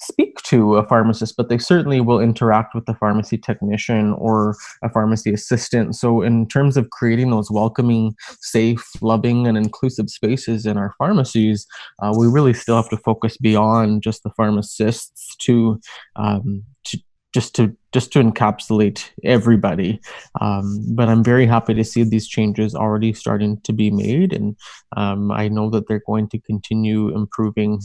speak 0.00 0.36
to 0.44 0.76
a 0.76 0.86
pharmacist, 0.86 1.36
but 1.36 1.48
they 1.48 1.58
certainly 1.58 2.00
will 2.00 2.20
interact 2.20 2.74
with 2.74 2.86
the 2.86 2.94
pharmacy 2.94 3.36
technician 3.38 4.12
or 4.14 4.56
a 4.82 4.90
pharmacy 4.90 5.32
assistant. 5.32 5.94
So, 5.94 6.22
in 6.22 6.48
terms 6.48 6.76
of 6.76 6.90
creating 6.90 7.30
those 7.30 7.50
welcoming, 7.50 8.14
safe, 8.40 8.84
loving, 9.02 9.46
and 9.46 9.56
inclusive 9.56 10.10
spaces 10.10 10.66
in 10.66 10.76
our 10.76 10.94
pharmacies, 10.98 11.66
uh, 12.02 12.14
we 12.16 12.26
really 12.26 12.54
still 12.54 12.76
have 12.76 12.90
to 12.90 12.96
focus 12.96 13.36
beyond 13.36 14.02
just 14.02 14.22
the 14.22 14.30
pharmacists 14.30 15.36
to, 15.36 15.80
um, 16.16 16.64
to 16.84 16.98
just 17.32 17.54
to 17.54 17.76
just 17.92 18.12
to 18.12 18.20
encapsulate 18.20 19.10
everybody. 19.24 20.00
Um, 20.40 20.84
but 20.94 21.08
I'm 21.08 21.22
very 21.22 21.46
happy 21.46 21.74
to 21.74 21.84
see 21.84 22.02
these 22.02 22.26
changes 22.26 22.74
already 22.74 23.12
starting 23.12 23.60
to 23.62 23.72
be 23.72 23.90
made, 23.90 24.32
and 24.32 24.56
um, 24.96 25.30
I 25.30 25.48
know 25.48 25.70
that 25.70 25.88
they're 25.88 26.02
going 26.06 26.28
to 26.30 26.38
continue 26.40 27.14
improving 27.14 27.80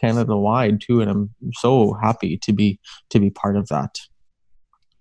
Canada 0.00 0.36
wide 0.36 0.80
too, 0.80 1.00
and 1.00 1.10
I'm 1.10 1.30
so 1.54 1.94
happy 2.02 2.38
to 2.38 2.52
be 2.52 2.78
to 3.10 3.20
be 3.20 3.30
part 3.30 3.56
of 3.56 3.68
that. 3.68 3.98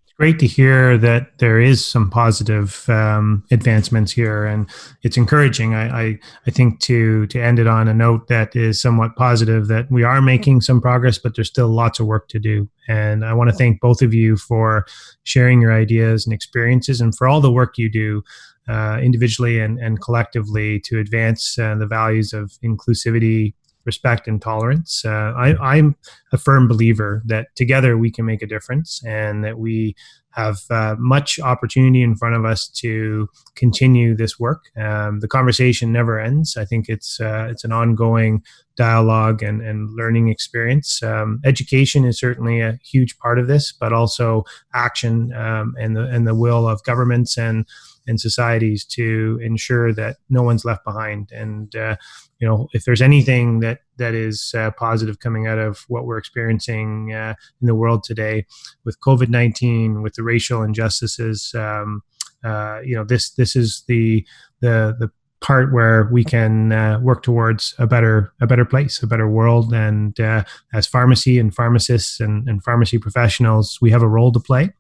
It's 0.04 0.14
great 0.18 0.40
to 0.40 0.48
hear 0.48 0.98
that 0.98 1.38
there 1.38 1.62
is 1.62 1.86
some 1.86 2.10
positive 2.10 2.90
um, 2.90 3.44
advancements 3.52 4.12
here, 4.12 4.46
and 4.46 4.70
it's 5.04 5.18
encouraging. 5.18 5.74
I, 5.74 6.02
I, 6.02 6.20
I 6.48 6.52
think 6.52 6.80
to 6.82 7.26
to 7.28 7.40
end 7.40 7.60
it 7.60 7.68
on 7.68 7.88
a 7.88 7.94
note 7.94 8.28
that 8.28 8.56
is 8.56 8.82
somewhat 8.82 9.16
positive 9.16 9.68
that 9.68 9.90
we 9.90 10.04
are 10.04 10.22
making 10.22 10.62
some 10.62 10.82
progress, 10.82 11.18
but 11.18 11.36
there's 11.36 11.48
still 11.48 11.70
lots 11.70 12.00
of 12.00 12.08
work 12.08 12.28
to 12.30 12.40
do. 12.40 12.70
And 12.88 13.24
I 13.24 13.34
want 13.34 13.50
to 13.50 13.56
thank 13.56 13.80
both 13.80 14.02
of 14.02 14.14
you 14.14 14.36
for 14.36 14.86
sharing 15.24 15.62
your 15.62 15.74
ideas 15.74 16.26
and 16.26 16.34
experiences, 16.34 17.02
and 17.02 17.16
for 17.16 17.28
all 17.28 17.42
the 17.42 17.52
work 17.52 17.78
you 17.78 17.90
do. 17.90 18.24
Uh, 18.68 19.00
individually 19.02 19.60
and, 19.60 19.80
and 19.80 20.00
collectively 20.00 20.80
to 20.80 21.00
advance 21.00 21.58
uh, 21.58 21.74
the 21.74 21.88
values 21.88 22.34
of 22.34 22.52
inclusivity, 22.64 23.56
respect 23.86 24.28
and 24.28 24.42
tolerance. 24.42 25.04
Uh, 25.06 25.34
I, 25.36 25.78
am 25.78 25.96
a 26.32 26.38
firm 26.38 26.68
believer 26.68 27.22
that 27.26 27.48
together 27.56 27.98
we 27.98 28.12
can 28.12 28.26
make 28.26 28.42
a 28.42 28.48
difference 28.48 29.02
and 29.06 29.44
that 29.44 29.58
we 29.58 29.96
have 30.32 30.60
uh, 30.70 30.96
much 31.00 31.40
opportunity 31.40 32.04
in 32.04 32.16
front 32.16 32.36
of 32.36 32.46
us 32.46 32.68
to 32.68 33.28
continue 33.56 34.16
this 34.16 34.40
work. 34.40 34.66
Um, 34.78 35.20
the 35.20 35.28
conversation 35.28 35.92
never 35.92 36.20
ends. 36.20 36.56
I 36.56 36.66
think 36.66 36.88
it's 36.88 37.20
uh, 37.20 37.48
it's 37.50 37.64
an 37.64 37.72
ongoing 37.72 38.44
dialogue 38.78 39.42
and, 39.44 39.62
and 39.62 39.90
learning 39.96 40.30
experience. 40.30 41.02
Um, 41.04 41.42
education 41.44 42.06
is 42.06 42.20
certainly 42.20 42.62
a 42.62 42.80
huge 42.84 43.18
part 43.18 43.40
of 43.40 43.48
this, 43.48 43.74
but 43.74 43.92
also 43.92 44.44
action 44.74 45.34
um, 45.34 45.76
and 45.80 45.96
the 45.96 46.04
and 46.04 46.28
the 46.28 46.36
will 46.36 46.68
of 46.68 46.84
governments 46.84 47.38
and 47.38 47.66
and 48.08 48.20
societies 48.20 48.86
to 48.86 49.40
ensure 49.42 49.94
that 49.94 50.18
no 50.30 50.42
one's 50.42 50.66
left 50.66 50.84
behind. 50.84 51.32
And 51.32 51.76
uh, 51.76 51.96
you 52.40 52.48
know, 52.48 52.68
if 52.74 52.86
there's 52.86 53.02
anything 53.02 53.60
that 53.60 53.80
that 53.98 54.14
is 54.14 54.54
uh, 54.58 54.72
positive 54.72 55.20
coming 55.20 55.46
out 55.46 55.60
of 55.60 55.86
what 55.90 56.06
we're 56.06 56.18
experiencing 56.18 57.14
uh, 57.14 57.34
in 57.62 57.68
the 57.68 57.76
world 57.76 58.04
today 58.04 58.46
with 58.86 59.00
COVID 59.02 59.30
nineteen, 59.30 60.02
with 60.02 60.14
the 60.16 60.24
racial 60.24 60.64
injustices, 60.64 61.54
um, 61.54 62.02
uh, 62.44 62.80
you 62.84 62.96
know, 62.96 63.04
this 63.04 63.32
this 63.32 63.56
is 63.56 63.84
the 63.88 64.26
the 64.62 64.96
the 65.00 65.12
part 65.42 65.72
where 65.72 66.10
we 66.12 66.24
can 66.24 66.72
uh, 66.72 67.00
work 67.02 67.24
towards 67.24 67.74
a 67.78 67.88
better 67.88 68.34
a 68.42 68.48
better 68.48 68.66
place, 68.66 69.02
a 69.02 69.08
better 69.08 69.28
world. 69.28 69.74
And 69.74 70.20
uh, 70.20 70.44
as 70.74 70.86
pharmacy 70.86 71.40
and 71.40 71.54
pharmacists 71.54 72.20
and, 72.20 72.48
and, 72.48 72.64
pharmacy 72.64 72.98
professionals, 72.98 73.80
we 73.82 73.92
have 73.92 74.02
a 74.02 74.08
role 74.08 74.32
to 74.34 74.40
play. 74.40 74.74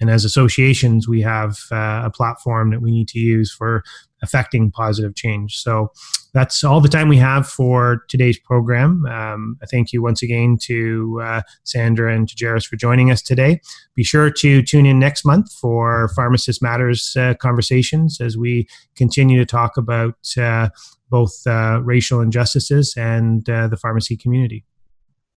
And 0.00 0.10
as 0.10 0.24
associations, 0.24 1.06
we 1.06 1.20
have 1.22 1.58
uh, 1.70 2.02
a 2.04 2.10
platform 2.10 2.70
that 2.70 2.80
we 2.80 2.90
need 2.90 3.08
to 3.08 3.18
use 3.18 3.52
for 3.52 3.84
affecting 4.22 4.70
positive 4.70 5.14
change. 5.14 5.56
So 5.56 5.90
that's 6.32 6.62
all 6.64 6.80
the 6.80 6.88
time 6.88 7.08
we 7.08 7.16
have 7.16 7.48
for 7.48 8.04
today's 8.08 8.38
program. 8.38 9.06
Um, 9.06 9.56
I 9.62 9.66
thank 9.66 9.92
you 9.92 10.02
once 10.02 10.22
again 10.22 10.58
to 10.62 11.20
uh, 11.22 11.42
Sandra 11.64 12.14
and 12.14 12.28
to 12.28 12.34
Jaris 12.34 12.66
for 12.66 12.76
joining 12.76 13.10
us 13.10 13.22
today. 13.22 13.60
Be 13.94 14.04
sure 14.04 14.30
to 14.30 14.62
tune 14.62 14.86
in 14.86 14.98
next 14.98 15.24
month 15.24 15.52
for 15.52 16.10
Pharmacist 16.14 16.62
Matters 16.62 17.16
uh, 17.16 17.34
conversations 17.40 18.20
as 18.20 18.36
we 18.36 18.66
continue 18.96 19.38
to 19.38 19.46
talk 19.46 19.76
about 19.76 20.16
uh, 20.38 20.68
both 21.08 21.46
uh, 21.46 21.80
racial 21.82 22.20
injustices 22.20 22.94
and 22.96 23.48
uh, 23.48 23.68
the 23.68 23.76
pharmacy 23.76 24.16
community. 24.16 24.64